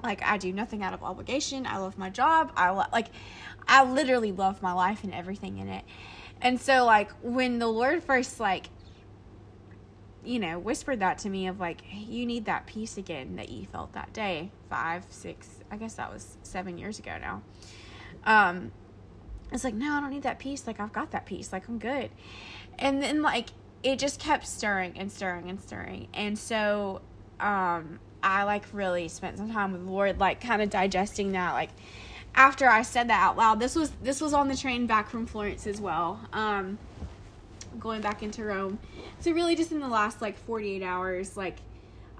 like 0.03 0.21
I 0.23 0.37
do 0.37 0.51
nothing 0.51 0.83
out 0.83 0.93
of 0.93 1.03
obligation. 1.03 1.65
I 1.65 1.77
love 1.77 1.97
my 1.97 2.09
job. 2.09 2.51
I 2.55 2.69
lo- 2.69 2.85
like 2.91 3.07
I 3.67 3.83
literally 3.83 4.31
love 4.31 4.61
my 4.61 4.73
life 4.73 5.03
and 5.03 5.13
everything 5.13 5.57
in 5.57 5.67
it. 5.67 5.83
And 6.41 6.59
so 6.59 6.85
like 6.85 7.11
when 7.21 7.59
the 7.59 7.67
Lord 7.67 8.03
first 8.03 8.39
like 8.39 8.69
you 10.23 10.39
know 10.39 10.59
whispered 10.59 10.99
that 10.99 11.17
to 11.17 11.29
me 11.29 11.47
of 11.47 11.59
like 11.59 11.81
you 11.91 12.25
need 12.25 12.45
that 12.45 12.65
peace 12.67 12.97
again 12.97 13.35
that 13.35 13.49
you 13.49 13.65
felt 13.65 13.93
that 13.93 14.13
day 14.13 14.51
five 14.69 15.03
six 15.09 15.49
i 15.71 15.77
guess 15.77 15.95
that 15.95 16.11
was 16.13 16.37
seven 16.43 16.77
years 16.77 16.99
ago 16.99 17.17
now 17.19 17.41
um 18.25 18.71
it's 19.51 19.63
like 19.63 19.73
no 19.73 19.93
i 19.93 19.99
don't 19.99 20.11
need 20.11 20.23
that 20.23 20.37
peace 20.37 20.67
like 20.67 20.79
i've 20.79 20.93
got 20.93 21.11
that 21.11 21.25
peace 21.25 21.51
like 21.51 21.67
i'm 21.67 21.79
good 21.79 22.09
and 22.77 23.01
then 23.01 23.21
like 23.21 23.49
it 23.83 23.97
just 23.97 24.19
kept 24.19 24.45
stirring 24.45 24.93
and 24.95 25.11
stirring 25.11 25.49
and 25.49 25.59
stirring 25.59 26.07
and 26.13 26.37
so 26.37 27.01
um 27.39 27.99
i 28.23 28.43
like 28.43 28.63
really 28.73 29.07
spent 29.07 29.37
some 29.37 29.51
time 29.51 29.71
with 29.71 29.85
the 29.85 29.91
lord 29.91 30.19
like 30.19 30.41
kind 30.41 30.61
of 30.61 30.69
digesting 30.69 31.31
that 31.31 31.53
like 31.53 31.69
after 32.35 32.67
i 32.67 32.81
said 32.81 33.09
that 33.09 33.21
out 33.21 33.37
loud 33.37 33.59
this 33.59 33.75
was 33.75 33.91
this 34.03 34.21
was 34.21 34.33
on 34.33 34.47
the 34.47 34.55
train 34.55 34.85
back 34.87 35.09
from 35.09 35.25
florence 35.25 35.67
as 35.67 35.81
well 35.81 36.19
um 36.33 36.77
going 37.79 38.01
back 38.01 38.23
into 38.23 38.43
rome. 38.43 38.79
So 39.19 39.31
really 39.31 39.55
just 39.55 39.71
in 39.71 39.79
the 39.79 39.87
last 39.87 40.21
like 40.21 40.37
48 40.37 40.83
hours 40.83 41.37
like 41.37 41.57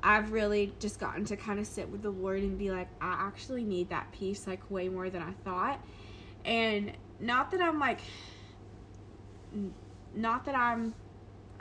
i've 0.04 0.32
really 0.32 0.74
just 0.80 1.00
gotten 1.00 1.24
to 1.26 1.38
kind 1.38 1.60
of 1.60 1.68
sit 1.68 1.88
with 1.90 2.02
the 2.02 2.10
lord 2.10 2.42
and 2.42 2.58
be 2.58 2.72
like 2.72 2.88
i 3.00 3.14
actually 3.20 3.64
need 3.64 3.90
that 3.90 4.12
peace 4.12 4.48
like 4.48 4.60
way 4.72 4.90
more 4.90 5.10
than 5.10 5.22
i 5.22 5.32
thought. 5.44 5.80
And 6.46 6.92
not 7.20 7.52
that 7.52 7.62
i'm 7.62 7.80
like 7.80 8.00
not 10.16 10.46
that 10.46 10.56
i'm 10.56 10.94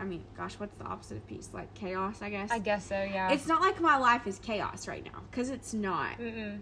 i 0.01 0.05
mean 0.05 0.25
gosh 0.37 0.55
what's 0.55 0.75
the 0.79 0.85
opposite 0.85 1.17
of 1.19 1.27
peace 1.27 1.51
like 1.53 1.73
chaos 1.75 2.23
i 2.23 2.31
guess 2.31 2.51
I 2.51 2.59
guess 2.59 2.87
so. 2.87 2.95
Yeah. 3.03 3.31
it's 3.31 3.47
not 3.47 3.61
like 3.61 3.81
my 3.81 3.97
life 3.97 4.27
is 4.27 4.39
chaos 4.39 4.89
right 4.89 5.05
now 5.05 5.21
because 5.31 5.51
it's 5.51 5.73
not 5.75 6.19
Mm-mm. 6.19 6.59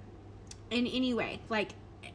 in 0.71 0.87
any 0.87 1.15
way. 1.15 1.41
Like 1.49 1.73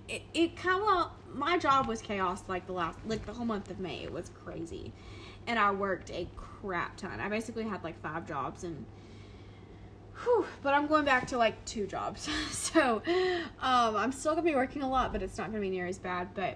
it, 0.07 0.21
it 0.33 0.55
kind 0.55 0.79
of 0.79 0.85
well, 0.85 1.13
my 1.33 1.57
job 1.57 1.87
was 1.87 2.01
chaos. 2.01 2.43
Like 2.47 2.65
the 2.67 2.73
last, 2.73 2.99
like 3.07 3.25
the 3.25 3.33
whole 3.33 3.45
month 3.45 3.69
of 3.69 3.79
May, 3.79 4.03
it 4.03 4.11
was 4.11 4.29
crazy, 4.43 4.91
and 5.47 5.57
I 5.57 5.71
worked 5.71 6.11
a 6.11 6.27
crap 6.35 6.97
ton. 6.97 7.19
I 7.19 7.29
basically 7.29 7.63
had 7.63 7.83
like 7.83 7.99
five 8.01 8.27
jobs 8.27 8.63
and. 8.63 8.85
Whew, 10.23 10.45
but 10.61 10.75
I'm 10.75 10.85
going 10.87 11.05
back 11.05 11.27
to 11.27 11.37
like 11.37 11.63
two 11.65 11.87
jobs, 11.87 12.29
so 12.51 13.01
um, 13.59 13.95
I'm 13.95 14.11
still 14.11 14.33
gonna 14.33 14.43
be 14.43 14.55
working 14.55 14.83
a 14.83 14.89
lot, 14.89 15.11
but 15.11 15.23
it's 15.23 15.37
not 15.37 15.47
gonna 15.47 15.59
be 15.59 15.71
near 15.71 15.87
as 15.87 15.97
bad. 15.97 16.29
But 16.35 16.55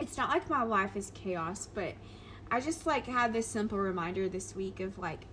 it's 0.00 0.16
not 0.16 0.30
like 0.30 0.48
my 0.48 0.62
life 0.62 0.96
is 0.96 1.10
chaos, 1.14 1.68
but 1.72 1.94
I 2.50 2.60
just 2.60 2.86
like 2.86 3.06
had 3.06 3.32
this 3.32 3.46
simple 3.46 3.78
reminder 3.78 4.28
this 4.28 4.54
week 4.54 4.80
of 4.80 4.98
like 4.98 5.26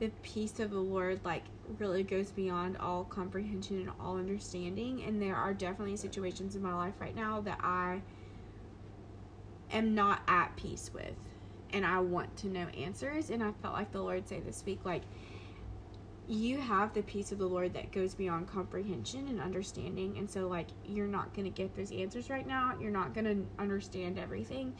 the 0.00 0.10
peace 0.22 0.60
of 0.60 0.70
the 0.70 0.78
Lord 0.78 1.20
like 1.24 1.44
really 1.78 2.02
goes 2.02 2.30
beyond 2.30 2.76
all 2.78 3.04
comprehension 3.04 3.80
and 3.80 3.90
all 4.00 4.16
understanding. 4.16 5.02
And 5.04 5.20
there 5.20 5.36
are 5.36 5.54
definitely 5.54 5.96
situations 5.96 6.56
in 6.56 6.62
my 6.62 6.74
life 6.74 6.94
right 7.00 7.14
now 7.14 7.40
that 7.42 7.58
I 7.62 8.02
am 9.72 9.94
not 9.94 10.22
at 10.28 10.56
peace 10.56 10.90
with. 10.92 11.14
And 11.70 11.84
I 11.84 12.00
want 12.00 12.34
to 12.38 12.48
know 12.48 12.66
answers. 12.68 13.30
And 13.30 13.42
I 13.42 13.52
felt 13.62 13.74
like 13.74 13.92
the 13.92 14.00
Lord 14.00 14.26
say 14.26 14.40
this 14.40 14.62
week, 14.64 14.80
like, 14.84 15.02
you 16.26 16.58
have 16.58 16.92
the 16.92 17.02
peace 17.02 17.32
of 17.32 17.38
the 17.38 17.46
Lord 17.46 17.72
that 17.74 17.90
goes 17.90 18.14
beyond 18.14 18.48
comprehension 18.48 19.28
and 19.28 19.40
understanding. 19.40 20.16
And 20.18 20.30
so, 20.30 20.46
like, 20.46 20.68
you're 20.86 21.06
not 21.06 21.34
going 21.34 21.44
to 21.44 21.50
get 21.50 21.74
those 21.74 21.92
answers 21.92 22.30
right 22.30 22.46
now. 22.46 22.74
You're 22.80 22.90
not 22.90 23.14
going 23.14 23.24
to 23.24 23.62
understand 23.62 24.18
everything. 24.18 24.74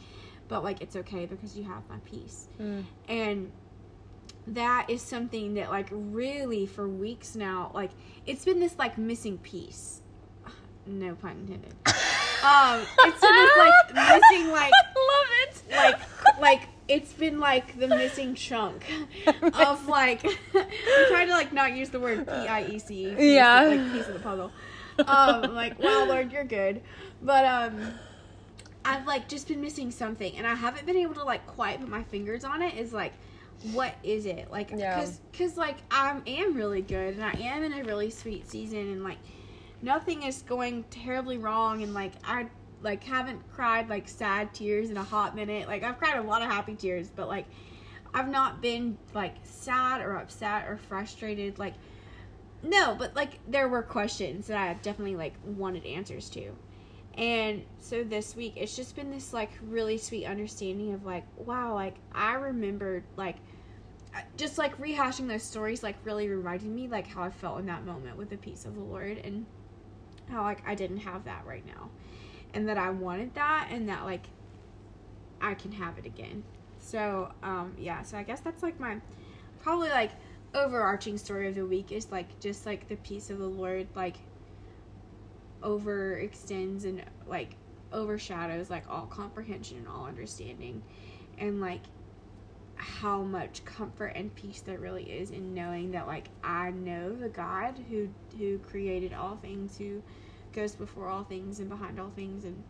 But, 0.49 0.63
like, 0.65 0.81
it's 0.81 0.95
okay 0.97 1.25
because 1.25 1.55
you 1.57 1.63
have 1.63 1.83
my 1.89 1.99
peace 2.03 2.47
Mm. 2.59 2.83
and 3.07 3.51
that 4.47 4.89
is 4.89 5.01
something 5.01 5.53
that 5.55 5.69
like 5.69 5.87
really 5.91 6.65
for 6.65 6.87
weeks 6.87 7.35
now 7.35 7.69
like 7.75 7.91
it's 8.25 8.43
been 8.45 8.59
this 8.59 8.75
like 8.79 8.97
missing 8.97 9.37
piece 9.37 10.01
no 10.87 11.13
pun 11.13 11.31
intended 11.31 11.73
um 12.43 12.81
it's 12.99 13.21
been 13.21 13.35
this 13.35 13.57
like 13.57 13.93
missing 13.93 14.49
like 14.51 14.71
Love 14.95 15.27
it. 15.43 15.63
like 15.71 16.39
like 16.39 16.61
it's 16.87 17.13
been 17.13 17.39
like 17.39 17.77
the 17.79 17.87
missing 17.87 18.33
chunk 18.33 18.85
of 19.53 19.87
like 19.87 20.25
I'm 20.25 21.07
trying 21.09 21.27
to 21.27 21.33
like 21.33 21.53
not 21.53 21.73
use 21.73 21.89
the 21.89 21.99
word 21.99 22.25
P 22.25 22.31
I 22.33 22.63
E 22.65 22.79
C 22.79 23.15
Yeah. 23.35 23.63
like 23.67 23.91
piece 23.93 24.07
of 24.07 24.13
the 24.15 24.19
puzzle. 24.19 24.51
Um 25.05 25.53
like 25.53 25.77
wow 25.79 26.05
Lord 26.07 26.31
you're 26.31 26.43
good. 26.43 26.81
But 27.21 27.45
um 27.45 27.93
I've 28.85 29.05
like 29.05 29.27
just 29.27 29.47
been 29.47 29.61
missing 29.61 29.91
something 29.91 30.35
and 30.37 30.47
I 30.47 30.55
haven't 30.55 30.85
been 30.85 30.97
able 30.97 31.15
to 31.15 31.23
like 31.23 31.45
quite 31.47 31.79
put 31.79 31.89
my 31.89 32.03
fingers 32.03 32.43
on 32.43 32.61
it 32.61 32.75
is 32.75 32.93
like 32.93 33.13
what 33.73 33.93
is 34.03 34.25
it 34.25 34.49
like 34.49 34.71
Yeah. 34.75 35.01
cuz 35.01 35.19
cuz 35.33 35.57
like 35.57 35.77
I 35.91 36.17
am 36.25 36.55
really 36.55 36.81
good 36.81 37.15
and 37.15 37.23
I 37.23 37.33
am 37.33 37.63
in 37.63 37.73
a 37.73 37.83
really 37.83 38.09
sweet 38.09 38.49
season 38.49 38.79
and 38.79 39.03
like 39.03 39.17
nothing 39.81 40.23
is 40.23 40.41
going 40.43 40.83
terribly 40.85 41.37
wrong 41.37 41.83
and 41.83 41.93
like 41.93 42.13
I 42.23 42.47
like 42.81 43.03
haven't 43.03 43.41
cried 43.51 43.89
like 43.89 44.07
sad 44.07 44.53
tears 44.53 44.89
in 44.89 44.97
a 44.97 45.03
hot 45.03 45.35
minute. 45.35 45.67
Like 45.67 45.83
I've 45.83 45.97
cried 45.97 46.17
a 46.17 46.21
lot 46.21 46.41
of 46.41 46.49
happy 46.49 46.75
tears, 46.75 47.09
but 47.13 47.27
like 47.27 47.45
I've 48.13 48.29
not 48.29 48.61
been 48.61 48.97
like 49.13 49.35
sad 49.43 50.01
or 50.01 50.15
upset 50.15 50.67
or 50.67 50.77
frustrated 50.77 51.59
like 51.59 51.73
no, 52.63 52.95
but 52.95 53.15
like 53.15 53.39
there 53.47 53.67
were 53.67 53.81
questions 53.83 54.47
that 54.47 54.57
I 54.57 54.73
definitely 54.75 55.15
like 55.15 55.33
wanted 55.45 55.85
answers 55.85 56.29
to. 56.31 56.51
And 57.19 57.63
so 57.79 58.05
this 58.05 58.33
week 58.33 58.53
it's 58.55 58.77
just 58.77 58.95
been 58.95 59.11
this 59.11 59.33
like 59.33 59.51
really 59.61 59.97
sweet 59.97 60.25
understanding 60.25 60.93
of 60.93 61.05
like 61.05 61.25
wow, 61.37 61.73
like 61.73 61.95
I 62.13 62.35
remembered 62.35 63.03
like 63.17 63.35
uh, 64.15 64.21
just 64.37 64.57
like 64.57 64.79
rehashing 64.79 65.27
those 65.27 65.43
stories 65.43 65.83
like 65.83 65.97
really 66.05 66.29
reminded 66.29 66.69
me 66.69 66.87
like 66.87 67.07
how 67.07 67.21
I 67.21 67.29
felt 67.29 67.59
in 67.59 67.65
that 67.65 67.85
moment 67.85 68.15
with 68.15 68.29
the 68.29 68.37
peace 68.37 68.63
of 68.63 68.73
the 68.73 68.81
Lord 68.81 69.17
and 69.17 69.45
how 70.29 70.43
like 70.43 70.65
I 70.65 70.75
didn't 70.75 70.99
have 70.99 71.25
that 71.25 71.45
right 71.45 71.65
now 71.67 71.89
and 72.53 72.69
that 72.69 72.77
I 72.77 72.89
wanted 72.89 73.35
that 73.35 73.67
and 73.69 73.89
that 73.89 74.05
like 74.05 74.25
I 75.41 75.55
can 75.55 75.73
have 75.73 75.97
it 75.97 76.05
again. 76.05 76.43
So, 76.79 77.33
um 77.43 77.75
yeah, 77.77 78.01
so 78.03 78.17
I 78.17 78.23
guess 78.23 78.39
that's 78.39 78.63
like 78.63 78.79
my 78.79 78.95
probably 79.61 79.89
like 79.89 80.11
overarching 80.55 81.17
story 81.17 81.49
of 81.49 81.55
the 81.55 81.65
week 81.65 81.91
is 81.91 82.13
like 82.13 82.39
just 82.39 82.65
like 82.65 82.87
the 82.87 82.95
peace 82.95 83.29
of 83.29 83.39
the 83.39 83.45
Lord 83.45 83.87
like 83.93 84.15
overextends 85.61 86.85
and 86.85 87.03
like 87.27 87.55
overshadows 87.91 88.69
like 88.69 88.83
all 88.89 89.07
comprehension 89.07 89.77
and 89.77 89.87
all 89.87 90.05
understanding 90.05 90.81
and 91.37 91.59
like 91.59 91.81
how 92.75 93.21
much 93.21 93.65
comfort 93.65 94.13
and 94.15 94.33
peace 94.35 94.61
there 94.61 94.77
really 94.79 95.03
is 95.03 95.31
in 95.31 95.53
knowing 95.53 95.91
that 95.91 96.07
like 96.07 96.29
I 96.43 96.71
know 96.71 97.13
the 97.13 97.29
God 97.29 97.75
who 97.89 98.09
who 98.37 98.57
created 98.59 99.13
all 99.13 99.35
things 99.35 99.77
who 99.77 100.01
goes 100.53 100.75
before 100.75 101.07
all 101.09 101.23
things 101.23 101.59
and 101.59 101.67
behind 101.67 101.99
all 101.99 102.09
things 102.09 102.45
and 102.45 102.63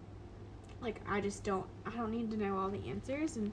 like 0.81 0.99
I 1.07 1.21
just 1.21 1.43
don't 1.43 1.65
I 1.85 1.91
don't 1.91 2.11
need 2.11 2.31
to 2.31 2.37
know 2.37 2.57
all 2.57 2.69
the 2.69 2.89
answers 2.89 3.37
and 3.37 3.51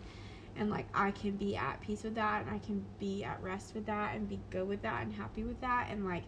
and 0.56 0.70
like 0.70 0.86
I 0.94 1.10
can 1.10 1.32
be 1.32 1.56
at 1.56 1.80
peace 1.82 2.02
with 2.02 2.14
that 2.14 2.46
and 2.46 2.54
I 2.54 2.58
can 2.58 2.84
be 2.98 3.22
at 3.22 3.42
rest 3.42 3.74
with 3.74 3.86
that 3.86 4.14
and 4.14 4.26
be 4.28 4.40
good 4.50 4.66
with 4.66 4.82
that 4.82 5.02
and 5.02 5.12
happy 5.12 5.44
with 5.44 5.60
that 5.60 5.88
and 5.90 6.06
like 6.06 6.24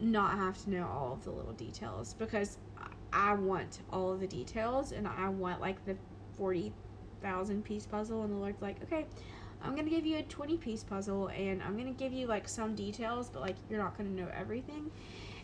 not 0.00 0.36
have 0.36 0.62
to 0.64 0.70
know 0.70 0.86
all 0.86 1.12
of 1.12 1.24
the 1.24 1.30
little 1.30 1.52
details 1.52 2.14
because 2.14 2.58
I 3.12 3.34
want 3.34 3.80
all 3.92 4.12
of 4.12 4.20
the 4.20 4.26
details 4.26 4.92
and 4.92 5.08
I 5.08 5.28
want 5.28 5.60
like 5.60 5.84
the 5.84 5.96
40,000 6.36 7.64
piece 7.64 7.86
puzzle 7.86 8.22
and 8.22 8.32
the 8.32 8.36
Lord's 8.36 8.62
like 8.62 8.82
okay 8.82 9.06
I'm 9.62 9.74
gonna 9.74 9.90
give 9.90 10.06
you 10.06 10.18
a 10.18 10.22
20 10.22 10.56
piece 10.56 10.84
puzzle 10.84 11.28
and 11.28 11.62
I'm 11.62 11.76
gonna 11.76 11.90
give 11.90 12.12
you 12.12 12.26
like 12.26 12.48
some 12.48 12.74
details, 12.74 13.28
but 13.28 13.42
like 13.42 13.56
you're 13.68 13.82
not 13.82 13.96
gonna 13.96 14.10
know 14.10 14.28
everything, 14.34 14.90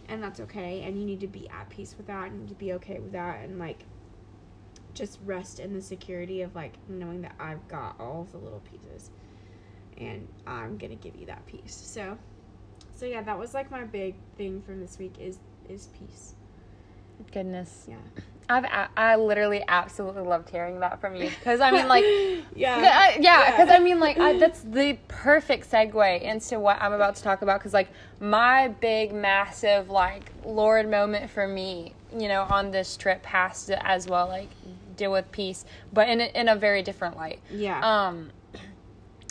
and 0.08 0.22
that's 0.22 0.40
okay. 0.40 0.82
And 0.82 0.98
you 0.98 1.04
need 1.04 1.20
to 1.20 1.26
be 1.26 1.48
at 1.50 1.68
peace 1.70 1.94
with 1.96 2.06
that, 2.06 2.30
and 2.30 2.48
to 2.48 2.54
be 2.54 2.72
okay 2.74 2.98
with 3.00 3.12
that, 3.12 3.44
and 3.44 3.58
like 3.58 3.84
just 4.92 5.18
rest 5.24 5.58
in 5.58 5.72
the 5.72 5.82
security 5.82 6.42
of 6.42 6.54
like 6.54 6.74
knowing 6.88 7.22
that 7.22 7.34
I've 7.40 7.66
got 7.68 7.98
all 7.98 8.22
of 8.22 8.32
the 8.32 8.38
little 8.38 8.60
pieces, 8.60 9.10
and 9.98 10.28
I'm 10.46 10.78
gonna 10.78 10.94
give 10.94 11.16
you 11.16 11.26
that 11.26 11.44
piece. 11.46 11.74
So, 11.74 12.16
so 12.94 13.06
yeah, 13.06 13.22
that 13.22 13.38
was 13.38 13.54
like 13.54 13.70
my 13.70 13.84
big 13.84 14.14
thing 14.36 14.62
from 14.62 14.80
this 14.80 14.98
week 14.98 15.14
is 15.20 15.38
is 15.68 15.88
peace. 15.98 16.34
Goodness. 17.32 17.86
Yeah. 17.88 17.96
I've 18.48 18.64
a- 18.64 18.90
I 18.96 19.16
literally 19.16 19.64
absolutely 19.66 20.22
loved 20.22 20.50
hearing 20.50 20.80
that 20.80 21.00
from 21.00 21.16
you 21.16 21.30
because 21.30 21.60
I 21.60 21.70
mean 21.70 21.88
like 21.88 22.04
yeah 22.54 22.80
yeah 22.80 23.16
yeah 23.18 23.50
because 23.50 23.70
I 23.70 23.78
mean 23.78 24.00
like 24.00 24.18
I, 24.18 24.38
that's 24.38 24.60
the 24.60 24.98
perfect 25.08 25.70
segue 25.70 26.20
into 26.20 26.60
what 26.60 26.76
I'm 26.80 26.92
about 26.92 27.16
to 27.16 27.22
talk 27.22 27.40
about 27.40 27.60
because 27.60 27.72
like 27.72 27.88
my 28.20 28.68
big 28.68 29.14
massive 29.14 29.88
like 29.88 30.30
Lord 30.44 30.90
moment 30.90 31.30
for 31.30 31.48
me 31.48 31.94
you 32.14 32.28
know 32.28 32.42
on 32.42 32.70
this 32.70 32.98
trip 32.98 33.24
has 33.24 33.64
to 33.66 33.88
as 33.88 34.06
well 34.06 34.28
like 34.28 34.50
deal 34.94 35.10
with 35.10 35.32
peace 35.32 35.64
but 35.94 36.06
in 36.10 36.20
a, 36.20 36.24
in 36.38 36.48
a 36.48 36.54
very 36.54 36.82
different 36.82 37.16
light 37.16 37.40
yeah 37.50 37.80
um, 37.80 38.30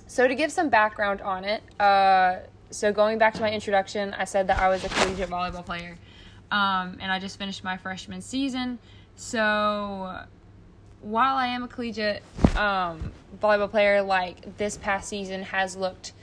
so 0.07 0.27
to 0.27 0.35
give 0.35 0.51
some 0.51 0.69
background 0.69 1.21
on 1.21 1.43
it, 1.43 1.63
uh, 1.79 2.37
so 2.73 2.91
going 2.91 3.17
back 3.17 3.33
to 3.35 3.41
my 3.41 3.51
introduction, 3.51 4.13
I 4.13 4.25
said 4.25 4.47
that 4.47 4.59
I 4.59 4.67
was 4.69 4.83
a 4.83 4.89
collegiate 4.89 5.29
volleyball 5.29 5.65
player, 5.65 5.97
um, 6.51 6.97
and 6.99 7.11
I 7.11 7.19
just 7.19 7.37
finished 7.37 7.63
my 7.63 7.77
freshman 7.77 8.21
season. 8.21 8.79
So 9.15 10.25
while 11.01 11.35
I 11.35 11.47
am 11.47 11.63
a 11.63 11.67
collegiate 11.67 12.23
um, 12.57 13.11
volleyball 13.41 13.69
player, 13.69 14.01
like 14.01 14.57
this 14.57 14.77
past 14.77 15.07
season 15.09 15.43
has 15.43 15.75
looked 15.75 16.13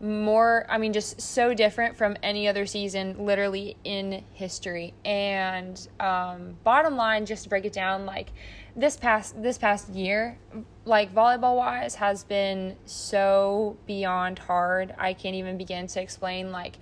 more 0.00 0.66
i 0.68 0.76
mean 0.76 0.92
just 0.92 1.18
so 1.20 1.54
different 1.54 1.96
from 1.96 2.16
any 2.22 2.46
other 2.46 2.66
season 2.66 3.16
literally 3.18 3.76
in 3.84 4.22
history 4.34 4.92
and 5.06 5.88
um, 6.00 6.54
bottom 6.64 6.96
line 6.96 7.24
just 7.24 7.44
to 7.44 7.48
break 7.48 7.64
it 7.64 7.72
down 7.72 8.04
like 8.04 8.30
this 8.76 8.96
past 8.96 9.42
this 9.42 9.56
past 9.56 9.88
year 9.88 10.38
like 10.84 11.14
volleyball 11.14 11.56
wise 11.56 11.94
has 11.94 12.24
been 12.24 12.76
so 12.84 13.76
beyond 13.86 14.38
hard 14.38 14.94
i 14.98 15.14
can't 15.14 15.34
even 15.34 15.56
begin 15.56 15.86
to 15.86 16.00
explain 16.00 16.52
like 16.52 16.76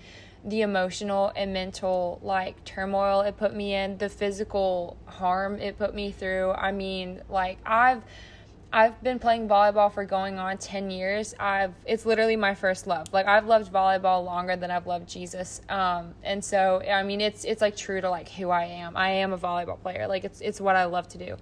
the 0.45 0.61
emotional 0.61 1.33
and 1.37 1.53
mental 1.53 2.19
like 2.23 2.63
turmoil 2.65 3.21
it 3.21 3.37
put 3.37 3.55
me 3.55 3.75
in 3.75 3.97
the 3.99 4.09
physical 4.09 4.97
harm 5.07 5.59
it 5.61 5.79
put 5.79 5.95
me 5.95 6.11
through 6.11 6.51
i 6.53 6.73
mean 6.73 7.23
like 7.29 7.59
i've 7.65 8.03
I've 8.77 9.01
been 9.05 9.21
playing 9.21 9.49
volleyball 9.49 9.93
for 9.93 10.05
going 10.05 10.41
on 10.41 10.59
10 10.59 10.91
years. 10.91 11.33
I've 11.39 11.73
it's 11.87 12.05
literally 12.05 12.35
my 12.35 12.57
first 12.57 12.89
love. 12.89 13.07
Like 13.13 13.29
I've 13.29 13.47
loved 13.47 13.73
volleyball 13.73 14.25
longer 14.25 14.57
than 14.57 14.73
I've 14.73 14.89
loved 14.89 15.09
Jesus. 15.09 15.61
Um 15.69 16.13
and 16.25 16.45
so 16.45 16.83
I 16.83 17.05
mean 17.05 17.21
it's 17.21 17.45
it's 17.45 17.61
like 17.63 17.77
true 17.77 18.01
to 18.01 18.11
like 18.11 18.29
who 18.31 18.51
I 18.51 18.65
am. 18.65 18.97
I 18.97 19.11
am 19.11 19.33
a 19.33 19.39
volleyball 19.39 19.81
player. 19.81 20.09
Like 20.09 20.25
it's 20.25 20.41
it's 20.41 20.61
what 20.61 20.75
I 20.75 20.87
love 20.87 21.07
to 21.11 21.19
do. 21.19 21.37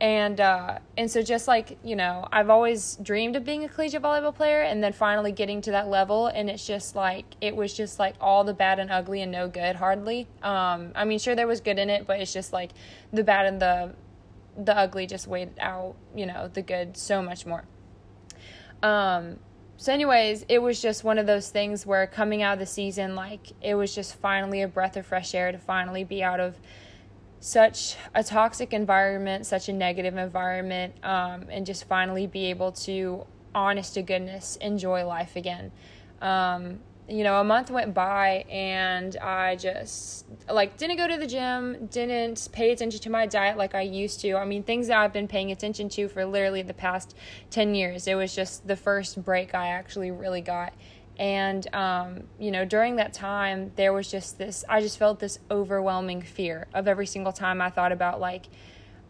And 0.00 0.40
uh 0.40 0.78
and 0.98 1.10
so 1.10 1.22
just 1.22 1.48
like, 1.48 1.78
you 1.82 1.96
know, 1.96 2.28
I've 2.30 2.50
always 2.50 2.96
dreamed 3.02 3.36
of 3.36 3.44
being 3.44 3.64
a 3.64 3.68
collegiate 3.68 4.02
volleyball 4.02 4.34
player 4.34 4.62
and 4.62 4.82
then 4.84 4.92
finally 4.92 5.32
getting 5.32 5.60
to 5.62 5.70
that 5.70 5.88
level 5.88 6.26
and 6.26 6.50
it's 6.50 6.66
just 6.66 6.94
like 6.94 7.24
it 7.40 7.56
was 7.56 7.72
just 7.72 7.98
like 7.98 8.14
all 8.20 8.44
the 8.44 8.52
bad 8.52 8.78
and 8.78 8.90
ugly 8.90 9.22
and 9.22 9.32
no 9.32 9.48
good 9.48 9.76
hardly. 9.76 10.28
Um 10.42 10.92
I 10.94 11.04
mean 11.06 11.18
sure 11.18 11.34
there 11.34 11.46
was 11.46 11.60
good 11.60 11.78
in 11.78 11.88
it, 11.88 12.06
but 12.06 12.20
it's 12.20 12.32
just 12.32 12.52
like 12.52 12.72
the 13.12 13.24
bad 13.24 13.46
and 13.46 13.60
the 13.60 13.94
the 14.56 14.76
ugly 14.76 15.06
just 15.06 15.26
weighed 15.26 15.50
out, 15.60 15.94
you 16.14 16.26
know, 16.26 16.48
the 16.48 16.62
good 16.62 16.96
so 16.96 17.22
much 17.22 17.46
more. 17.46 17.64
Um, 18.82 19.38
so, 19.76 19.92
anyways, 19.92 20.46
it 20.48 20.58
was 20.58 20.80
just 20.80 21.04
one 21.04 21.18
of 21.18 21.26
those 21.26 21.50
things 21.50 21.84
where 21.84 22.06
coming 22.06 22.42
out 22.42 22.54
of 22.54 22.58
the 22.58 22.66
season, 22.66 23.14
like, 23.14 23.52
it 23.60 23.74
was 23.74 23.94
just 23.94 24.14
finally 24.16 24.62
a 24.62 24.68
breath 24.68 24.96
of 24.96 25.06
fresh 25.06 25.34
air 25.34 25.52
to 25.52 25.58
finally 25.58 26.04
be 26.04 26.22
out 26.22 26.40
of 26.40 26.56
such 27.40 27.96
a 28.14 28.22
toxic 28.22 28.72
environment, 28.72 29.46
such 29.46 29.68
a 29.68 29.72
negative 29.72 30.16
environment, 30.16 30.94
um, 31.02 31.46
and 31.50 31.66
just 31.66 31.84
finally 31.84 32.26
be 32.26 32.46
able 32.46 32.72
to, 32.72 33.24
honest 33.54 33.94
to 33.94 34.02
goodness, 34.02 34.56
enjoy 34.56 35.06
life 35.06 35.36
again. 35.36 35.70
Um, 36.20 36.80
you 37.08 37.22
know, 37.22 37.40
a 37.40 37.44
month 37.44 37.70
went 37.70 37.94
by 37.94 38.44
and 38.50 39.16
I 39.18 39.54
just 39.56 40.26
like 40.50 40.76
didn't 40.76 40.96
go 40.96 41.06
to 41.06 41.16
the 41.16 41.26
gym, 41.26 41.86
didn't 41.86 42.48
pay 42.50 42.72
attention 42.72 43.00
to 43.00 43.10
my 43.10 43.26
diet 43.26 43.56
like 43.56 43.74
I 43.74 43.82
used 43.82 44.20
to. 44.20 44.34
I 44.34 44.44
mean, 44.44 44.64
things 44.64 44.88
that 44.88 44.98
I've 44.98 45.12
been 45.12 45.28
paying 45.28 45.52
attention 45.52 45.88
to 45.90 46.08
for 46.08 46.24
literally 46.24 46.62
the 46.62 46.74
past 46.74 47.14
10 47.50 47.74
years. 47.74 48.08
It 48.08 48.16
was 48.16 48.34
just 48.34 48.66
the 48.66 48.76
first 48.76 49.22
break 49.22 49.54
I 49.54 49.68
actually 49.68 50.10
really 50.10 50.40
got. 50.40 50.72
And, 51.18 51.74
um, 51.74 52.24
you 52.38 52.50
know, 52.50 52.64
during 52.64 52.96
that 52.96 53.12
time, 53.12 53.72
there 53.76 53.92
was 53.92 54.10
just 54.10 54.38
this, 54.38 54.64
I 54.68 54.80
just 54.80 54.98
felt 54.98 55.18
this 55.18 55.38
overwhelming 55.50 56.22
fear 56.22 56.66
of 56.74 56.86
every 56.86 57.06
single 57.06 57.32
time 57.32 57.60
I 57.60 57.70
thought 57.70 57.92
about 57.92 58.20
like, 58.20 58.46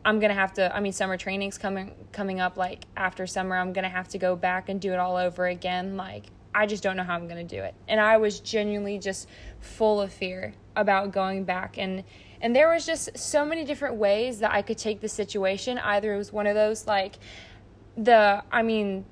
I'm 0.05 0.21
gonna 0.21 0.35
have 0.35 0.53
to. 0.55 0.75
I 0.75 0.79
mean, 0.79 0.93
summer 0.93 1.17
training's 1.17 1.59
coming 1.59 1.93
coming 2.13 2.39
up. 2.39 2.57
Like 2.57 2.85
after 2.97 3.27
summer, 3.27 3.57
I'm 3.57 3.73
gonna 3.73 3.89
have 3.89 4.07
to 4.11 4.19
go 4.19 4.37
back 4.37 4.69
and 4.69 4.81
do 4.81 4.93
it 4.93 5.01
all 5.01 5.17
over 5.17 5.49
again. 5.49 5.97
Like 5.97 6.27
I 6.57 6.65
just 6.65 6.83
don't 6.83 6.97
know 6.97 7.05
how 7.05 7.15
I'm 7.15 7.29
going 7.29 7.47
to 7.47 7.57
do 7.57 7.63
it. 7.63 7.75
And 7.87 8.01
I 8.01 8.17
was 8.17 8.41
genuinely 8.41 8.99
just 8.99 9.29
full 9.61 10.01
of 10.01 10.11
fear 10.11 10.55
about 10.75 11.13
going 11.13 11.45
back 11.45 11.77
and 11.77 12.03
and 12.41 12.55
there 12.55 12.71
was 12.71 12.85
just 12.85 13.17
so 13.17 13.47
many 13.47 13.65
different 13.65 13.97
ways 13.97 14.41
that 14.41 14.53
I 14.53 14.61
could 14.61 14.77
take 14.77 15.01
the 15.01 15.09
situation. 15.09 15.79
Either 15.79 16.15
it 16.15 16.19
was 16.19 16.33
one 16.33 16.47
of 16.47 16.55
those 16.55 16.87
like 16.87 17.17
the 17.97 18.43
I 18.51 18.63
mean 18.63 19.05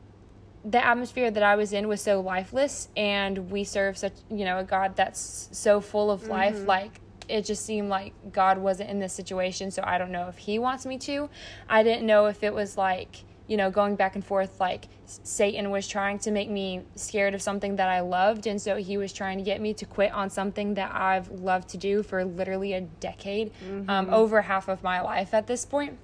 the 0.64 0.84
atmosphere 0.84 1.30
that 1.30 1.42
I 1.42 1.56
was 1.56 1.72
in 1.72 1.88
was 1.88 2.00
so 2.00 2.20
lifeless 2.20 2.88
and 2.96 3.50
we 3.50 3.64
serve 3.64 3.98
such, 3.98 4.14
you 4.30 4.44
know, 4.44 4.58
a 4.58 4.64
God 4.64 4.96
that's 4.96 5.48
so 5.52 5.80
full 5.80 6.10
of 6.10 6.28
life 6.28 6.56
mm-hmm. 6.56 6.66
like 6.66 7.00
it 7.28 7.44
just 7.44 7.64
seemed 7.64 7.88
like 7.88 8.12
God 8.32 8.58
wasn't 8.58 8.90
in 8.90 8.98
this 8.98 9.14
situation, 9.14 9.70
so 9.70 9.82
I 9.84 9.96
don't 9.96 10.12
know 10.12 10.28
if 10.28 10.36
he 10.36 10.58
wants 10.58 10.84
me 10.84 10.98
to. 10.98 11.30
I 11.68 11.82
didn't 11.82 12.06
know 12.06 12.26
if 12.26 12.42
it 12.42 12.52
was 12.52 12.76
like 12.76 13.24
you 13.46 13.56
know, 13.56 13.70
going 13.70 13.96
back 13.96 14.14
and 14.14 14.24
forth, 14.24 14.58
like 14.58 14.88
Satan 15.06 15.70
was 15.70 15.86
trying 15.86 16.18
to 16.20 16.30
make 16.30 16.48
me 16.48 16.82
scared 16.94 17.34
of 17.34 17.42
something 17.42 17.76
that 17.76 17.88
I 17.88 18.00
loved. 18.00 18.46
And 18.46 18.60
so 18.60 18.76
he 18.76 18.96
was 18.96 19.12
trying 19.12 19.38
to 19.38 19.44
get 19.44 19.60
me 19.60 19.74
to 19.74 19.84
quit 19.84 20.12
on 20.12 20.30
something 20.30 20.74
that 20.74 20.94
I've 20.94 21.30
loved 21.30 21.68
to 21.70 21.76
do 21.76 22.02
for 22.02 22.24
literally 22.24 22.72
a 22.72 22.80
decade, 22.80 23.48
um, 23.48 23.80
mm-hmm. 23.80 23.90
um, 23.90 24.10
over 24.10 24.42
half 24.42 24.68
of 24.68 24.82
my 24.82 25.00
life 25.00 25.34
at 25.34 25.46
this 25.46 25.66
point. 25.66 25.98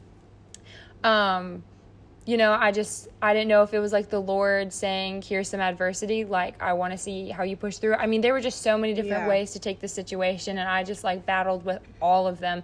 Um, 1.03 1.63
you 2.31 2.37
know, 2.37 2.53
I 2.53 2.71
just, 2.71 3.09
I 3.21 3.35
didn't 3.35 3.49
know 3.49 3.65
if 3.65 3.75
it 3.75 3.81
was 3.81 3.93
like 3.93 4.09
the 4.09 4.21
Lord 4.21 4.73
saying, 4.73 5.23
here's 5.23 5.49
some 5.49 5.59
adversity. 5.59 6.25
Like, 6.25 6.55
I 6.63 6.75
want 6.75 6.93
to 6.93 6.99
see 6.99 7.29
how 7.29 7.43
you 7.43 7.57
push 7.57 7.79
through. 7.79 7.95
I 7.95 8.07
mean, 8.07 8.21
there 8.21 8.33
were 8.33 8.41
just 8.41 8.63
so 8.63 8.79
many 8.79 8.95
different 8.95 9.25
yeah. 9.25 9.29
ways 9.29 9.51
to 9.55 9.59
take 9.59 9.81
the 9.81 9.89
situation, 9.89 10.59
and 10.59 10.69
I 10.69 10.85
just 10.85 11.03
like 11.03 11.27
battled 11.27 11.65
with 11.65 11.81
all 12.01 12.29
of 12.29 12.39
them 12.39 12.63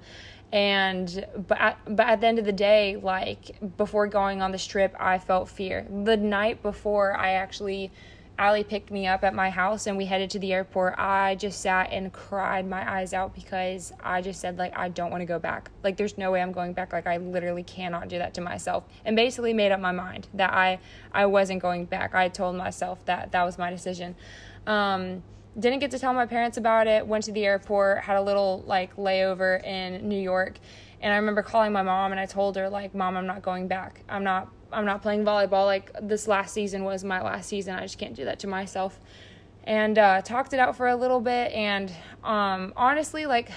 and 0.53 1.27
but 1.49 1.61
at, 1.61 1.97
but 1.97 2.07
at 2.07 2.21
the 2.21 2.27
end 2.29 2.39
of 2.39 2.45
the 2.45 2.53
day 2.53 2.95
like 3.03 3.57
before 3.77 4.07
going 4.07 4.41
on 4.41 4.53
this 4.53 4.65
trip 4.65 4.95
i 5.01 5.19
felt 5.19 5.49
fear 5.49 5.85
the 6.05 6.17
night 6.17 6.63
before 6.63 7.17
i 7.17 7.33
actually 7.33 7.91
Allie 8.39 8.65
picked 8.65 8.91
me 8.91 9.07
up 9.07 9.25
at 9.25 9.35
my 9.35 9.49
house 9.49 9.87
and 9.87 9.97
we 9.97 10.05
headed 10.05 10.29
to 10.31 10.39
the 10.39 10.53
airport. 10.53 10.99
I 10.99 11.37
just 11.37 11.61
sat 11.61 11.91
and 11.91 12.13
cried 12.13 12.69
my 12.69 12.99
eyes 12.99 13.15
out 13.15 13.35
because 13.35 13.93
I 14.03 14.21
just 14.21 14.41
said 14.41 14.59
like 14.59 14.77
I 14.77 14.91
don't 14.91 15.11
want 15.11 15.23
to 15.23 15.27
go 15.27 15.39
back. 15.39 15.71
Like 15.83 15.97
there's 15.97 16.19
no 16.19 16.31
way 16.33 16.43
I'm 16.43 16.53
going 16.53 16.75
back. 16.75 16.93
Like 16.93 17.07
I 17.07 17.17
literally 17.17 17.63
cannot 17.63 18.09
do 18.09 18.19
that 18.19 18.35
to 18.35 18.43
myself. 18.43 18.85
And 19.07 19.17
basically 19.17 19.55
made 19.55 19.73
up 19.73 19.81
my 19.81 19.93
mind 19.93 20.29
that 20.35 20.53
I 20.53 20.81
I 21.13 21.27
wasn't 21.27 21.63
going 21.63 21.87
back. 21.87 22.15
I 22.15 22.29
told 22.29 22.57
myself 22.57 23.03
that 23.07 23.33
that 23.33 23.45
was 23.45 23.57
my 23.57 23.71
decision. 23.71 24.15
Um, 24.67 25.23
didn't 25.59 25.79
get 25.79 25.91
to 25.93 25.99
tell 25.99 26.13
my 26.13 26.27
parents 26.27 26.59
about 26.59 26.87
it 26.87 27.07
went 27.07 27.25
to 27.25 27.33
the 27.33 27.47
airport 27.47 28.01
had 28.01 28.17
a 28.17 28.21
little 28.21 28.63
like 28.67 28.95
layover 28.97 29.65
in 29.65 30.07
new 30.07 30.21
york 30.21 30.59
and 31.01 31.13
i 31.13 31.17
remember 31.17 31.43
calling 31.43 31.73
my 31.73 31.83
mom 31.83 32.13
and 32.13 32.21
i 32.21 32.27
told 32.27 32.57
her 32.57 32.69
like 32.69 32.95
mom 32.95 33.17
i'm 33.17 33.27
not 33.27 33.41
going 33.41 33.67
back 33.67 34.03
i'm 34.09 34.23
not 34.23 34.51
i'm 34.73 34.85
not 34.85 35.03
playing 35.03 35.25
volleyball 35.25 35.65
like 35.65 35.91
this 36.03 36.27
last 36.29 36.53
season 36.53 36.85
was 36.85 37.05
my 37.05 37.23
last 37.23 37.49
season 37.49 37.75
i 37.75 37.83
just 37.83 37.99
can't 37.99 38.15
do 38.15 38.25
that 38.25 38.39
to 38.39 38.47
myself 38.47 39.01
and 39.65 39.99
uh, 39.99 40.23
talked 40.23 40.53
it 40.53 40.61
out 40.61 40.77
for 40.77 40.87
a 40.87 40.95
little 40.95 41.21
bit 41.21 41.51
and 41.53 41.93
um, 42.23 42.73
honestly 42.77 43.27
like 43.27 43.51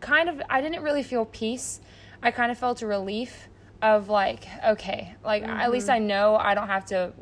kind 0.00 0.28
of 0.28 0.40
i 0.48 0.60
didn't 0.60 0.82
really 0.82 1.02
feel 1.02 1.24
peace 1.24 1.80
i 2.22 2.30
kind 2.30 2.52
of 2.52 2.58
felt 2.58 2.82
a 2.82 2.86
relief 2.86 3.48
of 3.82 4.08
like 4.08 4.46
okay 4.66 5.14
like 5.24 5.42
mm-hmm. 5.42 5.52
at 5.52 5.70
least 5.70 5.88
i 5.88 5.98
know 5.98 6.36
i 6.36 6.54
don't 6.54 6.68
have 6.68 6.84
to 6.84 7.12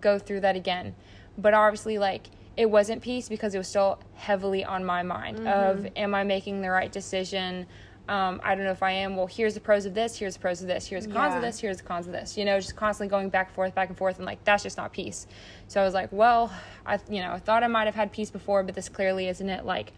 go 0.00 0.18
through 0.18 0.40
that 0.40 0.56
again 0.56 0.94
but 1.38 1.54
obviously 1.54 1.98
like 1.98 2.28
it 2.56 2.70
wasn't 2.70 3.02
peace 3.02 3.28
because 3.28 3.54
it 3.54 3.58
was 3.58 3.68
still 3.68 3.98
heavily 4.14 4.64
on 4.64 4.84
my 4.84 5.02
mind 5.02 5.38
mm-hmm. 5.38 5.46
of 5.46 5.86
am 5.96 6.14
I 6.14 6.24
making 6.24 6.62
the 6.62 6.70
right 6.70 6.90
decision? 6.90 7.66
Um, 8.08 8.40
I 8.44 8.54
don't 8.54 8.64
know 8.64 8.70
if 8.70 8.82
I 8.82 8.92
am. 8.92 9.16
Well, 9.16 9.26
here's 9.26 9.54
the 9.54 9.60
pros 9.60 9.84
of 9.84 9.94
this. 9.94 10.16
Here's 10.16 10.34
the 10.34 10.40
pros 10.40 10.60
of 10.62 10.68
this. 10.68 10.86
Here's 10.86 11.06
the 11.06 11.12
cons 11.12 11.32
yeah. 11.32 11.36
of 11.36 11.42
this. 11.42 11.58
Here's 11.58 11.78
the 11.78 11.82
cons 11.82 12.06
of 12.06 12.12
this. 12.12 12.38
You 12.38 12.44
know, 12.44 12.58
just 12.60 12.76
constantly 12.76 13.10
going 13.10 13.30
back 13.30 13.48
and 13.48 13.54
forth, 13.54 13.74
back 13.74 13.88
and 13.88 13.98
forth, 13.98 14.16
and 14.16 14.26
like 14.26 14.42
that's 14.44 14.62
just 14.62 14.76
not 14.76 14.92
peace. 14.92 15.26
So 15.66 15.80
I 15.80 15.84
was 15.84 15.94
like, 15.94 16.12
well, 16.12 16.52
I 16.84 17.00
you 17.08 17.20
know 17.20 17.32
I 17.32 17.38
thought 17.38 17.64
I 17.64 17.66
might 17.66 17.86
have 17.86 17.96
had 17.96 18.12
peace 18.12 18.30
before, 18.30 18.62
but 18.62 18.74
this 18.74 18.88
clearly 18.88 19.28
isn't 19.28 19.48
it. 19.48 19.64
Like, 19.64 19.92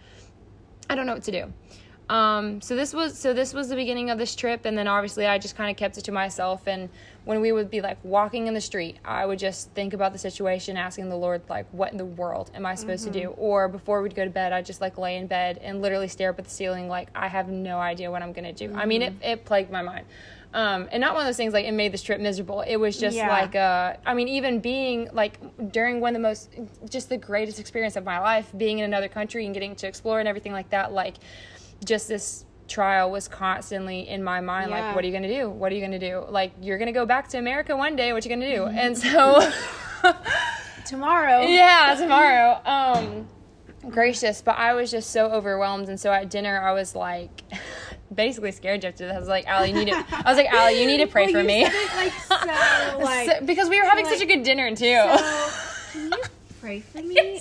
I 0.89 0.95
don't 0.95 1.05
know 1.05 1.15
what 1.15 1.25
to 1.25 1.33
do. 1.33 1.53
Um, 2.09 2.63
so 2.63 2.75
this 2.75 2.95
was 2.95 3.19
so 3.19 3.35
this 3.35 3.53
was 3.53 3.69
the 3.69 3.77
beginning 3.77 4.09
of 4.09 4.17
this 4.17 4.35
trip, 4.35 4.65
and 4.65 4.79
then 4.79 4.89
obviously 4.89 5.27
I 5.27 5.39
just 5.39 5.57
kind 5.57 5.71
of 5.71 5.77
kept 5.77 5.99
it 5.99 6.05
to 6.05 6.13
myself. 6.13 6.67
And 6.67 6.89
when 7.25 7.43
we 7.43 7.53
would 7.53 7.71
be 7.71 7.83
like 7.83 7.99
walking 8.03 8.47
in 8.47 8.55
the 8.55 8.61
street, 8.63 8.97
I 9.05 9.27
would 9.27 9.39
just 9.39 9.71
think 9.73 9.93
about 9.93 10.13
the 10.15 10.19
situation, 10.19 10.79
asking 10.79 11.11
the 11.11 11.17
Lord 11.17 11.43
like, 11.51 11.67
"What 11.73 11.93
in 11.93 11.99
the 11.99 12.07
world 12.07 12.51
am 12.55 12.65
I 12.65 12.77
supposed 12.77 13.05
to 13.05 13.11
do?" 13.11 13.29
Or 13.37 13.69
before 13.69 14.01
we'd 14.01 14.15
go 14.15 14.25
to 14.25 14.31
bed, 14.31 14.55
I'd 14.55 14.65
just 14.65 14.81
like 14.81 14.97
lay 14.97 15.17
in 15.17 15.27
bed 15.27 15.59
and 15.63 15.83
literally 15.83 16.09
stare 16.09 16.31
up 16.31 16.39
at 16.39 16.47
the 16.47 16.51
ceiling, 16.51 16.89
like 16.89 17.09
I 17.15 17.29
have 17.29 17.49
no 17.51 17.79
idea 17.79 18.11
what 18.11 18.23
I'm 18.23 18.33
gonna 18.33 18.55
do. 18.55 18.73
I 18.75 18.87
mean, 18.87 19.03
it 19.03 19.13
it 19.23 19.45
plagued 19.45 19.71
my 19.71 19.83
mind. 19.83 20.07
Um, 20.55 20.89
and 20.91 21.03
not 21.03 21.13
one 21.13 21.21
of 21.21 21.29
those 21.29 21.37
things 21.37 21.53
like 21.53 21.67
it 21.67 21.73
made 21.73 21.93
this 21.93 22.03
trip 22.03 22.23
miserable. 22.23 22.63
It 22.63 22.77
was 22.77 22.99
just 22.99 23.15
Yeah. 23.19 23.29
like 23.29 23.55
uh, 23.55 23.97
I 24.07 24.15
mean, 24.15 24.29
even 24.29 24.61
being 24.61 25.11
like 25.13 25.39
during 25.73 26.01
one 26.01 26.17
of 26.17 26.23
the 26.23 26.27
most, 26.27 26.49
just 26.89 27.11
the 27.11 27.19
greatest 27.19 27.61
experience 27.61 27.97
of 27.97 28.05
my 28.07 28.19
life, 28.19 28.51
being 28.57 28.79
in 28.79 28.87
another 28.87 29.09
country 29.09 29.45
and 29.45 29.53
getting 29.53 29.77
to 29.77 29.87
explore 29.87 30.21
and 30.21 30.27
everything 30.27 30.53
like 30.53 30.71
that, 30.71 30.91
like 30.95 31.17
just 31.85 32.09
this 32.09 32.45
trial 32.67 33.11
was 33.11 33.29
constantly 33.29 34.07
in 34.09 34.23
my 34.23 34.41
mind 34.41 34.71
Yeah. 34.71 34.87
like 34.89 34.95
what 34.95 35.03
are 35.05 35.07
you 35.07 35.13
going 35.13 35.23
to 35.23 35.35
do? 35.41 35.49
What 35.49 35.73
are 35.73 35.75
you 35.75 35.81
going 35.81 35.99
to 35.99 35.99
do? 35.99 36.25
Like 36.29 36.53
you're 36.61 36.77
going 36.79 36.87
to 36.87 36.93
go 36.93 37.07
back 37.07 37.29
to 37.29 37.39
america 37.39 37.75
one 37.77 37.97
day 37.97 38.13
what 38.13 38.25
you 38.25 38.29
going 38.29 38.41
to 38.41 38.55
do 38.55 38.65
and 38.67 38.97
so 38.99 39.41
Tomorrow. 40.87 41.43
yeah 41.43 41.95
tomorrow. 41.99 42.61
Um 42.65 43.29
gracious 43.91 44.43
but 44.43 44.57
i 44.59 44.75
was 44.75 44.91
just 44.91 45.11
so 45.13 45.31
overwhelmed 45.31 45.89
and 45.89 45.99
so 45.99 46.13
at 46.13 46.29
dinner 46.29 46.61
i 46.61 46.73
was 46.73 46.95
like 46.97 47.43
basically 48.15 48.51
scared 48.53 48.83
Jeff 48.83 48.97
to 48.97 49.07
death. 49.07 49.17
i 49.17 49.19
was 49.19 49.29
like 49.29 49.47
Allie, 49.47 49.71
you 49.71 49.77
need 49.77 49.89
to 49.89 50.05
i 50.13 50.23
was 50.29 50.37
like 50.37 50.53
Allie, 50.53 50.81
you 50.81 50.87
need 50.87 50.99
to 50.99 51.07
pray 51.17 51.27
Well, 51.27 51.35
for 51.35 51.45
me. 51.45 51.65
it, 51.65 51.73
like 51.95 52.13
so 52.13 52.99
like 52.99 53.31
So- 53.31 53.47
because 53.47 53.69
we 53.71 53.79
were 53.81 53.87
having 53.87 54.05
like- 54.05 54.13
such 54.15 54.23
a 54.23 54.27
good 54.27 54.43
dinner 54.43 54.69
too. 54.75 54.77
so, 54.77 55.51
can 55.93 56.11
you 56.13 56.23
pray 56.61 56.81
for 56.81 57.03
me 57.03 57.41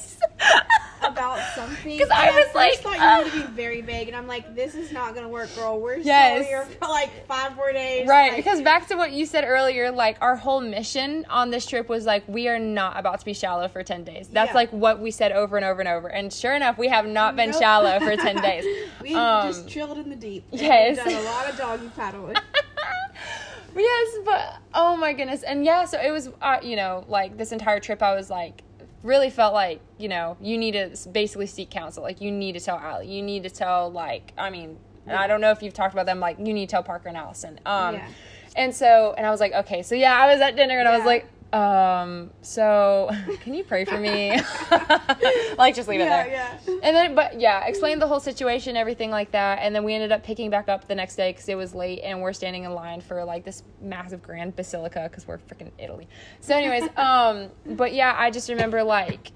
about 1.03 1.39
something. 1.55 1.97
Because 1.97 2.09
I 2.11 2.31
was 2.31 2.53
like, 2.55 2.75
thought 2.79 2.95
you 2.97 3.25
were 3.25 3.29
going 3.31 3.43
to 3.43 3.47
be 3.49 3.53
very 3.55 3.81
vague, 3.81 4.07
and 4.07 4.15
I'm 4.17 4.27
like, 4.27 4.55
this 4.55 4.75
is 4.75 4.91
not 4.91 5.13
gonna 5.15 5.29
work, 5.29 5.53
girl. 5.55 5.79
We're 5.79 5.97
Yes. 5.97 6.45
still 6.45 6.47
here 6.47 6.65
for 6.79 6.87
like 6.87 7.25
five 7.27 7.55
more 7.55 7.71
days. 7.71 8.07
Right, 8.07 8.33
like- 8.33 8.37
because 8.37 8.61
back 8.61 8.87
to 8.87 8.95
what 8.95 9.11
you 9.11 9.25
said 9.25 9.43
earlier, 9.45 9.91
like 9.91 10.17
our 10.21 10.35
whole 10.35 10.61
mission 10.61 11.25
on 11.29 11.49
this 11.51 11.65
trip 11.65 11.87
was 11.89 12.05
like 12.05 12.27
we 12.27 12.47
are 12.47 12.59
not 12.59 12.97
about 12.99 13.19
to 13.19 13.25
be 13.25 13.33
shallow 13.33 13.67
for 13.67 13.83
ten 13.83 14.03
days. 14.03 14.27
That's 14.27 14.49
Yeah. 14.49 14.55
like 14.55 14.71
what 14.71 14.99
we 14.99 15.11
said 15.11 15.31
over 15.31 15.55
and 15.57 15.65
over 15.65 15.79
and 15.81 15.89
over. 15.89 16.07
And 16.07 16.31
sure 16.33 16.53
enough, 16.55 16.77
we 16.77 16.87
have 16.87 17.05
not 17.05 17.35
been 17.35 17.51
Nope. 17.51 17.61
shallow 17.61 17.99
for 17.99 18.15
ten 18.17 18.41
days. 18.41 18.65
we 19.01 19.13
Um, 19.15 19.47
just 19.47 19.67
chilled 19.67 19.97
in 19.97 20.09
the 20.09 20.15
deep. 20.15 20.45
yes. 20.51 20.97
we've 20.97 21.05
done 21.15 21.23
a 21.23 21.25
lot 21.25 21.49
of 21.49 21.57
doggy 21.57 21.89
paddling. 21.95 22.35
yes, 23.75 24.17
but 24.25 24.55
oh 24.73 24.95
my 24.97 25.13
goodness, 25.13 25.43
and 25.43 25.63
yeah, 25.65 25.85
so 25.85 25.99
it 26.01 26.11
was, 26.11 26.29
uh, 26.41 26.57
you 26.63 26.75
know, 26.75 27.05
like 27.07 27.37
this 27.37 27.51
entire 27.51 27.79
trip, 27.79 28.01
I 28.01 28.15
was 28.15 28.29
like, 28.29 28.63
really 29.07 29.29
felt 29.29 29.53
like, 29.53 29.79
you 29.97 30.09
know, 30.09 30.37
you 30.41 30.57
need 30.57 30.73
to 30.73 31.09
basically 31.09 31.47
seek 31.47 31.69
counsel. 31.71 32.03
Like 32.03 32.21
you 32.21 32.29
need 32.31 32.53
to 32.53 32.59
tell 32.59 32.77
Allie, 32.77 33.07
you 33.07 33.23
need 33.23 33.43
to 33.43 33.49
tell, 33.49 33.89
like, 33.89 34.33
I 34.37 34.49
mean, 34.49 34.77
I 35.09 35.25
don't 35.27 35.39
know 35.39 35.51
if 35.51 35.63
you've 35.63 35.73
talked 35.73 35.93
about 35.93 36.05
them, 36.05 36.19
like 36.19 36.37
you 36.37 36.53
need 36.53 36.67
to 36.67 36.71
tell 36.71 36.83
Parker 36.83 37.07
and 37.07 37.17
Allison. 37.17 37.59
Um, 37.65 37.95
Yeah. 37.95 38.07
and 38.57 38.75
so, 38.75 39.15
and 39.17 39.25
I 39.25 39.31
was 39.31 39.39
like, 39.39 39.53
okay, 39.53 39.81
so 39.81 39.95
yeah, 39.95 40.13
I 40.21 40.31
was 40.31 40.41
at 40.41 40.55
dinner 40.55 40.77
and 40.79 40.87
I 40.87 40.97
was 40.97 41.05
like. 41.05 41.25
Um, 41.53 42.31
so 42.41 43.09
can 43.41 43.53
you 43.53 43.63
pray 43.63 43.85
for 43.85 43.97
me? 43.99 44.31
like, 45.57 45.75
just 45.75 45.87
leave 45.87 46.01
it 46.01 46.05
there. 46.05 46.27
yeah. 46.27 46.57
And 46.67 46.95
then, 46.95 47.15
but 47.15 47.39
yeah, 47.39 47.65
explained 47.65 48.01
the 48.01 48.07
whole 48.07 48.19
situation, 48.19 48.75
everything 48.75 49.11
like 49.11 49.31
that. 49.31 49.59
And 49.61 49.73
then 49.73 49.83
we 49.83 49.93
ended 49.93 50.11
up 50.11 50.23
picking 50.23 50.49
back 50.49 50.69
up 50.69 50.87
the 50.87 50.95
next 50.95 51.15
day 51.15 51.31
because 51.31 51.47
it 51.47 51.55
was 51.55 51.73
late 51.73 52.01
and 52.03 52.21
we're 52.21 52.33
standing 52.33 52.63
in 52.63 52.73
line 52.73 53.01
for 53.01 53.23
like 53.23 53.45
this 53.45 53.63
massive 53.81 54.21
grand 54.21 54.55
basilica 54.55 55.07
because 55.09 55.27
we're 55.27 55.37
freaking 55.37 55.71
Italy. 55.77 56.07
So, 56.41 56.55
anyways, 56.55 56.89
um, 56.97 57.49
but 57.65 57.93
yeah, 57.93 58.15
I 58.17 58.31
just 58.31 58.49
remember 58.49 58.83
like, 58.83 59.31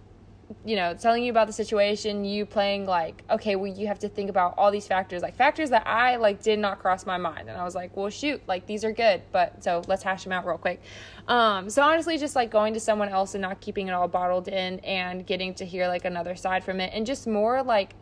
you 0.65 0.75
know, 0.75 0.93
telling 0.93 1.23
you 1.23 1.31
about 1.31 1.47
the 1.47 1.53
situation, 1.53 2.25
you 2.25 2.45
playing 2.45 2.85
like, 2.85 3.23
okay, 3.29 3.55
well, 3.55 3.71
you 3.71 3.87
have 3.87 3.99
to 3.99 4.09
think 4.09 4.29
about 4.29 4.55
all 4.57 4.71
these 4.71 4.87
factors, 4.87 5.21
like 5.21 5.35
factors 5.35 5.69
that 5.69 5.85
I 5.87 6.15
like 6.15 6.41
did 6.41 6.59
not 6.59 6.79
cross 6.79 7.05
my 7.05 7.17
mind. 7.17 7.49
And 7.49 7.57
I 7.57 7.63
was 7.63 7.75
like, 7.75 7.95
well, 7.95 8.09
shoot, 8.09 8.41
like 8.47 8.65
these 8.65 8.83
are 8.83 8.91
good, 8.91 9.21
but 9.31 9.63
so 9.63 9.81
let's 9.87 10.03
hash 10.03 10.23
them 10.23 10.33
out 10.33 10.45
real 10.45 10.57
quick. 10.57 10.81
Um, 11.27 11.69
so 11.69 11.81
honestly, 11.81 12.17
just 12.17 12.35
like 12.35 12.51
going 12.51 12.73
to 12.73 12.79
someone 12.79 13.09
else 13.09 13.35
and 13.35 13.41
not 13.41 13.61
keeping 13.61 13.87
it 13.87 13.91
all 13.91 14.07
bottled 14.07 14.47
in 14.47 14.79
and 14.79 15.25
getting 15.25 15.53
to 15.55 15.65
hear 15.65 15.87
like 15.87 16.05
another 16.05 16.35
side 16.35 16.63
from 16.63 16.79
it 16.79 16.91
and 16.93 17.05
just 17.05 17.27
more 17.27 17.63
like 17.63 17.93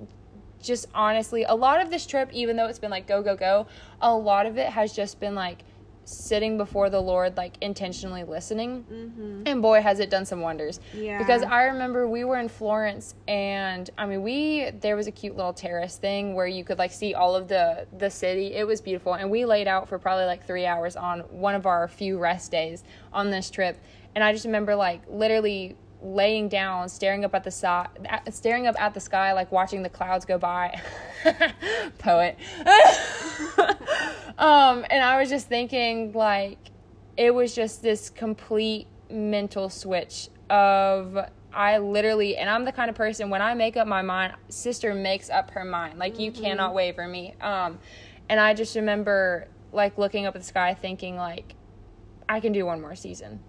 just 0.62 0.88
honestly, 0.94 1.44
a 1.44 1.56
lot 1.56 1.82
of 1.82 1.90
this 1.90 2.06
trip, 2.06 2.30
even 2.34 2.56
though 2.56 2.68
it's 2.68 2.80
been 2.80 2.92
like 2.92 3.08
go, 3.08 3.22
go, 3.22 3.36
go, 3.36 3.68
a 4.02 4.14
lot 4.14 4.46
of 4.46 4.58
it 4.58 4.68
has 4.70 4.94
just 4.94 5.20
been 5.20 5.36
like 5.36 5.64
sitting 6.10 6.58
before 6.58 6.90
the 6.90 7.00
Lord, 7.00 7.38
like 7.38 7.56
intentionally 7.62 8.24
listening. 8.24 8.86
Mm-hmm. 8.92 9.44
And 9.46 9.62
boy, 9.62 9.82
has 9.82 10.00
it 10.00 10.10
done 10.10 10.26
some 10.26 10.42
wonders. 10.42 10.80
Yeah. 10.94 11.18
Because 11.18 11.44
I 11.44 11.64
remember 11.64 12.08
we 12.08 12.24
were 12.24 12.40
in 12.40 12.50
Florence 12.50 13.16
and 13.28 13.90
I 13.98 14.06
mean, 14.06 14.24
we, 14.24 14.72
there 14.72 14.96
was 14.96 15.08
a 15.08 15.12
cute 15.12 15.36
little 15.36 15.54
terrace 15.54 15.98
thing 15.98 16.36
where 16.36 16.48
you 16.48 16.64
could 16.64 16.80
like 16.80 16.92
see 16.92 17.14
all 17.14 17.36
of 17.36 17.48
the, 17.48 17.88
the 17.98 18.10
city. 18.10 18.54
It 18.54 18.66
was 18.66 18.82
beautiful. 18.82 19.14
And 19.14 19.30
we 19.30 19.46
laid 19.46 19.68
out 19.68 19.88
for 19.88 20.00
probably 20.00 20.26
like 20.26 20.46
three 20.46 20.66
hours 20.66 20.96
on 20.96 21.20
one 21.30 21.56
of 21.56 21.66
our 21.66 21.88
few 21.88 22.18
rest 22.18 22.52
days 22.52 22.84
on 23.14 23.30
this 23.30 23.50
trip. 23.50 23.80
And 24.16 24.24
I 24.24 24.34
just 24.34 24.46
remember 24.46 24.76
like 24.76 25.02
literally 25.08 25.78
laying 26.02 26.48
down, 26.48 26.90
staring 26.90 27.26
up 27.26 27.36
at 27.36 27.44
the 27.44 27.52
sky, 27.52 27.88
staring 28.30 28.68
up 28.68 28.80
at 28.80 28.94
the 28.94 29.00
sky, 29.00 29.34
like 29.34 29.52
watching 29.52 29.84
the 29.84 29.90
clouds 29.90 30.26
go 30.26 30.38
by. 30.38 30.82
Poet. 32.00 32.38
um, 34.40 34.86
and 34.90 35.04
I 35.04 35.20
was 35.20 35.30
just 35.30 35.48
thinking, 35.48 36.14
like, 36.14 36.58
it 37.18 37.36
was 37.36 37.54
just 37.54 37.84
this 37.84 38.10
complete 38.10 38.88
mental 39.12 39.70
switch 39.70 40.30
of 40.50 41.18
I 41.54 41.78
literally, 41.80 42.38
and 42.38 42.50
I'm 42.50 42.64
the 42.64 42.72
kind 42.72 42.90
of 42.90 42.96
person 42.96 43.30
when 43.30 43.42
I 43.42 43.54
make 43.54 43.76
up 43.76 43.88
my 43.88 44.02
mind, 44.02 44.34
sister 44.50 44.94
makes 44.94 45.30
up 45.30 45.52
her 45.52 45.66
mind. 45.66 46.00
Like 46.00 46.20
you 46.20 46.32
cannot 46.32 46.74
waver 46.74 47.08
me. 47.08 47.36
Um, 47.42 47.80
and 48.30 48.40
I 48.40 48.54
just 48.54 48.76
remember 48.76 49.48
like 49.72 49.98
looking 49.98 50.26
up 50.26 50.36
at 50.36 50.42
the 50.42 50.48
sky, 50.48 50.74
thinking 50.74 51.16
like, 51.16 51.56
I 52.28 52.40
can 52.40 52.54
do 52.54 52.66
one 52.66 52.80
more 52.80 52.96
season, 52.96 53.40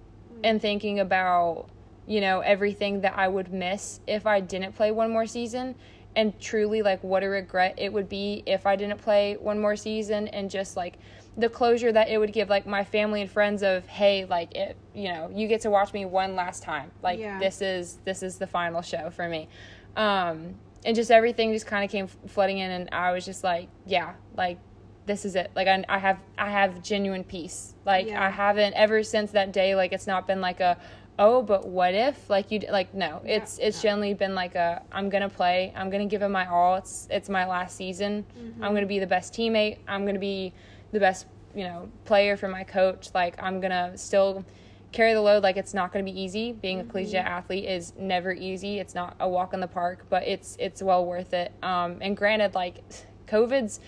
and 0.42 0.60
thinking 0.60 1.00
about 1.00 1.68
you 2.06 2.20
know 2.20 2.40
everything 2.40 3.02
that 3.02 3.16
I 3.16 3.28
would 3.28 3.52
miss 3.52 4.00
if 4.06 4.26
I 4.26 4.40
didn't 4.40 4.72
play 4.72 4.90
one 4.90 5.10
more 5.10 5.26
season. 5.26 5.74
And 6.16 6.38
truly, 6.40 6.82
like, 6.82 7.04
what 7.04 7.22
a 7.22 7.28
regret 7.28 7.74
it 7.78 7.92
would 7.92 8.08
be 8.08 8.42
if 8.46 8.66
I 8.66 8.74
didn't 8.76 8.98
play 8.98 9.36
one 9.40 9.60
more 9.60 9.76
season, 9.76 10.26
and 10.28 10.50
just 10.50 10.76
like 10.76 10.98
the 11.36 11.48
closure 11.48 11.92
that 11.92 12.08
it 12.08 12.18
would 12.18 12.32
give 12.32 12.48
like 12.50 12.66
my 12.66 12.82
family 12.82 13.20
and 13.20 13.30
friends 13.30 13.62
of 13.62 13.86
hey 13.86 14.24
like 14.24 14.52
it 14.56 14.76
you 14.92 15.08
know 15.08 15.30
you 15.32 15.46
get 15.46 15.60
to 15.60 15.70
watch 15.70 15.92
me 15.92 16.04
one 16.04 16.34
last 16.34 16.60
time 16.64 16.90
like 17.04 17.20
Yeah. 17.20 17.38
this 17.38 17.62
is 17.62 17.98
this 18.04 18.24
is 18.24 18.36
the 18.38 18.48
final 18.48 18.82
show 18.82 19.10
for 19.10 19.28
me 19.28 19.48
um 19.96 20.56
and 20.84 20.96
just 20.96 21.10
everything 21.10 21.52
just 21.52 21.66
kind 21.66 21.84
of 21.84 21.90
came 21.90 22.08
flooding 22.26 22.58
in 22.58 22.70
and 22.72 22.88
i 22.92 23.12
was 23.12 23.24
just 23.24 23.44
like 23.44 23.68
yeah 23.86 24.14
like 24.36 24.58
this 25.06 25.24
is 25.24 25.36
it 25.36 25.52
like 25.54 25.68
i, 25.68 25.84
I 25.88 25.98
have 25.98 26.18
i 26.36 26.50
have 26.50 26.82
genuine 26.82 27.22
peace 27.24 27.74
like 27.86 28.08
Yeah. 28.08 28.26
i 28.26 28.28
haven't 28.28 28.74
ever 28.74 29.02
since 29.04 29.30
that 29.30 29.52
day 29.52 29.76
like 29.76 29.92
it's 29.92 30.08
not 30.08 30.26
been 30.26 30.40
like 30.40 30.58
a 30.58 30.78
oh 31.20 31.42
but 31.42 31.68
what 31.68 31.94
if 31.94 32.28
like 32.28 32.50
you 32.50 32.58
like 32.70 32.92
no 32.94 33.20
it's 33.24 33.58
it's 33.58 33.80
generally 33.80 34.14
been 34.14 34.34
like 34.34 34.54
a 34.56 34.82
i'm 34.90 35.08
gonna 35.08 35.28
play 35.28 35.72
i'm 35.76 35.90
gonna 35.90 36.06
give 36.06 36.22
it 36.22 36.28
my 36.28 36.46
all 36.46 36.74
it's 36.76 37.06
it's 37.10 37.28
my 37.28 37.46
last 37.46 37.76
season. 37.76 38.24
I'm 38.60 38.74
gonna 38.74 38.86
be 38.86 38.98
the 38.98 39.06
best 39.06 39.32
teammate 39.32 39.78
i'm 39.86 40.04
gonna 40.06 40.18
be 40.18 40.52
the 40.90 40.98
best 40.98 41.26
you 41.54 41.64
know 41.64 41.88
player 42.06 42.36
for 42.36 42.48
my 42.48 42.64
coach 42.64 43.10
like 43.14 43.40
i'm 43.40 43.60
gonna 43.60 43.96
still 43.96 44.44
carry 44.92 45.12
the 45.12 45.20
load 45.20 45.42
like 45.42 45.56
it's 45.56 45.74
not 45.74 45.92
going 45.92 46.04
to 46.04 46.12
be 46.12 46.20
easy. 46.20 46.52
Being 46.52 46.80
a 46.80 46.84
collegiate 46.84 47.24
athlete 47.24 47.64
is 47.64 47.92
never 47.98 48.32
easy 48.32 48.78
it's 48.78 48.94
not 48.94 49.16
a 49.20 49.28
walk 49.28 49.54
in 49.54 49.60
the 49.60 49.68
park 49.68 50.04
but 50.10 50.24
it's 50.24 50.56
it's 50.58 50.82
well 50.82 51.04
worth 51.04 51.32
it. 51.32 51.52
Um, 51.62 51.98
and 52.00 52.16
granted 52.16 52.54
like 52.54 52.82
covid's 53.26 53.80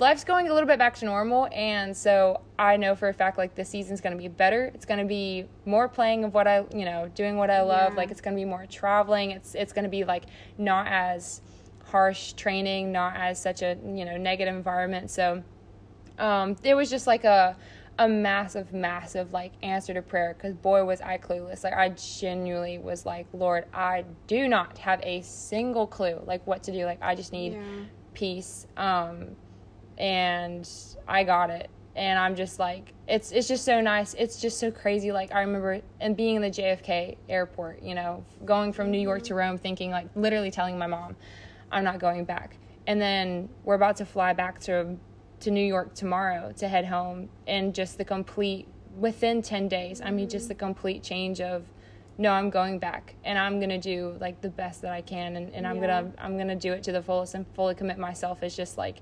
life's 0.00 0.24
going 0.24 0.48
a 0.48 0.52
little 0.52 0.66
bit 0.66 0.78
back 0.78 0.94
to 0.96 1.04
normal 1.04 1.48
and 1.52 1.96
so 1.96 2.40
i 2.58 2.76
know 2.76 2.94
for 2.94 3.08
a 3.08 3.14
fact 3.14 3.36
like 3.38 3.54
this 3.54 3.68
season's 3.68 4.00
going 4.00 4.16
to 4.16 4.20
be 4.20 4.28
better 4.28 4.70
it's 4.74 4.84
going 4.86 4.98
to 4.98 5.04
be 5.06 5.44
more 5.66 5.88
playing 5.88 6.24
of 6.24 6.32
what 6.34 6.46
i 6.46 6.64
you 6.74 6.84
know 6.84 7.08
doing 7.14 7.36
what 7.36 7.50
i 7.50 7.60
love 7.60 7.92
Yeah. 7.92 7.98
like 7.98 8.10
it's 8.10 8.20
going 8.20 8.34
to 8.34 8.40
be 8.40 8.44
more 8.46 8.66
traveling 8.66 9.30
it's 9.30 9.54
it's 9.54 9.72
going 9.72 9.84
to 9.84 9.90
be 9.90 10.04
like 10.04 10.24
not 10.58 10.86
as 10.88 11.42
harsh 11.84 12.32
training 12.32 12.92
not 12.92 13.14
as 13.16 13.40
such 13.40 13.62
a 13.62 13.76
you 13.84 14.04
know 14.04 14.16
negative 14.16 14.54
environment 14.54 15.10
so 15.10 15.42
um, 16.18 16.56
it 16.62 16.74
was 16.74 16.90
just 16.90 17.06
like 17.06 17.24
a 17.24 17.56
a 17.98 18.08
massive, 18.08 18.72
massive 18.72 19.32
like 19.32 19.52
answer 19.62 19.92
to 19.92 20.00
prayer 20.00 20.34
because 20.36 20.54
boy 20.54 20.84
was 20.84 21.02
I 21.02 21.18
clueless. 21.18 21.62
Like 21.64 21.74
I 21.74 21.90
genuinely 21.90 22.78
was 22.78 23.04
like, 23.04 23.26
Lord, 23.34 23.66
I 23.74 24.04
do 24.26 24.48
not 24.48 24.78
have 24.78 25.00
a 25.02 25.20
single 25.20 25.86
clue 25.86 26.22
like 26.24 26.46
what 26.46 26.62
to 26.62 26.72
do. 26.72 26.86
Like 26.86 26.98
I 27.02 27.14
just 27.14 27.30
need 27.32 27.54
Yeah. 27.54 27.60
peace. 28.14 28.66
Um, 28.78 29.36
and 30.00 30.68
I 31.06 31.22
got 31.24 31.50
it. 31.50 31.70
And 31.94 32.18
I'm 32.18 32.34
just 32.34 32.58
like, 32.58 32.94
it's 33.06 33.30
it's 33.32 33.46
just 33.46 33.64
so 33.64 33.80
nice. 33.80 34.14
It's 34.14 34.40
just 34.40 34.58
so 34.58 34.70
crazy. 34.70 35.12
Like 35.12 35.32
I 35.34 35.40
remember 35.40 35.80
and 36.00 36.16
being 36.16 36.36
in 36.36 36.42
the 36.42 36.50
JFK 36.50 37.16
airport, 37.28 37.82
you 37.82 37.94
know, 37.94 38.24
going 38.44 38.72
from 38.72 38.90
New 38.90 38.98
York 39.00 39.22
to 39.24 39.34
Rome, 39.34 39.58
thinking 39.58 39.90
like 39.90 40.08
literally 40.14 40.50
telling 40.50 40.78
my 40.78 40.86
mom, 40.86 41.16
I'm 41.70 41.84
not 41.84 41.98
going 41.98 42.24
back. 42.24 42.56
And 42.86 43.00
then 43.00 43.48
we're 43.64 43.74
about 43.74 43.96
to 43.96 44.06
fly 44.06 44.32
back 44.32 44.58
to 44.60 44.96
to 45.40 45.50
New 45.50 45.64
York 45.64 45.94
tomorrow 45.94 46.52
to 46.58 46.68
head 46.68 46.86
home, 46.86 47.28
and 47.46 47.74
just 47.74 47.98
the 47.98 48.04
complete 48.04 48.66
within 48.98 49.42
ten 49.42 49.68
days. 49.68 50.00
I 50.00 50.10
mean, 50.10 50.28
just 50.28 50.48
the 50.48 50.54
complete 50.54 51.02
change 51.02 51.40
of 51.40 51.64
no, 52.18 52.30
I'm 52.32 52.50
going 52.50 52.78
back, 52.78 53.14
and 53.24 53.38
I'm 53.38 53.58
gonna 53.60 53.78
do 53.78 54.16
like 54.20 54.40
the 54.42 54.50
best 54.50 54.82
that 54.82 54.92
I 54.92 55.00
can, 55.02 55.36
and, 55.36 55.52
and 55.54 55.66
I'm 55.66 55.76
Yeah. 55.82 56.02
gonna 56.02 56.12
I'm 56.18 56.38
gonna 56.38 56.56
do 56.56 56.72
it 56.72 56.82
to 56.84 56.92
the 56.92 57.02
fullest 57.02 57.34
and 57.34 57.46
fully 57.54 57.74
commit 57.74 57.98
myself. 57.98 58.42
Is 58.42 58.56
just 58.56 58.78
like 58.78 58.98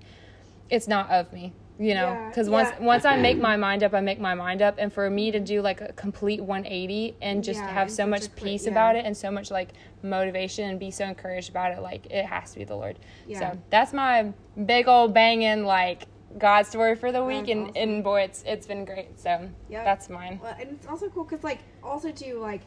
it's 0.70 0.88
not 0.88 1.10
of 1.10 1.32
me 1.32 1.52
you 1.80 1.94
know 1.94 2.08
Yeah, 2.12 2.28
because 2.28 2.50
once 2.50 2.70
yeah. 2.78 2.84
once 2.84 3.04
i 3.04 3.16
make 3.16 3.38
my 3.38 3.56
mind 3.66 3.82
up 3.84 3.94
i 3.94 4.00
make 4.00 4.18
my 4.20 4.34
mind 4.34 4.62
up 4.62 4.74
and 4.78 4.92
for 4.92 5.08
me 5.08 5.30
to 5.30 5.38
do 5.38 5.62
like 5.62 5.80
a 5.80 5.92
complete 5.92 6.40
180 6.40 7.16
and 7.22 7.44
just 7.44 7.60
Yeah, 7.60 7.70
have 7.70 7.90
so 7.90 8.04
much 8.06 8.26
a 8.26 8.28
quick- 8.30 8.42
peace 8.44 8.64
yeah. 8.64 8.72
about 8.72 8.96
it 8.96 9.04
and 9.04 9.16
so 9.16 9.30
much 9.30 9.50
like 9.50 9.70
motivation 10.02 10.68
and 10.70 10.80
be 10.80 10.90
so 10.90 11.04
encouraged 11.04 11.50
about 11.50 11.72
it 11.72 11.80
like 11.80 12.06
it 12.10 12.24
has 12.24 12.52
to 12.52 12.58
be 12.58 12.64
the 12.64 12.74
lord 12.74 12.98
Yeah. 13.28 13.52
so 13.52 13.58
that's 13.70 13.92
my 13.92 14.32
big 14.66 14.88
old 14.88 15.14
banging 15.14 15.64
like 15.64 16.06
god 16.36 16.66
story 16.66 16.94
for 16.96 17.10
the 17.12 17.24
week 17.24 17.46
That's 17.46 17.50
and, 17.50 17.62
awesome. 17.70 17.76
and 17.76 18.04
boy 18.04 18.20
it's 18.22 18.42
it's 18.46 18.66
been 18.66 18.84
great 18.84 19.18
so 19.18 19.48
Yep. 19.70 19.84
that's 19.84 20.08
mine 20.10 20.40
Well, 20.42 20.56
and 20.60 20.70
it's 20.70 20.86
also 20.86 21.08
cool 21.08 21.24
because, 21.24 21.42
like, 21.44 21.60
also 21.82 22.10
too, 22.12 22.38
like, 22.38 22.60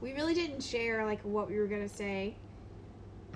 we 0.00 0.12
really 0.14 0.32
didn't 0.34 0.62
share 0.62 1.04
like 1.04 1.20
what 1.22 1.48
we 1.50 1.58
were 1.58 1.66
gonna 1.66 1.88
say 1.88 2.34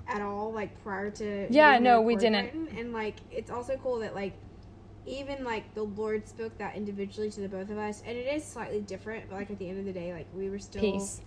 at 0.09 0.21
all, 0.21 0.51
like 0.51 0.81
prior 0.83 1.11
to. 1.11 1.47
Yeah, 1.49 1.77
no, 1.79 2.01
we 2.01 2.15
didn't. 2.15 2.69
And 2.77 2.91
like, 2.93 3.15
it's 3.31 3.51
also 3.51 3.77
cool 3.81 3.99
that 3.99 4.15
like, 4.15 4.33
even 5.05 5.43
like 5.43 5.73
the 5.75 5.83
Lord 5.83 6.27
spoke 6.27 6.57
that 6.57 6.75
individually 6.75 7.29
to 7.31 7.41
the 7.41 7.47
both 7.49 7.69
of 7.69 7.77
us, 7.77 8.01
and 8.05 8.17
it 8.17 8.27
is 8.27 8.43
slightly 8.43 8.81
different, 8.81 9.29
but 9.29 9.35
like 9.37 9.49
at 9.51 9.59
the 9.59 9.69
end 9.69 9.79
of 9.79 9.85
the 9.85 9.93
day, 9.93 10.13
like 10.13 10.27
we 10.35 10.49
were 10.49 10.59
still 10.59 10.81
peace 10.81 11.21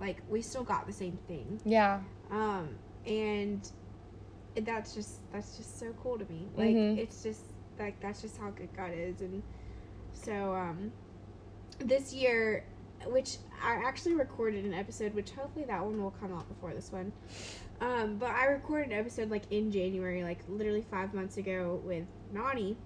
like 0.00 0.18
we 0.30 0.40
still 0.40 0.62
got 0.62 0.86
the 0.86 0.92
same 0.92 1.18
thing. 1.26 1.60
yeah 1.64 2.00
Um, 2.30 2.76
and 3.04 3.68
it- 4.54 4.64
that's 4.64 4.94
just 4.94 5.18
that's 5.32 5.56
just 5.56 5.78
so 5.80 5.92
cool 6.02 6.18
to 6.18 6.24
me. 6.30 6.46
Like 6.56 6.76
Mhm. 6.76 6.98
it's 6.98 7.22
just 7.22 7.42
like 7.78 7.98
that's 8.00 8.22
just 8.22 8.36
how 8.38 8.50
good 8.50 8.68
God 8.76 8.92
is, 8.94 9.20
and 9.20 9.42
so 10.12 10.54
um, 10.54 10.92
this 11.80 12.12
year, 12.14 12.64
which 13.06 13.38
I 13.62 13.74
actually 13.84 14.14
recorded 14.14 14.64
an 14.64 14.74
episode, 14.74 15.14
which 15.14 15.30
hopefully 15.30 15.64
that 15.66 15.84
one 15.84 16.02
will 16.02 16.10
come 16.12 16.32
out 16.32 16.48
before 16.48 16.74
this 16.74 16.92
one. 16.92 17.12
Um, 17.80 18.16
but 18.16 18.30
I 18.30 18.46
recorded 18.46 18.92
an 18.92 18.98
episode 18.98 19.30
like 19.30 19.44
in 19.50 19.70
January, 19.70 20.22
like 20.22 20.40
literally 20.48 20.84
five 20.90 21.14
months 21.14 21.36
ago 21.36 21.80
with 21.84 22.04
Nani, 22.32 22.76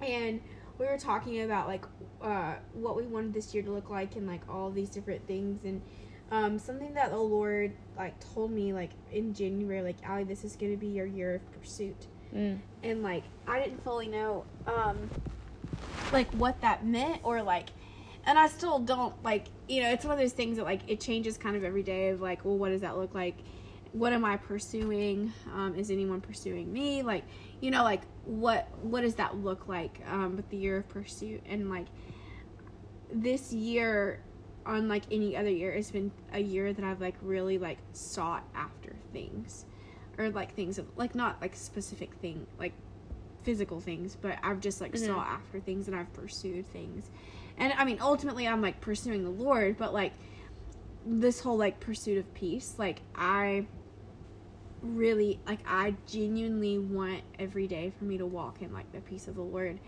and 0.00 0.40
we 0.78 0.86
were 0.86 0.98
talking 0.98 1.42
about 1.42 1.66
like 1.66 1.84
uh, 2.22 2.54
what 2.72 2.96
we 2.96 3.04
wanted 3.04 3.34
this 3.34 3.52
year 3.52 3.62
to 3.62 3.70
look 3.70 3.90
like 3.90 4.16
and 4.16 4.26
like 4.26 4.42
all 4.48 4.70
these 4.70 4.88
different 4.88 5.26
things 5.26 5.64
and 5.64 5.82
um, 6.30 6.58
something 6.58 6.94
that 6.94 7.10
the 7.10 7.18
Lord 7.18 7.72
like 7.96 8.14
told 8.32 8.52
me 8.52 8.72
like 8.72 8.90
in 9.12 9.34
January, 9.34 9.82
like 9.82 9.96
Allie, 10.04 10.24
this 10.24 10.44
is 10.44 10.56
gonna 10.56 10.76
be 10.76 10.86
your 10.86 11.06
year 11.06 11.36
of 11.36 11.60
pursuit, 11.60 12.06
mm. 12.34 12.58
and 12.82 13.02
like 13.02 13.24
I 13.48 13.60
didn't 13.60 13.82
fully 13.82 14.06
know 14.06 14.44
um, 14.66 15.10
like 16.12 16.30
what 16.32 16.60
that 16.60 16.86
meant 16.86 17.20
or 17.24 17.42
like, 17.42 17.70
and 18.26 18.38
I 18.38 18.48
still 18.48 18.78
don't 18.78 19.14
like 19.24 19.46
you 19.68 19.82
know 19.82 19.90
it's 19.90 20.04
one 20.04 20.12
of 20.12 20.18
those 20.18 20.32
things 20.32 20.56
that 20.58 20.64
like 20.64 20.82
it 20.88 21.00
changes 21.00 21.36
kind 21.38 21.56
of 21.56 21.64
every 21.64 21.82
day 21.82 22.08
of 22.10 22.20
like 22.20 22.44
well 22.44 22.56
what 22.56 22.70
does 22.70 22.80
that 22.82 22.96
look 22.98 23.14
like, 23.14 23.36
what 23.92 24.12
am 24.12 24.24
I 24.24 24.36
pursuing, 24.36 25.32
um, 25.54 25.74
is 25.74 25.90
anyone 25.90 26.20
pursuing 26.20 26.72
me? 26.72 27.02
Like 27.02 27.24
you 27.60 27.70
know 27.70 27.82
like 27.82 28.02
what 28.24 28.68
what 28.82 29.00
does 29.02 29.14
that 29.16 29.36
look 29.36 29.68
like 29.68 30.00
um, 30.10 30.36
with 30.36 30.48
the 30.50 30.56
year 30.56 30.78
of 30.78 30.88
pursuit? 30.88 31.42
And 31.46 31.70
like 31.70 31.86
this 33.12 33.52
year 33.52 34.20
unlike 34.66 35.04
any 35.10 35.36
other 35.36 35.48
year 35.50 35.72
it's 35.72 35.90
been 35.90 36.12
a 36.34 36.38
year 36.38 36.72
that 36.72 36.84
i've 36.84 37.00
like 37.00 37.14
really 37.22 37.58
like 37.58 37.78
sought 37.92 38.44
after 38.54 38.94
things. 39.12 39.64
Or 40.18 40.28
like 40.28 40.54
things 40.54 40.78
of 40.78 40.86
like 40.96 41.14
not 41.14 41.40
like 41.40 41.56
specific 41.56 42.12
thing 42.16 42.46
like 42.58 42.74
physical 43.42 43.80
things 43.80 44.18
but 44.20 44.36
i've 44.42 44.60
just 44.60 44.80
like 44.82 44.92
Mhm. 44.92 45.06
sought 45.06 45.26
after 45.26 45.60
things 45.60 45.88
and 45.88 45.96
i've 45.96 46.12
pursued 46.12 46.70
things 46.72 47.08
and 47.60 47.72
i 47.74 47.84
mean 47.84 47.98
ultimately 48.00 48.48
i'm 48.48 48.60
like 48.60 48.80
pursuing 48.80 49.22
the 49.22 49.30
lord 49.30 49.76
but 49.78 49.94
like 49.94 50.12
this 51.06 51.40
whole 51.40 51.56
like 51.56 51.78
pursuit 51.78 52.18
of 52.18 52.34
peace 52.34 52.74
like 52.78 53.00
i 53.14 53.64
really 54.82 55.38
like 55.46 55.60
i 55.66 55.94
genuinely 56.06 56.78
want 56.78 57.22
every 57.38 57.66
day 57.66 57.92
for 57.98 58.04
me 58.04 58.18
to 58.18 58.26
walk 58.26 58.62
in 58.62 58.72
like 58.72 58.90
the 58.92 59.00
peace 59.00 59.28
of 59.28 59.34
the 59.34 59.42
lord. 59.42 59.78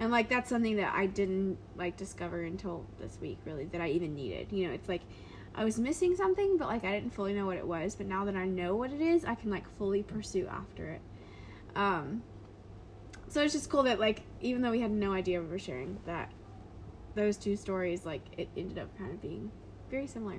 And 0.00 0.12
like 0.12 0.28
that's 0.28 0.48
something 0.48 0.76
that 0.76 0.94
i 0.94 1.06
didn't 1.06 1.58
like 1.76 1.96
discover 1.96 2.42
until 2.42 2.86
this 3.00 3.18
week 3.20 3.38
really 3.44 3.66
that 3.66 3.80
i 3.80 3.88
even 3.88 4.14
needed. 4.14 4.48
You 4.50 4.68
know 4.68 4.72
it's 4.72 4.88
like 4.88 5.02
i 5.54 5.64
was 5.64 5.78
missing 5.78 6.14
something 6.14 6.56
but 6.56 6.68
like 6.68 6.84
i 6.84 6.92
didn't 6.92 7.14
fully 7.14 7.34
know 7.34 7.46
what 7.46 7.56
it 7.56 7.66
was. 7.66 7.94
But 7.94 8.06
now 8.06 8.24
that 8.24 8.36
i 8.36 8.46
know 8.46 8.76
what 8.76 8.92
it 8.92 9.00
is 9.00 9.24
i 9.24 9.34
can 9.34 9.50
like 9.50 9.68
fully 9.76 10.02
pursue 10.02 10.46
after 10.46 10.88
it. 10.88 11.00
Um 11.74 12.22
so 13.28 13.42
it's 13.42 13.52
just 13.52 13.68
cool 13.68 13.82
that 13.82 14.00
like 14.00 14.22
even 14.40 14.62
though 14.62 14.70
we 14.70 14.80
had 14.80 14.90
no 14.90 15.12
idea 15.12 15.40
we 15.40 15.48
were 15.48 15.58
sharing 15.58 15.98
that 16.06 16.32
those 17.18 17.36
two 17.36 17.56
stories 17.56 18.06
like 18.06 18.22
it 18.38 18.48
ended 18.56 18.78
up 18.78 18.96
kind 18.96 19.10
of 19.10 19.20
being 19.20 19.50
very 19.90 20.06
similar. 20.06 20.36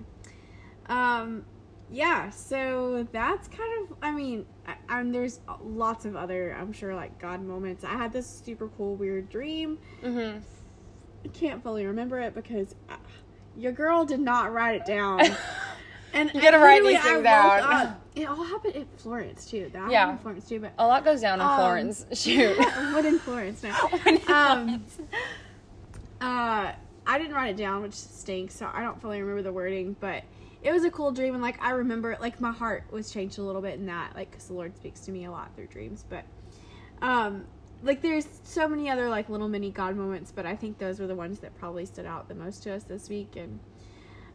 Um 0.88 1.46
yeah 1.92 2.30
so 2.30 3.08
that's 3.12 3.48
kind 3.48 3.72
of 3.90 3.98
i 4.04 4.12
mean 4.12 4.46
I, 4.68 4.76
I'm, 4.88 5.12
there's 5.12 5.40
lots 5.64 6.06
of 6.06 6.16
other 6.16 6.56
i'm 6.60 6.72
sure 6.72 6.94
like 6.94 7.18
god 7.20 7.42
moments. 7.44 7.84
I 7.84 7.94
had 7.98 8.14
this 8.14 8.28
super 8.46 8.70
cool 8.78 8.96
weird 8.96 9.28
dream. 9.30 9.80
Mm-hmm. 10.04 10.38
i 11.26 11.28
can't 11.30 11.64
fully 11.64 11.86
remember 11.88 12.20
it 12.20 12.36
because 12.36 12.76
uh, 12.90 12.96
your 13.58 13.72
girl 13.72 14.06
did 14.06 14.20
not 14.20 14.54
write 14.54 14.76
it 14.82 14.86
down. 14.86 15.22
And 16.12 16.32
You 16.34 16.42
gotta 16.42 16.58
write 16.58 16.82
these 16.84 17.00
things 17.02 17.22
down. 17.22 17.96
it 18.16 18.26
all 18.28 18.44
happened 18.44 18.74
in 18.76 18.88
florence 18.98 19.46
too. 19.46 19.70
That 19.74 19.92
Yeah. 19.92 20.12
in 20.12 20.18
florence 20.18 20.48
too 20.50 20.60
but 20.60 20.74
a 20.80 20.88
lot 20.88 21.06
goes 21.06 21.22
down 21.22 21.40
in 21.40 21.46
Um, 21.46 21.56
florence. 21.56 22.06
Shoot. 22.14 22.58
What 22.58 23.06
in 23.06 23.20
florence 23.20 23.62
no. 23.62 23.70
What 23.72 24.08
in 24.08 24.16
um 24.16 24.80
Florence? 24.80 25.00
Uh 26.22 26.72
i 27.08 27.18
didn't 27.18 27.34
write 27.34 27.52
it 27.52 27.58
down 27.58 27.82
which 27.82 27.94
stinks 27.94 28.56
so 28.56 28.70
i 28.74 28.82
don't 28.82 29.02
fully 29.02 29.22
remember 29.22 29.42
the 29.42 29.52
wording 29.54 29.96
but 30.00 30.24
it 30.62 30.72
was 30.72 30.84
a 30.84 30.92
cool 30.92 31.12
dream 31.12 31.34
and 31.34 31.42
like 31.42 31.62
i 31.64 31.72
remember 31.72 32.18
like 32.20 32.40
my 32.42 32.52
heart 32.52 32.84
was 32.92 33.12
changed 33.12 33.38
a 33.38 33.42
little 33.42 33.62
bit 33.62 33.76
in 33.80 33.86
that 33.86 34.14
like 34.16 34.30
because 34.32 34.48
the 34.48 34.54
lord 34.54 34.76
speaks 34.76 35.02
to 35.02 35.12
me 35.12 35.26
a 35.26 35.32
lot 35.32 35.50
through 35.56 35.68
dreams 35.68 36.04
but 36.10 36.24
um 37.02 37.46
like 37.82 38.02
there's 38.02 38.28
so 38.44 38.68
many 38.68 38.90
other 38.90 39.08
like 39.10 39.30
little 39.30 39.48
mini 39.48 39.72
god 39.72 39.96
moments 39.96 40.32
but 40.36 40.46
i 40.46 40.56
think 40.56 40.78
those 40.78 41.00
were 41.00 41.08
the 41.08 41.16
ones 41.16 41.40
that 41.40 41.58
probably 41.58 41.86
stood 41.86 42.06
out 42.06 42.28
the 42.28 42.36
most 42.36 42.64
to 42.64 42.74
us 42.74 42.84
this 42.84 43.08
week 43.08 43.36
and 43.38 43.60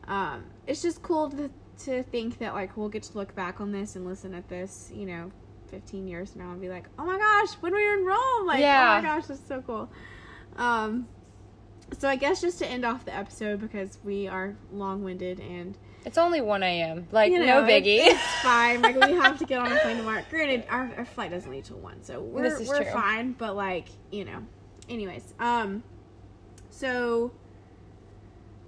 um 0.08 0.44
it's 0.66 0.80
just 0.80 1.02
cool 1.02 1.28
to 1.30 1.50
to 1.78 2.02
think 2.04 2.38
that 2.38 2.54
like 2.54 2.76
we'll 2.76 2.88
get 2.88 3.02
to 3.02 3.18
look 3.18 3.34
back 3.34 3.60
on 3.60 3.72
this 3.72 3.96
and 3.96 4.06
listen 4.06 4.32
at 4.34 4.48
this 4.48 4.90
you 4.94 5.04
know 5.04 5.30
15 5.68 6.06
years 6.06 6.30
from 6.32 6.42
now 6.42 6.52
and 6.52 6.60
be 6.60 6.68
like 6.68 6.84
oh 6.98 7.04
my 7.04 7.18
gosh 7.18 7.54
when 7.60 7.74
we 7.74 7.84
were 7.84 7.94
in 7.94 8.04
rome 8.06 8.46
like 8.46 8.60
Yeah. 8.60 8.98
oh 8.98 9.02
my 9.02 9.08
gosh 9.08 9.26
that's 9.26 9.46
so 9.46 9.60
cool 9.62 9.90
um 10.56 11.06
so 11.98 12.08
I 12.08 12.16
guess 12.16 12.40
just 12.40 12.58
to 12.58 12.66
end 12.66 12.84
off 12.84 13.04
the 13.04 13.14
episode 13.14 13.60
because 13.60 13.98
we 14.04 14.26
are 14.28 14.54
long-winded 14.72 15.40
and 15.40 15.76
it's 16.04 16.18
only 16.18 16.40
1 16.40 16.62
a.m 16.62 17.06
like 17.12 17.30
you 17.32 17.38
know, 17.38 17.62
no 17.62 17.68
biggie 17.68 17.98
It's, 17.98 18.14
it's 18.14 18.42
fine. 18.42 18.82
Like 18.82 18.94
we 18.96 19.12
have 19.12 19.38
to 19.38 19.44
get 19.46 19.58
on 19.58 19.72
a 19.72 19.76
plane 19.80 19.96
tomorrow. 19.98 20.22
Granted, 20.30 20.64
our, 20.68 20.90
our 20.98 21.04
flight 21.04 21.30
doesn't 21.30 21.50
leave 21.50 21.64
till 21.64 21.78
one, 21.78 22.02
so 22.02 22.20
we're 22.20 22.42
This 22.42 22.60
is 22.60 22.68
we're 22.68 22.82
true. 22.82 22.92
fine. 22.92 23.32
But 23.32 23.56
like 23.56 23.86
you 24.10 24.24
know, 24.26 24.42
anyways, 24.88 25.32
um, 25.38 25.82
so 26.70 27.32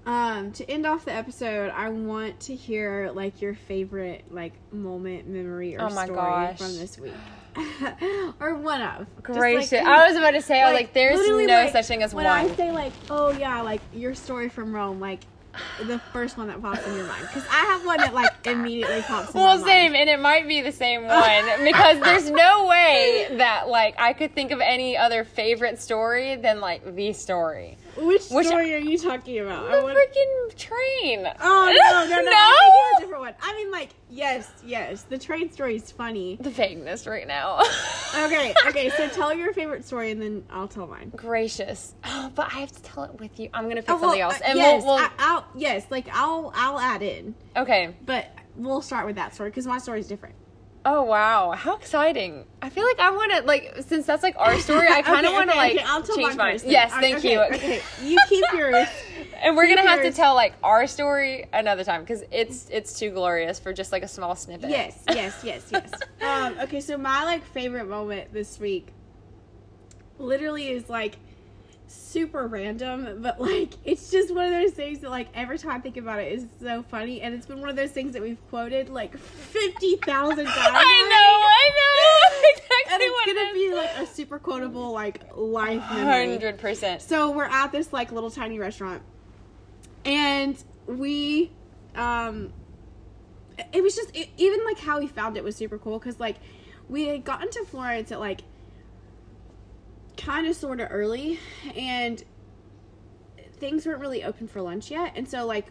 um 0.06 0.52
to 0.52 0.70
end 0.70 0.86
off 0.86 1.04
the 1.04 1.12
episode, 1.12 1.70
I 1.70 1.88
want 1.90 2.40
to 2.40 2.54
hear 2.54 3.10
like 3.12 3.42
your 3.42 3.54
favorite 3.54 4.24
like 4.30 4.52
moment, 4.72 5.28
memory, 5.28 5.76
or 5.76 5.82
Oh 5.82 5.88
story 5.88 6.08
gosh. 6.14 6.56
from 6.58 6.76
this 6.78 6.98
week, 6.98 7.12
or 8.40 8.54
one 8.54 8.82
of. 8.82 8.98
Like, 9.00 9.22
gracious 9.24 9.72
know, 9.72 9.84
i 9.92 10.08
was 10.08 10.16
about 10.16 10.32
to 10.32 10.42
say 10.42 10.62
i 10.62 10.70
was 10.70 10.78
like 10.78 10.92
there's 10.92 11.18
no 11.18 11.36
like, 11.36 11.72
such 11.72 11.86
thing 11.86 12.02
as 12.02 12.14
when 12.14 12.24
one 12.24 12.34
I 12.36 12.54
say 12.54 12.70
like, 12.70 12.92
oh 13.10 13.30
yeah, 13.30 13.60
like 13.62 13.80
your 13.94 14.14
story 14.14 14.48
from 14.48 14.74
Rome, 14.74 15.00
like 15.00 15.20
the 15.86 15.98
first 16.12 16.36
one 16.36 16.48
that 16.48 16.60
pops 16.60 16.86
in 16.86 16.94
your 16.96 17.06
mind, 17.06 17.22
because 17.22 17.46
I 17.48 17.64
have 17.64 17.86
one 17.86 17.96
that 17.98 18.12
like 18.12 18.30
immediately 18.46 19.00
pops 19.02 19.34
in 19.34 19.40
Well, 19.40 19.58
my 19.58 19.64
same, 19.66 19.92
mind. 19.92 20.02
and 20.02 20.10
it 20.10 20.20
might 20.20 20.46
be 20.46 20.60
the 20.60 20.72
same 20.72 21.04
one 21.06 21.64
because 21.64 21.98
there's 22.00 22.30
no 22.30 22.66
way 22.66 23.26
that 23.32 23.68
like 23.68 23.94
I 23.98 24.12
could 24.12 24.34
think 24.34 24.50
of 24.50 24.60
any 24.60 24.96
other 24.98 25.24
favorite 25.24 25.80
story 25.80 26.36
than 26.36 26.60
like 26.60 26.94
the 26.94 27.12
story, 27.14 27.78
Which 27.98 28.28
Which- 28.30 28.46
story 28.46 28.74
are 28.74 28.78
you 28.78 28.98
talking 28.98 29.38
about? 29.38 29.70
the 29.70 29.82
want- 29.82 29.96
freaking 29.96 30.56
train. 30.56 31.26
Oh 31.40 32.06
no, 32.08 32.16
no, 32.16 32.22
no! 32.22 32.30
no, 32.30 32.96
a 32.96 33.00
different 33.00 33.20
one. 33.22 33.34
I 33.42 33.54
mean, 33.54 33.70
like, 33.70 33.90
yes, 34.10 34.50
yes, 34.64 35.02
the 35.02 35.18
train 35.18 35.50
story 35.52 35.76
is 35.76 35.90
funny. 35.90 36.36
the 36.40 36.50
vagueness 36.50 37.06
right 37.06 37.26
now. 37.26 37.62
Okay, 38.16 38.54
okay. 38.68 38.88
So 38.90 39.08
tell 39.08 39.34
your 39.34 39.52
favorite 39.52 39.84
story, 39.84 40.10
and 40.10 40.22
then 40.22 40.42
I'll 40.48 40.68
tell 40.68 40.86
mine. 40.86 41.12
Gracious, 41.14 41.94
oh, 42.04 42.32
but 42.34 42.46
I 42.46 42.60
have 42.60 42.72
to 42.72 42.82
tell 42.82 43.04
it 43.04 43.20
with 43.20 43.38
you. 43.38 43.50
I'm 43.52 43.68
gonna 43.68 43.82
pick 43.82 43.90
Oh, 43.90 43.94
well, 43.96 44.04
something 44.04 44.20
else, 44.22 44.40
uh, 44.40 44.44
and 44.46 44.58
yes, 44.58 44.82
we'll, 44.82 44.94
we'll 44.94 45.04
I, 45.04 45.10
I'll 45.18 45.44
yes, 45.54 45.84
like 45.90 46.08
I'll 46.12 46.50
I'll 46.54 46.78
add 46.78 47.02
in, 47.02 47.34
okay. 47.56 47.94
but 48.06 48.30
we'll 48.56 48.80
start 48.80 49.04
with 49.06 49.16
that 49.16 49.34
story 49.34 49.50
because 49.50 49.66
my 49.66 49.76
story 49.76 50.00
is 50.00 50.06
different. 50.08 50.34
Oh 50.88 51.02
wow, 51.02 51.50
how 51.50 51.74
exciting! 51.76 52.44
I 52.62 52.68
feel 52.68 52.84
like 52.84 53.00
I 53.00 53.10
want 53.10 53.32
to 53.32 53.42
like 53.42 53.74
since 53.80 54.06
that's 54.06 54.22
like 54.22 54.36
our 54.38 54.56
story. 54.60 54.86
I 54.88 55.02
kind 55.02 55.26
of 55.26 55.32
Okay, 55.32 55.36
want 55.36 55.50
to 55.50 55.56
okay, 55.56 55.58
like 55.58 55.76
okay, 55.78 55.84
I'll 55.84 56.02
tell 56.04 56.14
change 56.14 56.36
mine 56.36 56.52
first. 56.52 56.64
Yes, 56.64 56.92
thank 56.92 57.24
you. 57.24 57.40
Okay, 57.40 57.82
you 58.04 58.16
keep 58.28 58.44
yours. 58.54 58.86
And 59.42 59.56
we're 59.56 59.66
gonna 59.66 59.80
Keep 59.80 59.90
have 59.90 60.02
to 60.02 60.12
tell 60.12 60.36
like 60.36 60.54
our 60.62 60.86
story 60.86 61.46
another 61.52 61.82
time 61.82 62.02
because 62.02 62.22
it's 62.30 62.70
it's 62.70 62.96
too 62.96 63.10
glorious 63.10 63.58
for 63.58 63.72
just 63.72 63.90
like 63.90 64.04
a 64.04 64.08
small 64.08 64.36
snippet. 64.36 64.70
Yes, 64.70 65.02
yes, 65.08 65.40
yes, 65.42 65.66
yes. 65.72 65.90
um, 66.22 66.56
okay, 66.60 66.80
so 66.80 66.96
my 66.96 67.24
like 67.24 67.44
favorite 67.46 67.88
moment 67.88 68.32
this 68.32 68.60
week 68.60 68.92
literally 70.20 70.68
is 70.68 70.88
like 70.88 71.16
super 71.88 72.46
random, 72.46 73.18
but 73.22 73.40
like 73.40 73.74
it's 73.84 74.10
just 74.10 74.34
one 74.34 74.46
of 74.46 74.52
those 74.52 74.72
things 74.72 75.00
that 75.00 75.10
like 75.10 75.28
every 75.34 75.58
time 75.58 75.72
I 75.72 75.80
think 75.80 75.96
about 75.96 76.20
it 76.20 76.32
is 76.32 76.46
so 76.60 76.82
funny, 76.82 77.20
and 77.20 77.34
it's 77.34 77.46
been 77.46 77.60
one 77.60 77.68
of 77.68 77.76
those 77.76 77.90
things 77.90 78.12
that 78.14 78.22
we've 78.22 78.38
quoted 78.48 78.88
like 78.88 79.16
fifty 79.16 79.96
thousand 79.96 80.46
times. 80.46 80.56
I 80.58 81.08
know, 81.10 81.46
I 81.48 81.70
know 81.74 82.46
And 82.92 83.02
it's 83.02 83.26
gonna 83.26 83.50
it 83.50 83.54
be 83.54 83.74
like 83.74 83.90
a 83.98 84.06
super 84.06 84.38
quotable 84.38 84.92
like 84.92 85.20
life. 85.36 85.80
Hundred 85.80 86.58
percent. 86.58 87.02
So 87.02 87.30
we're 87.30 87.44
at 87.44 87.72
this 87.72 87.92
like 87.92 88.12
little 88.12 88.30
tiny 88.30 88.58
restaurant, 88.58 89.02
and 90.04 90.56
we, 90.86 91.50
um, 91.94 92.52
it 93.72 93.82
was 93.82 93.96
just 93.96 94.16
it, 94.16 94.28
even 94.36 94.64
like 94.64 94.78
how 94.78 95.00
we 95.00 95.08
found 95.08 95.36
it 95.36 95.44
was 95.44 95.56
super 95.56 95.78
cool 95.78 95.98
because 95.98 96.20
like 96.20 96.36
we 96.88 97.06
had 97.06 97.24
gotten 97.24 97.50
to 97.50 97.64
Florence 97.64 98.12
at 98.12 98.20
like 98.20 98.42
kind 100.16 100.46
of 100.46 100.56
sort 100.56 100.80
of 100.80 100.88
early, 100.90 101.38
and 101.76 102.22
things 103.58 103.86
weren't 103.86 104.00
really 104.00 104.24
open 104.24 104.48
for 104.48 104.60
lunch 104.60 104.90
yet, 104.90 105.12
and 105.16 105.28
so 105.28 105.46
like 105.46 105.66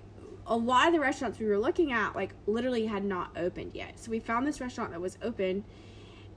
a 0.47 0.55
lot 0.55 0.87
of 0.87 0.93
the 0.93 0.99
restaurants 0.99 1.39
we 1.39 1.47
were 1.47 1.57
looking 1.57 1.91
at 1.91 2.15
like 2.15 2.33
literally 2.45 2.85
had 2.85 3.03
not 3.03 3.35
opened 3.35 3.71
yet. 3.73 3.99
So 3.99 4.11
we 4.11 4.19
found 4.19 4.45
this 4.45 4.61
restaurant 4.61 4.91
that 4.91 5.01
was 5.01 5.17
open. 5.21 5.63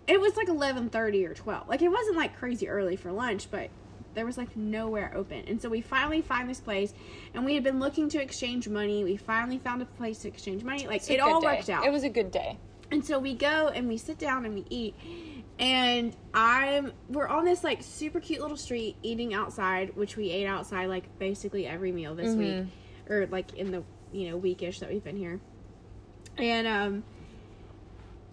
It 0.06 0.20
was 0.20 0.36
like 0.36 0.48
11:30 0.48 1.28
or 1.28 1.34
12. 1.34 1.68
Like 1.68 1.82
it 1.82 1.88
wasn't 1.88 2.16
like 2.16 2.36
crazy 2.36 2.68
early 2.68 2.96
for 2.96 3.12
lunch, 3.12 3.50
but 3.50 3.68
there 4.14 4.24
was 4.24 4.38
like 4.38 4.56
nowhere 4.56 5.12
open. 5.14 5.44
And 5.46 5.60
so 5.60 5.68
we 5.68 5.80
finally 5.80 6.22
find 6.22 6.48
this 6.48 6.60
place 6.60 6.94
and 7.34 7.44
we 7.44 7.54
had 7.54 7.62
been 7.62 7.78
looking 7.78 8.08
to 8.10 8.22
exchange 8.22 8.68
money. 8.68 9.04
We 9.04 9.16
finally 9.16 9.58
found 9.58 9.82
a 9.82 9.84
place 9.84 10.20
to 10.20 10.28
exchange 10.28 10.64
money. 10.64 10.86
Like 10.86 11.08
it 11.10 11.20
all 11.20 11.40
day. 11.40 11.46
worked 11.46 11.68
out. 11.68 11.84
It 11.84 11.92
was 11.92 12.04
a 12.04 12.08
good 12.08 12.30
day. 12.30 12.58
And 12.90 13.04
so 13.04 13.18
we 13.18 13.34
go 13.34 13.68
and 13.68 13.86
we 13.86 13.98
sit 13.98 14.18
down 14.18 14.46
and 14.46 14.54
we 14.54 14.64
eat. 14.70 14.94
And 15.58 16.14
I'm 16.34 16.92
we're 17.08 17.26
on 17.26 17.44
this 17.44 17.64
like 17.64 17.82
super 17.82 18.20
cute 18.20 18.40
little 18.40 18.56
street 18.56 18.96
eating 19.02 19.34
outside, 19.34 19.96
which 19.96 20.16
we 20.16 20.30
ate 20.30 20.46
outside 20.46 20.86
like 20.86 21.18
basically 21.18 21.66
every 21.66 21.92
meal 21.92 22.14
this 22.14 22.34
week. 22.34 22.66
Or 23.08 23.26
like 23.26 23.54
in 23.54 23.70
the 23.70 23.82
you 24.12 24.30
know, 24.30 24.38
weekish 24.38 24.78
that 24.80 24.90
we've 24.90 25.04
been 25.04 25.16
here. 25.16 25.40
And 26.36 26.66
um 26.66 27.04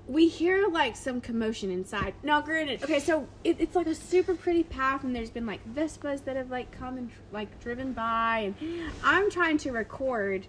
we 0.08 0.28
hear 0.28 0.68
like 0.68 0.96
some 0.96 1.20
commotion 1.20 1.72
inside. 1.72 2.14
Now, 2.22 2.42
granted, 2.42 2.84
okay, 2.84 3.00
so 3.00 3.28
it, 3.44 3.58
it's 3.60 3.76
like 3.76 3.88
a 3.88 3.96
super 3.96 4.36
pretty 4.36 4.64
path, 4.64 5.04
and 5.04 5.16
there's 5.16 5.32
been 5.32 5.48
like 5.48 5.68
Vespas 5.74 6.24
that 6.26 6.36
have 6.36 6.52
like 6.52 6.72
come 6.72 6.98
and 6.98 7.10
like 7.32 7.60
driven 7.60 7.94
by, 7.94 8.54
and 8.60 8.92
I'm 9.04 9.32
trying 9.32 9.58
to 9.60 9.72
record 9.72 10.48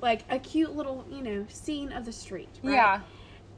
like 0.00 0.22
a 0.30 0.38
cute 0.38 0.74
little 0.74 1.04
you 1.10 1.22
know 1.22 1.46
scene 1.48 1.92
of 1.92 2.04
the 2.04 2.12
street. 2.12 2.48
Right? 2.62 2.74
Yeah. 2.74 3.00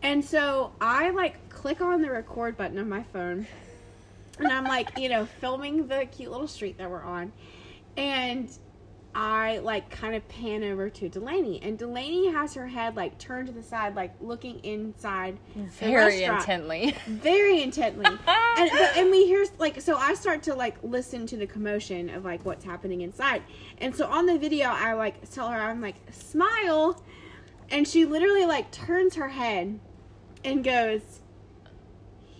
And 0.02 0.24
so 0.24 0.72
I 0.80 1.10
like 1.10 1.48
click 1.48 1.80
on 1.80 2.02
the 2.02 2.10
record 2.10 2.56
button 2.56 2.78
on 2.78 2.88
my 2.88 3.02
phone 3.02 3.46
and 4.38 4.48
I'm 4.48 4.64
like, 4.64 4.96
you 4.98 5.08
know, 5.08 5.26
filming 5.26 5.88
the 5.88 6.06
cute 6.06 6.30
little 6.30 6.48
street 6.48 6.78
that 6.78 6.90
we're 6.90 7.02
on. 7.02 7.32
And 7.96 8.48
I 9.14 9.58
like 9.58 9.90
kind 9.90 10.14
of 10.14 10.28
pan 10.28 10.62
over 10.62 10.88
to 10.90 11.08
Delaney 11.08 11.60
and 11.62 11.76
Delaney 11.76 12.30
has 12.30 12.54
her 12.54 12.68
head 12.68 12.94
like 12.94 13.18
turned 13.18 13.48
to 13.48 13.52
the 13.52 13.62
side, 13.62 13.96
like 13.96 14.14
looking 14.20 14.60
inside 14.60 15.38
Very 15.80 16.22
intently. 16.22 16.94
very 17.08 17.62
intently. 17.62 18.04
and 18.26 18.70
but, 18.70 18.96
and 18.96 19.10
we 19.10 19.26
hear 19.26 19.44
like 19.58 19.80
so 19.80 19.96
I 19.96 20.14
start 20.14 20.44
to 20.44 20.54
like 20.54 20.76
listen 20.82 21.26
to 21.26 21.36
the 21.36 21.46
commotion 21.46 22.10
of 22.10 22.24
like 22.24 22.44
what's 22.44 22.64
happening 22.64 23.00
inside. 23.00 23.42
And 23.78 23.96
so 23.96 24.06
on 24.06 24.26
the 24.26 24.38
video 24.38 24.68
I 24.68 24.92
like 24.92 25.28
tell 25.28 25.48
her 25.48 25.58
I'm 25.60 25.80
like 25.80 25.96
smile 26.12 27.02
and 27.70 27.88
she 27.88 28.04
literally 28.04 28.46
like 28.46 28.70
turns 28.70 29.16
her 29.16 29.28
head 29.28 29.80
and 30.44 30.62
goes 30.64 31.00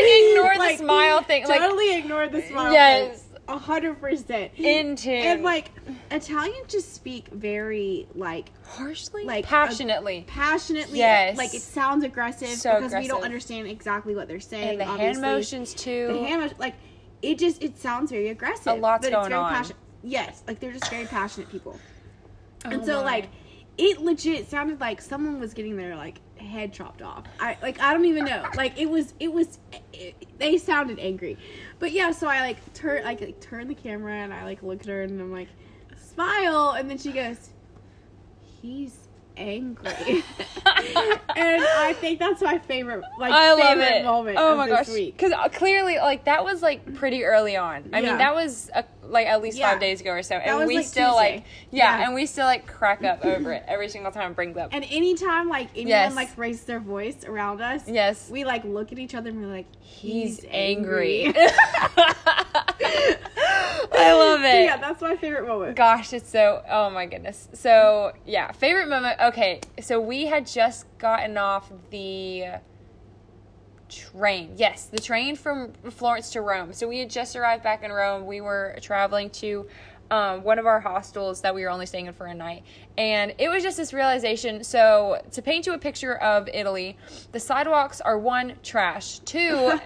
like 0.00 0.30
ignore 0.30 0.56
Like, 0.58 0.78
the 0.78 0.84
smile 0.84 1.22
thing. 1.22 1.46
Like 1.46 1.60
totally 1.60 1.96
ignored 1.96 2.32
the 2.32 2.42
smile. 2.42 2.72
Yes. 2.72 3.20
A 3.46 3.58
hundred 3.58 4.00
percent. 4.00 4.52
into 4.56 5.10
And 5.10 5.42
like 5.42 5.70
Italians 6.10 6.66
just 6.72 6.94
speak 6.94 7.28
very 7.28 8.06
like 8.14 8.50
harshly, 8.64 9.24
like, 9.24 9.44
passionately. 9.44 10.24
passionately. 10.26 10.98
Yes. 10.98 11.36
Like 11.36 11.54
it 11.54 11.60
sounds 11.60 12.04
aggressive 12.04 12.48
So 12.48 12.76
because 12.76 12.94
we 12.94 13.06
don't 13.06 13.22
understand 13.22 13.68
exactly 13.68 14.14
what 14.14 14.28
they're 14.28 14.40
saying. 14.40 14.80
and 14.80 14.80
the 14.80 14.84
hand 14.86 15.20
motions 15.20 15.74
too. 15.74 16.08
The 16.12 16.24
hand 16.26 16.40
motion, 16.40 16.56
like 16.58 16.74
it 17.20 17.38
just 17.38 17.62
it 17.62 17.78
sounds 17.78 18.10
very 18.10 18.28
aggressive. 18.30 18.66
A 18.68 18.76
lot's 18.76 19.06
but 19.06 19.12
going 19.12 19.22
it's 19.24 19.28
very 19.28 19.40
on. 19.42 19.52
passionate. 19.52 19.78
Yes, 20.02 20.42
like 20.46 20.60
they're 20.60 20.72
just 20.72 20.88
very 20.90 21.06
passionate 21.06 21.50
people. 21.50 21.78
and 22.64 22.80
Oh 22.82 22.84
so 22.86 22.96
my. 23.00 23.04
like 23.04 23.28
it 23.76 24.00
legit 24.00 24.48
sounded 24.48 24.80
like 24.80 25.00
someone 25.00 25.40
was 25.40 25.54
getting 25.54 25.76
their 25.76 25.96
like 25.96 26.20
head 26.38 26.72
chopped 26.72 27.02
off. 27.02 27.24
I 27.40 27.56
like 27.62 27.80
I 27.80 27.92
don't 27.92 28.04
even 28.04 28.24
know. 28.24 28.44
Like 28.56 28.78
it 28.78 28.86
was 28.88 29.14
it 29.18 29.32
was 29.32 29.58
it, 29.92 30.14
they 30.38 30.58
sounded 30.58 30.98
angry. 30.98 31.36
But 31.78 31.92
yeah, 31.92 32.10
so 32.12 32.28
I 32.28 32.40
like 32.40 32.74
turn 32.74 33.04
like, 33.04 33.20
like 33.20 33.40
turn 33.40 33.68
the 33.68 33.74
camera 33.74 34.14
and 34.14 34.32
I 34.32 34.44
like 34.44 34.62
look 34.62 34.80
at 34.80 34.86
her 34.86 35.02
and 35.02 35.20
I'm 35.20 35.32
like 35.32 35.48
smile 35.96 36.70
and 36.70 36.88
then 36.88 36.98
she 36.98 37.10
goes 37.10 37.50
he's 38.62 39.03
angry. 39.36 39.90
and 40.66 41.64
I 41.64 41.94
think 42.00 42.18
that's 42.18 42.40
my 42.42 42.58
favorite 42.58 43.02
like 43.18 43.32
I 43.32 43.52
love 43.54 43.78
favorite 43.78 44.00
it. 44.00 44.04
moment 44.04 44.38
oh 44.38 44.52
of 44.52 44.58
my 44.58 44.68
this 44.68 44.88
gosh! 44.88 44.96
Because 44.96 45.32
clearly, 45.54 45.96
like 45.98 46.24
that 46.24 46.44
was 46.44 46.62
like 46.62 46.94
pretty 46.94 47.24
early 47.24 47.56
on. 47.56 47.90
I 47.92 48.00
Yeah. 48.00 48.08
mean, 48.10 48.18
that 48.18 48.34
was 48.34 48.70
uh 48.74 48.82
like 49.06 49.26
at 49.26 49.42
least 49.42 49.58
Yeah. 49.58 49.70
five 49.72 49.80
days 49.80 50.00
ago 50.00 50.10
or 50.12 50.22
so, 50.22 50.36
and 50.36 50.66
we 50.66 50.76
like, 50.76 50.86
still 50.86 51.10
Tuesday. 51.12 51.34
like 51.36 51.44
yeah, 51.70 51.98
Yeah. 51.98 52.06
and 52.06 52.14
we 52.14 52.24
still 52.26 52.46
like 52.46 52.66
crack 52.66 53.04
up 53.04 53.24
over 53.24 53.52
it 53.52 53.62
every 53.68 53.88
single 53.88 54.10
time 54.12 54.30
it 54.32 54.34
brings 54.34 54.56
up. 54.56 54.70
And 54.72 54.84
anytime 54.84 55.48
like 55.48 55.68
anyone 55.74 55.88
Yes. 55.88 56.14
like 56.16 56.36
raises 56.38 56.64
their 56.64 56.80
voice 56.80 57.24
around 57.24 57.60
us, 57.60 57.82
yes, 57.86 58.30
we 58.30 58.44
like 58.44 58.64
look 58.64 58.92
at 58.92 58.98
each 58.98 59.14
other 59.14 59.28
and 59.30 59.40
we're 59.42 59.52
like, 59.52 59.66
he's, 59.80 60.40
he's, 60.40 60.46
angry. 60.50 61.32
I 61.36 61.54
I 63.96 64.12
love 64.14 64.40
it. 64.42 64.64
yeah, 64.64 64.76
that's 64.78 65.00
my 65.00 65.16
favorite 65.16 65.46
moment. 65.46 65.76
Gosh, 65.76 66.12
it's 66.12 66.28
so. 66.28 66.62
Oh 66.68 66.90
my 66.90 67.06
goodness. 67.06 67.48
So 67.52 68.12
yeah, 68.26 68.50
favorite 68.52 68.88
moment. 68.88 69.20
Okay, 69.24 69.60
so 69.80 69.98
we 69.98 70.26
had 70.26 70.46
just 70.46 70.84
gotten 70.98 71.38
off 71.38 71.72
the 71.88 72.44
train. 73.88 74.52
Yes, 74.58 74.84
the 74.84 74.98
train 74.98 75.34
from 75.34 75.72
Florence 75.92 76.28
to 76.32 76.42
Rome. 76.42 76.74
So 76.74 76.86
we 76.86 76.98
had 76.98 77.08
just 77.08 77.34
arrived 77.34 77.62
back 77.62 77.82
in 77.82 77.90
Rome. 77.90 78.26
We 78.26 78.42
were 78.42 78.76
traveling 78.82 79.30
to 79.30 79.66
um, 80.10 80.42
one 80.42 80.58
of 80.58 80.66
our 80.66 80.78
hostels 80.78 81.40
that 81.40 81.54
we 81.54 81.62
were 81.62 81.70
only 81.70 81.86
staying 81.86 82.06
in 82.06 82.12
for 82.12 82.26
a 82.26 82.34
night. 82.34 82.64
And 82.98 83.34
it 83.38 83.48
was 83.48 83.62
just 83.62 83.78
this 83.78 83.94
realization. 83.94 84.62
So, 84.62 85.22
to 85.32 85.40
paint 85.40 85.66
you 85.66 85.72
a 85.72 85.78
picture 85.78 86.16
of 86.16 86.48
Italy, 86.52 86.98
the 87.32 87.40
sidewalks 87.40 88.02
are 88.02 88.18
one, 88.18 88.54
trash. 88.62 89.20
Two, 89.20 89.78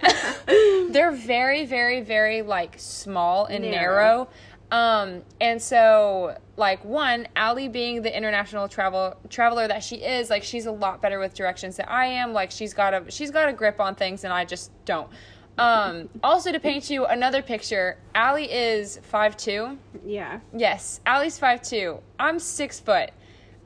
they're 0.91 1.11
very, 1.11 1.65
very, 1.65 2.01
very 2.01 2.41
like 2.41 2.75
small 2.77 3.45
and 3.45 3.63
Narrow. 3.63 3.71
narrow. 3.71 4.29
Um, 4.71 5.23
and 5.41 5.61
so 5.61 6.37
like 6.57 6.83
one, 6.85 7.27
Allie 7.35 7.69
being 7.69 8.01
the 8.01 8.15
international 8.15 8.67
travel 8.67 9.17
traveler 9.29 9.67
that 9.67 9.83
she 9.83 9.97
is, 9.97 10.29
like 10.29 10.43
she's 10.43 10.67
a 10.67 10.71
lot 10.71 11.01
better 11.01 11.19
with 11.19 11.33
directions 11.33 11.77
than 11.77 11.87
I 11.87 12.05
am. 12.05 12.33
Like 12.33 12.51
she's 12.51 12.73
got 12.73 12.93
a 12.93 13.09
she's 13.09 13.31
got 13.31 13.49
a 13.49 13.53
grip 13.53 13.79
on 13.79 13.95
things 13.95 14.23
and 14.23 14.33
I 14.33 14.45
just 14.45 14.71
don't. 14.85 15.09
Um, 15.57 16.07
also 16.23 16.53
to 16.53 16.59
paint 16.59 16.89
you 16.89 17.05
another 17.05 17.41
picture, 17.41 17.97
Allie 18.15 18.51
is 18.51 18.99
five 19.03 19.35
two. 19.35 19.77
Yeah. 20.05 20.39
Yes, 20.55 21.01
Allie's 21.05 21.37
five 21.37 21.61
two. 21.61 21.99
I'm 22.19 22.39
six 22.39 22.79
foot. 22.79 23.11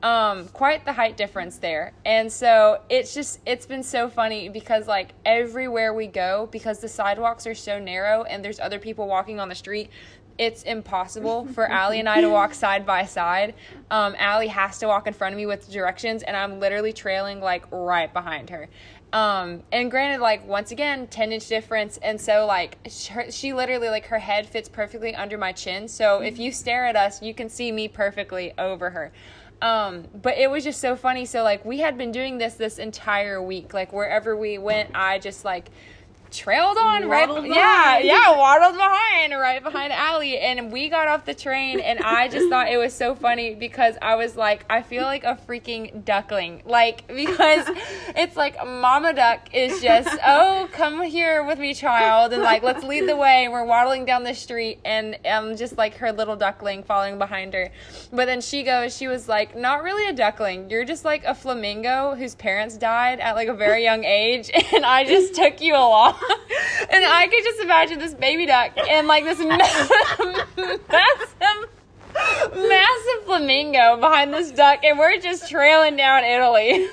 Um, 0.02 0.48
quite 0.48 0.84
the 0.84 0.92
height 0.92 1.16
difference 1.16 1.56
there. 1.56 1.94
And 2.04 2.30
so 2.30 2.82
it's 2.90 3.14
just 3.14 3.40
it's 3.46 3.64
been 3.64 3.82
so 3.82 4.10
funny 4.10 4.50
because 4.50 4.86
like 4.86 5.14
everywhere 5.24 5.94
we 5.94 6.08
go, 6.08 6.48
because 6.52 6.80
the 6.80 6.88
sidewalks 6.88 7.46
are 7.46 7.54
so 7.54 7.78
narrow 7.78 8.24
and 8.24 8.44
there's 8.44 8.60
other 8.60 8.78
people 8.78 9.06
walking 9.06 9.40
on 9.40 9.48
the 9.48 9.54
street, 9.54 9.88
it's 10.38 10.62
impossible 10.64 11.46
for 11.46 11.70
Allie 11.70 12.00
and 12.00 12.08
I 12.08 12.20
to 12.20 12.28
walk 12.28 12.54
side 12.54 12.84
by 12.84 13.04
side. 13.04 13.54
Um, 13.90 14.14
Allie 14.18 14.48
has 14.48 14.78
to 14.78 14.86
walk 14.86 15.06
in 15.06 15.12
front 15.12 15.32
of 15.32 15.36
me 15.36 15.46
with 15.46 15.70
directions, 15.70 16.22
and 16.22 16.36
I'm 16.36 16.60
literally 16.60 16.92
trailing 16.92 17.40
like 17.40 17.64
right 17.70 18.12
behind 18.12 18.50
her. 18.50 18.68
Um, 19.12 19.62
and 19.70 19.92
granted, 19.92 20.20
like 20.20 20.44
once 20.46 20.72
again, 20.72 21.06
ten 21.06 21.30
inch 21.30 21.46
difference, 21.46 21.98
and 21.98 22.20
so 22.20 22.46
like 22.46 22.78
she 23.30 23.52
literally 23.52 23.88
like 23.88 24.06
her 24.06 24.18
head 24.18 24.46
fits 24.48 24.68
perfectly 24.68 25.14
under 25.14 25.38
my 25.38 25.52
chin. 25.52 25.86
So 25.86 26.20
if 26.20 26.38
you 26.38 26.50
stare 26.50 26.86
at 26.86 26.96
us, 26.96 27.22
you 27.22 27.32
can 27.32 27.48
see 27.48 27.70
me 27.70 27.86
perfectly 27.86 28.52
over 28.58 28.90
her. 28.90 29.12
Um, 29.62 30.08
but 30.20 30.36
it 30.36 30.50
was 30.50 30.64
just 30.64 30.80
so 30.80 30.96
funny. 30.96 31.24
So 31.26 31.44
like 31.44 31.64
we 31.64 31.78
had 31.78 31.96
been 31.96 32.10
doing 32.10 32.38
this 32.38 32.54
this 32.54 32.78
entire 32.78 33.40
week. 33.40 33.72
Like 33.72 33.92
wherever 33.92 34.36
we 34.36 34.58
went, 34.58 34.90
I 34.94 35.20
just 35.20 35.44
like 35.44 35.70
trailed 36.34 36.76
on 36.76 37.08
right 37.08 37.28
Waddled 37.28 37.46
yeah 37.46 37.54
behind. 38.00 38.04
yeah 38.06 38.36
waddled 38.36 38.74
behind 38.74 39.32
right 39.32 39.62
behind 39.62 39.92
Allie. 39.92 40.38
And 40.38 40.72
we 40.72 40.88
got 40.88 41.06
off 41.08 41.24
the 41.24 41.34
train 41.34 41.80
and 41.80 42.00
I 42.00 42.28
just 42.28 42.48
thought 42.50 42.68
it 42.68 42.76
was 42.76 42.92
so 42.92 43.14
funny 43.14 43.54
because 43.54 43.96
I 44.02 44.16
was 44.16 44.36
like 44.36 44.64
I 44.68 44.82
feel 44.82 45.04
like 45.04 45.24
a 45.24 45.38
freaking 45.48 46.04
duckling. 46.04 46.62
Like 46.66 47.06
because 47.14 47.66
it's 48.16 48.36
like 48.36 48.56
mama 48.66 49.14
duck 49.14 49.54
is 49.54 49.80
just 49.80 50.08
oh 50.26 50.68
come 50.72 51.02
here 51.02 51.44
with 51.44 51.58
me 51.58 51.72
child 51.74 52.32
and 52.32 52.42
like 52.42 52.62
let's 52.62 52.84
lead 52.84 53.08
the 53.08 53.16
way. 53.16 53.44
And 53.44 53.52
we're 53.52 53.64
waddling 53.64 54.04
down 54.04 54.24
the 54.24 54.34
street 54.34 54.80
and 54.84 55.16
I'm 55.24 55.56
just 55.56 55.78
like 55.78 55.96
her 55.98 56.12
little 56.12 56.36
duckling 56.36 56.82
following 56.82 57.18
behind 57.18 57.54
her. 57.54 57.70
But 58.12 58.26
then 58.26 58.40
she 58.40 58.62
goes 58.64 58.96
she 58.96 59.06
was 59.06 59.28
like 59.28 59.56
not 59.56 59.82
really 59.84 60.08
a 60.08 60.12
duckling. 60.12 60.68
You're 60.70 60.84
just 60.84 61.04
like 61.04 61.24
a 61.24 61.34
flamingo 61.34 62.14
whose 62.16 62.34
parents 62.34 62.76
died 62.76 63.20
at 63.20 63.34
like 63.36 63.48
a 63.48 63.54
very 63.54 63.84
young 63.84 64.04
age 64.04 64.50
and 64.74 64.84
I 64.84 65.04
just 65.04 65.34
took 65.34 65.60
you 65.60 65.74
along 65.74 66.14
and 66.90 67.04
I 67.04 67.26
could 67.30 67.44
just 67.44 67.60
imagine 67.60 67.98
this 67.98 68.14
baby 68.14 68.46
duck 68.46 68.72
and 68.76 69.06
like 69.06 69.24
this 69.24 69.38
ma- 69.38 69.56
massive, 70.56 71.68
massive 72.54 73.24
flamingo 73.24 73.96
behind 73.98 74.32
this 74.32 74.50
duck, 74.50 74.80
and 74.84 74.98
we're 74.98 75.18
just 75.18 75.50
trailing 75.50 75.96
down 75.96 76.24
Italy. 76.24 76.88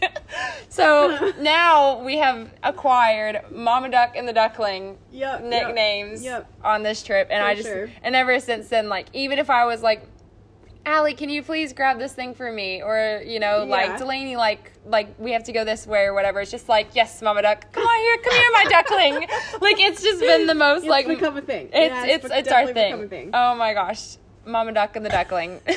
so 0.68 1.32
now 1.40 2.02
we 2.02 2.18
have 2.18 2.52
acquired 2.62 3.40
Mama 3.50 3.88
Duck 3.90 4.12
and 4.14 4.28
the 4.28 4.32
Duckling 4.32 4.98
Yep. 5.12 5.44
nicknames 5.44 6.22
Yep. 6.22 6.46
on 6.64 6.82
this 6.82 7.02
trip, 7.02 7.28
and 7.30 7.40
For 7.42 7.46
I 7.48 7.54
just 7.54 7.68
sure. 7.68 7.88
and 8.02 8.14
ever 8.14 8.38
since 8.40 8.68
then, 8.68 8.88
like 8.88 9.06
even 9.12 9.38
if 9.38 9.50
I 9.50 9.64
was 9.64 9.82
like. 9.82 10.06
Allie, 10.86 11.14
can 11.14 11.28
you 11.28 11.42
please 11.42 11.72
grab 11.72 11.98
this 11.98 12.12
thing 12.14 12.32
for 12.32 12.50
me? 12.50 12.80
Or, 12.80 13.20
you 13.26 13.40
know, 13.40 13.64
Yeah. 13.64 13.70
like 13.70 13.98
Delaney, 13.98 14.36
like, 14.36 14.70
like 14.86 15.08
we 15.18 15.32
have 15.32 15.42
to 15.44 15.52
go 15.52 15.64
this 15.64 15.84
way 15.84 16.04
or 16.04 16.14
whatever. 16.14 16.40
It's 16.40 16.50
just 16.50 16.68
like, 16.68 16.90
yes, 16.94 17.20
Mama 17.20 17.42
Duck, 17.42 17.72
come 17.72 17.82
on 17.84 17.98
here, 17.98 18.16
come 18.18 18.32
here, 18.34 18.50
my 18.52 18.64
duckling. 18.70 19.14
like, 19.60 19.80
it's 19.80 20.00
just 20.00 20.20
been 20.20 20.46
the 20.46 20.54
most 20.54 20.84
It's 20.84 20.88
like 20.88 21.08
become 21.08 21.36
a 21.36 21.42
thing. 21.42 21.70
It's 21.72 21.92
Yeah, 21.92 22.06
it's 22.06 22.24
it's 22.30 22.48
our 22.52 22.62
a 22.70 22.72
thing. 22.72 23.30
Oh 23.34 23.56
my 23.56 23.74
gosh, 23.74 24.16
Mama 24.46 24.72
Duck 24.72 24.94
and 24.96 25.04
the 25.04 25.10
Duckling. 25.10 25.60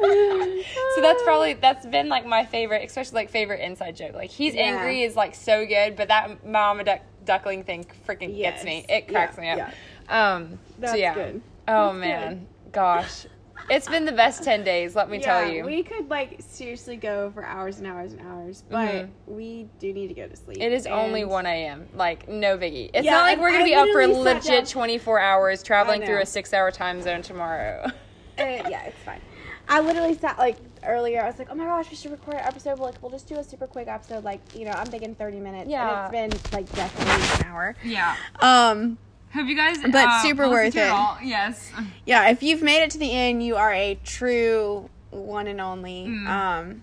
So 0.00 1.00
that's 1.00 1.20
probably 1.24 1.54
that's 1.54 1.84
been 1.84 2.08
like 2.08 2.24
my 2.24 2.44
favorite, 2.44 2.84
especially 2.84 3.16
like 3.16 3.30
favorite 3.30 3.60
inside 3.60 3.96
joke. 3.96 4.14
Like 4.14 4.30
he's 4.30 4.54
Yeah. 4.54 4.62
angry 4.76 5.02
is 5.02 5.16
like 5.16 5.34
so 5.34 5.66
good, 5.66 5.96
but 5.96 6.06
that 6.06 6.46
Mama 6.46 6.84
Duck 6.84 7.00
Duckling 7.24 7.64
thing 7.64 7.84
freaking 8.06 8.36
gets 8.36 8.62
me. 8.62 8.86
It 8.88 9.08
cracks 9.08 9.36
me 9.36 9.50
up. 9.50 9.70
Um, 10.08 10.60
That's 10.78 10.92
so 10.92 10.96
yeah. 10.98 11.14
good. 11.14 11.42
Oh 11.66 11.86
That's 11.88 11.98
man, 11.98 12.46
gosh, 12.70 13.26
it's 13.70 13.88
been 13.88 14.04
the 14.04 14.12
best 14.12 14.42
ten 14.44 14.64
days. 14.64 14.94
Let 14.96 15.10
me 15.10 15.18
tell 15.20 15.48
you. 15.48 15.64
We 15.64 15.82
could 15.82 16.08
like 16.08 16.40
seriously 16.40 16.96
go 16.96 17.30
for 17.32 17.44
hours 17.44 17.78
and 17.78 17.86
hours 17.86 18.12
and 18.12 18.20
hours, 18.22 18.62
but 18.70 18.88
Mhm. 18.88 19.08
we 19.26 19.68
do 19.78 19.92
need 19.92 20.08
to 20.08 20.14
go 20.14 20.26
to 20.28 20.36
sleep. 20.36 20.58
It 20.60 20.72
is 20.72 20.86
only 20.86 21.24
1 21.24 21.46
a.m. 21.46 21.88
Like, 21.94 22.28
no 22.28 22.56
biggie. 22.58 22.90
It's 22.94 23.04
Yeah, 23.04 23.12
not 23.12 23.22
like 23.24 23.38
we're 23.38 23.50
going 23.50 23.62
I 23.62 23.64
to 23.64 23.70
be 23.70 23.74
up 23.74 23.88
for 23.88 24.06
literally 24.06 24.24
sat 24.24 24.42
down- 24.44 24.54
legit 24.56 24.68
24 24.68 25.20
hours 25.20 25.62
traveling 25.62 26.04
through 26.04 26.20
a 26.20 26.26
six 26.26 26.52
hour 26.54 26.70
time 26.70 27.02
zone 27.02 27.22
tomorrow. 27.22 27.86
Uh, 28.38 28.44
yeah, 28.70 28.84
it's 28.84 28.96
fine. 29.04 29.20
I 29.68 29.80
literally 29.80 30.14
sat 30.16 30.38
like 30.38 30.58
earlier. 30.86 31.20
I 31.20 31.26
was 31.26 31.40
like, 31.40 31.48
"Oh 31.50 31.56
my 31.56 31.64
gosh, 31.64 31.90
we 31.90 31.96
should 31.96 32.12
record 32.12 32.36
an 32.36 32.44
episode." 32.44 32.78
Like, 32.78 32.94
we'll 33.02 33.10
just 33.10 33.26
do 33.26 33.34
a 33.34 33.42
super 33.42 33.66
quick 33.66 33.88
episode. 33.88 34.22
Like, 34.22 34.38
you 34.54 34.64
know, 34.64 34.70
I'm 34.70 34.86
thinking 34.86 35.16
30 35.16 35.40
minutes. 35.40 35.68
Yeah. 35.68 36.08
and 36.14 36.32
it's 36.32 36.42
been 36.48 36.60
like 36.60 36.72
definitely 36.72 37.44
an 37.46 37.52
hour. 37.52 37.74
yeah. 37.82 38.14
Um, 38.38 38.96
Have 39.30 39.48
you 39.48 39.56
guys? 39.56 39.78
But 39.82 39.94
uh, 39.94 40.22
super 40.22 40.48
worth 40.48 40.74
it? 40.74 40.92
Yes. 41.22 41.70
yeah, 42.06 42.28
if 42.30 42.42
you've 42.42 42.62
made 42.62 42.82
it 42.82 42.90
to 42.92 42.98
the 42.98 43.12
end, 43.12 43.42
you 43.42 43.56
are 43.56 43.72
a 43.72 43.98
true 44.04 44.88
one 45.10 45.46
and 45.46 45.60
only. 45.60 46.06
Mm. 46.06 46.26
Um, 46.28 46.82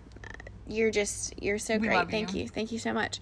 you're 0.68 0.92
just 0.92 1.42
you're 1.42 1.60
so 1.60 1.78
We 1.78 1.88
great. 1.88 2.10
Thank 2.10 2.34
you. 2.34 2.44
you. 2.44 2.48
Thank 2.50 2.72
you 2.72 2.80
so 2.80 2.94
much. 2.94 3.20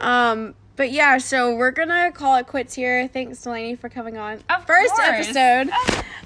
Um, 0.00 0.54
but 0.76 0.90
yeah, 0.90 1.18
so 1.18 1.54
we're 1.56 1.70
gonna 1.72 2.12
call 2.12 2.36
it 2.36 2.46
quits 2.46 2.74
here. 2.74 3.08
Thanks, 3.08 3.42
Delaney, 3.42 3.74
for 3.74 3.88
coming 3.88 4.16
on. 4.16 4.40
Of 4.48 4.66
First 4.66 4.94
course. 4.94 5.34
episode. 5.34 5.70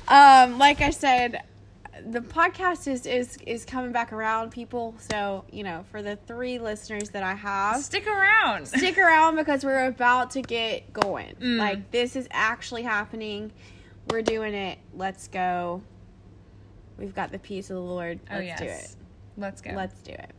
Um, 0.08 0.58
like 0.58 0.80
I 0.80 0.90
said, 0.90 1.42
the 2.10 2.20
podcast 2.20 2.88
is 2.88 3.06
is 3.06 3.38
is 3.46 3.64
coming 3.64 3.92
back 3.92 4.12
around, 4.12 4.50
people. 4.50 4.94
So 4.98 5.44
you 5.50 5.62
know, 5.62 5.84
for 5.90 6.02
the 6.02 6.16
three 6.16 6.58
listeners 6.58 7.10
that 7.10 7.22
I 7.22 7.34
have, 7.34 7.82
Stick 7.82 8.06
around. 8.06 8.66
stick 8.66 8.98
around 8.98 9.36
because 9.36 9.64
we're 9.64 9.86
about 9.86 10.30
to 10.32 10.42
get 10.42 10.92
going. 10.92 11.34
Mm. 11.40 11.58
Like 11.58 11.90
this 11.90 12.16
is 12.16 12.28
actually 12.30 12.82
happening. 12.82 13.52
We're 14.10 14.22
doing 14.22 14.54
it. 14.54 14.78
Let's 14.94 15.28
go. 15.28 15.82
We've 16.98 17.14
got 17.14 17.32
the 17.32 17.38
peace 17.38 17.70
of 17.70 17.76
the 17.76 17.82
Lord. 17.82 18.20
Oh 18.30 18.34
Let's 18.34 18.46
yes. 18.46 18.58
do 18.58 18.64
it. 18.66 18.96
Let's 19.36 19.60
go. 19.60 19.72
Let's 19.72 20.00
do 20.02 20.12
it. 20.12 20.30